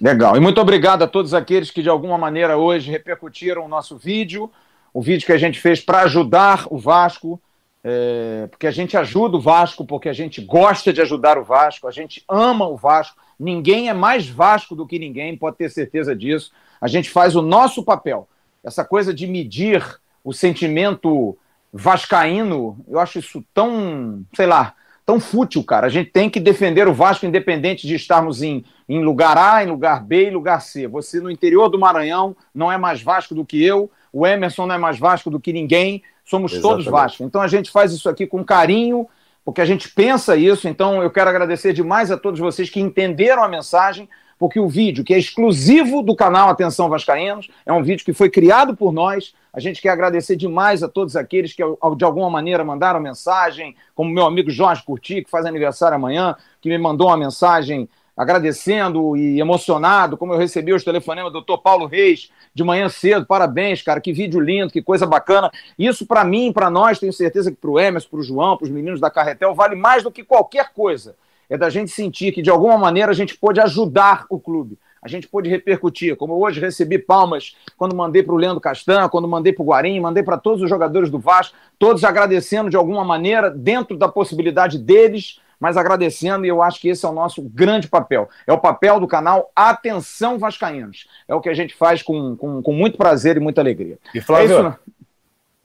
[0.00, 0.36] Legal.
[0.36, 4.48] E muito obrigado a todos aqueles que de alguma maneira hoje repercutiram o nosso vídeo,
[4.94, 7.40] o vídeo que a gente fez para ajudar o Vasco
[7.82, 11.88] é, porque a gente ajuda o Vasco, porque a gente gosta de ajudar o Vasco,
[11.88, 13.16] a gente ama o Vasco.
[13.38, 16.52] Ninguém é mais Vasco do que ninguém, pode ter certeza disso.
[16.80, 18.28] A gente faz o nosso papel.
[18.62, 19.82] Essa coisa de medir
[20.22, 21.36] o sentimento
[21.72, 24.74] vascaíno, eu acho isso tão, sei lá,
[25.06, 25.86] tão fútil, cara.
[25.86, 29.68] A gente tem que defender o Vasco independente de estarmos em, em lugar A, em
[29.68, 30.86] lugar B e lugar C.
[30.86, 34.74] Você no interior do Maranhão não é mais Vasco do que eu, o Emerson não
[34.74, 36.02] é mais Vasco do que ninguém.
[36.30, 36.84] Somos Exatamente.
[36.84, 37.24] todos Vasco.
[37.24, 39.08] Então a gente faz isso aqui com carinho,
[39.44, 40.68] porque a gente pensa isso.
[40.68, 44.08] Então eu quero agradecer demais a todos vocês que entenderam a mensagem,
[44.38, 48.30] porque o vídeo, que é exclusivo do canal Atenção Vascaínos, é um vídeo que foi
[48.30, 49.34] criado por nós.
[49.52, 51.64] A gente quer agradecer demais a todos aqueles que,
[51.96, 56.68] de alguma maneira, mandaram mensagem, como meu amigo Jorge Curti, que faz aniversário amanhã, que
[56.68, 61.86] me mandou uma mensagem agradecendo e emocionado, como eu recebi os telefonemas do doutor Paulo
[61.86, 63.26] Reis de manhã cedo.
[63.26, 65.50] Parabéns, cara, que vídeo lindo, que coisa bacana.
[65.78, 68.64] Isso, para mim, para nós, tenho certeza que para o Emerson, para o João, para
[68.64, 71.14] os meninos da Carretel, vale mais do que qualquer coisa.
[71.48, 74.78] É da gente sentir que, de alguma maneira, a gente pode ajudar o clube.
[75.02, 79.26] A gente pôde repercutir, como hoje recebi palmas quando mandei para o Leandro Castan, quando
[79.26, 83.02] mandei para o Guarim, mandei para todos os jogadores do Vasco, todos agradecendo de alguma
[83.02, 87.42] maneira, dentro da possibilidade deles, mas agradecendo, e eu acho que esse é o nosso
[87.42, 88.28] grande papel.
[88.46, 91.06] É o papel do canal Atenção Vascaínos.
[91.28, 93.98] É o que a gente faz com, com, com muito prazer e muita alegria.
[94.14, 94.76] E Flávio, é isso, né?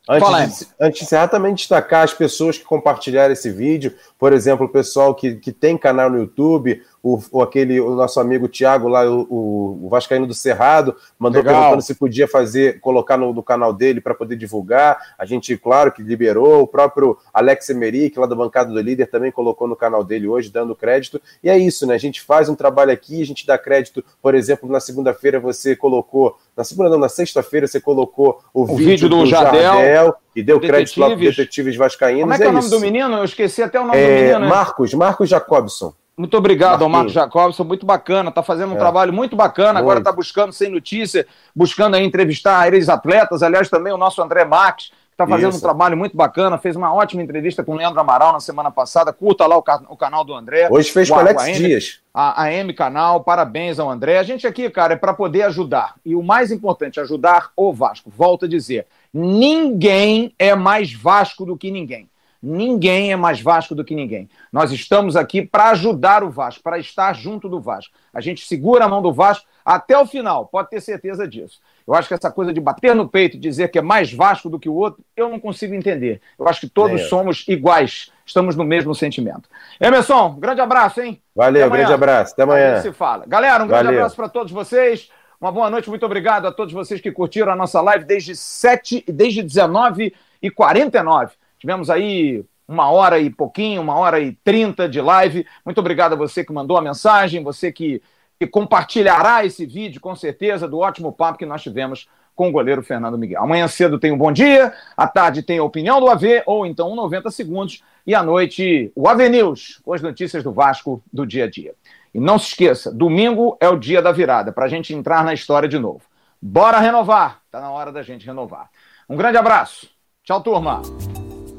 [0.07, 4.33] Antes, Fala, de, antes de encerrar, também destacar as pessoas que compartilharam esse vídeo, por
[4.33, 8.47] exemplo, o pessoal que, que tem canal no YouTube, o, o, aquele, o nosso amigo
[8.47, 11.53] Tiago lá, o, o, Vascaíno do Cerrado, mandou Legal.
[11.53, 14.97] perguntando se podia fazer, colocar no, canal dele para poder divulgar.
[15.15, 16.63] A gente, claro, que liberou.
[16.63, 20.49] O próprio Alex Emerick, lá da bancada do líder, também colocou no canal dele hoje,
[20.49, 21.21] dando crédito.
[21.43, 21.93] E é isso, né?
[21.93, 24.03] A gente faz um trabalho aqui, a gente dá crédito.
[24.19, 28.65] Por exemplo, na segunda-feira você colocou, na segunda não, na sexta-feira você colocou o, o
[28.65, 32.23] vídeo, vídeo, do, do Jardel, Jardel e deu crédito lá para detetives vascaínos.
[32.23, 33.15] Como é que é, é o nome do menino?
[33.15, 34.49] Eu esqueci até o nome é, do menino.
[34.49, 35.93] Marcos, Marcos Jacobson.
[36.17, 38.79] Muito obrigado ao Marcos Jacobson, muito bacana, está fazendo um é.
[38.79, 39.79] trabalho muito bacana, muito.
[39.79, 44.91] agora está buscando sem notícia, buscando aí entrevistar ex-atletas, aliás também o nosso André Max,
[45.11, 45.57] está fazendo Isso.
[45.57, 49.11] um trabalho muito bacana, fez uma ótima entrevista com o Leandro Amaral na semana passada,
[49.11, 50.69] curta lá o, o canal do André.
[50.71, 51.99] Hoje fez com Alex Dias.
[52.13, 54.17] A, a M Canal, parabéns ao André.
[54.17, 58.09] A gente aqui, cara, é para poder ajudar, e o mais importante, ajudar o Vasco,
[58.09, 62.09] volto a dizer, ninguém é mais Vasco do que ninguém.
[62.41, 64.29] Ninguém é mais Vasco do que ninguém.
[64.51, 67.93] Nós estamos aqui para ajudar o Vasco, para estar junto do Vasco.
[68.13, 71.59] A gente segura a mão do Vasco até o final, pode ter certeza disso.
[71.87, 74.47] Eu acho que essa coisa de bater no peito e dizer que é mais Vasco
[74.47, 76.21] do que o outro, eu não consigo entender.
[76.37, 77.03] Eu acho que todos é.
[77.05, 79.49] somos iguais, estamos no mesmo sentimento.
[79.79, 81.21] Emerson, grande abraço, hein?
[81.35, 82.33] Valeu, grande abraço.
[82.33, 82.81] Até amanhã.
[82.81, 83.25] se fala.
[83.27, 83.99] Galera, um grande Valeu.
[83.99, 85.09] abraço para todos vocês.
[85.41, 89.03] Uma boa noite, muito obrigado a todos vocês que curtiram a nossa live desde 7,
[89.07, 91.33] desde 19 e 49.
[91.65, 95.47] Tivemos aí uma hora e pouquinho, uma hora e trinta de live.
[95.65, 98.03] Muito obrigado a você que mandou a mensagem, você que,
[98.39, 102.83] que compartilhará esse vídeo, com certeza, do ótimo papo que nós tivemos com o goleiro
[102.83, 103.41] Fernando Miguel.
[103.41, 106.91] Amanhã cedo tem um bom dia, à tarde tem a opinião do AV, ou então
[106.91, 111.25] um 90 segundos, e à noite o AV News, com as notícias do Vasco do
[111.25, 111.73] dia a dia.
[112.13, 115.33] E não se esqueça, domingo é o dia da virada, para a gente entrar na
[115.33, 116.01] história de novo.
[116.39, 117.41] Bora renovar!
[117.47, 118.69] Está na hora da gente renovar.
[119.09, 119.89] Um grande abraço.
[120.23, 120.83] Tchau, turma.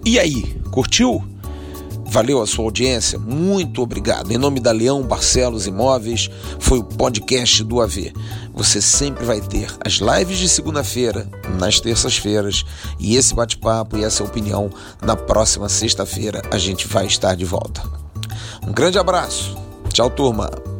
[0.06, 1.20] E aí, curtiu?
[2.04, 4.30] Valeu a sua audiência, muito obrigado.
[4.30, 6.30] Em nome da Leão Barcelos Imóveis,
[6.60, 8.12] foi o podcast do AV.
[8.54, 11.28] Você sempre vai ter as lives de segunda-feira,
[11.58, 12.64] nas terças-feiras,
[13.00, 14.70] e esse bate-papo e essa opinião
[15.02, 17.82] na próxima sexta-feira a gente vai estar de volta.
[18.64, 19.56] Um grande abraço.
[19.92, 20.75] Tchau, turma.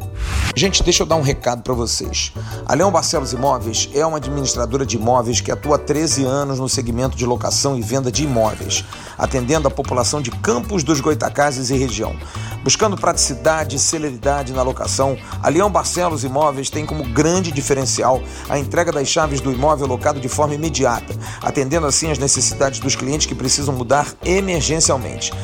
[0.59, 2.33] Gente, deixa eu dar um recado para vocês.
[2.65, 6.67] A Leão Barcelos Imóveis é uma administradora de imóveis que atua há 13 anos no
[6.67, 8.83] segmento de locação e venda de imóveis,
[9.19, 12.17] atendendo a população de Campos dos Goitacazes e região.
[12.65, 18.59] Buscando praticidade e celeridade na locação, a Leão Barcelos Imóveis tem como grande diferencial a
[18.59, 23.27] entrega das chaves do imóvel locado de forma imediata, atendendo assim as necessidades dos clientes
[23.27, 25.35] que precisam mudar emergencialmente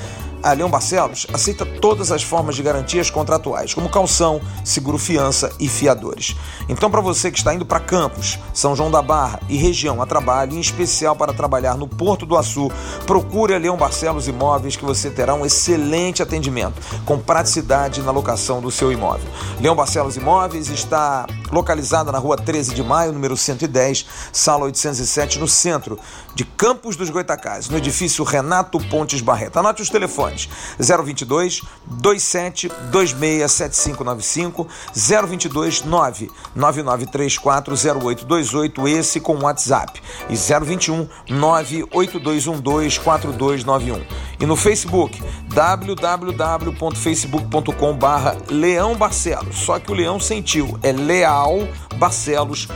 [0.42, 6.36] a Leão Barcelos aceita todas as formas de garantias contratuais, como calção, seguro-fiança e fiadores.
[6.68, 10.06] Então, para você que está indo para Campos, São João da Barra e região a
[10.06, 12.70] trabalho, em especial para trabalhar no Porto do Açu,
[13.06, 18.60] procure a Leão Barcelos Imóveis que você terá um excelente atendimento, com praticidade na locação
[18.60, 19.28] do seu imóvel.
[19.60, 25.46] Leão Barcelos Imóveis está localizada na rua 13 de maio, número 110, sala 807, no
[25.46, 25.98] centro
[26.34, 29.58] de Campos dos Goitacazes, no edifício Renato Pontes Barreto.
[29.58, 30.31] Anote os telefones:
[30.78, 44.02] 022 27 26 7595 022 9 9934 0828, esse com WhatsApp, e 021 98212 4291.
[44.40, 49.56] E no Facebook, www.facebook.com barra Leão Barcelos.
[49.56, 52.66] Só que o Leão sentiu, é Leal Barcelos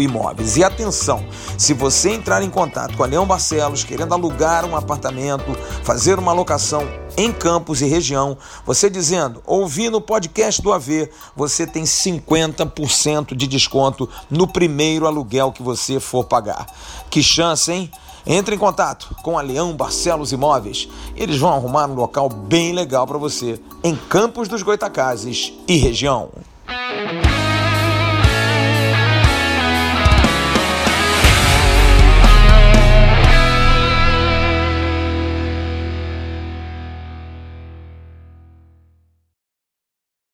[0.00, 0.56] Imóveis.
[0.56, 1.24] E atenção,
[1.56, 5.54] se você entrar em contato com a Leão Barcelos querendo alugar um apartamento,
[5.84, 6.81] fazer uma locação
[7.16, 13.46] em Campos e região, você dizendo, ouvi no podcast do AV, você tem 50% de
[13.46, 16.66] desconto no primeiro aluguel que você for pagar.
[17.10, 17.90] Que chance, hein?
[18.24, 20.88] Entre em contato com a Leão Barcelos Imóveis.
[21.16, 26.30] Eles vão arrumar um local bem legal para você em Campos dos Goitacazes e região.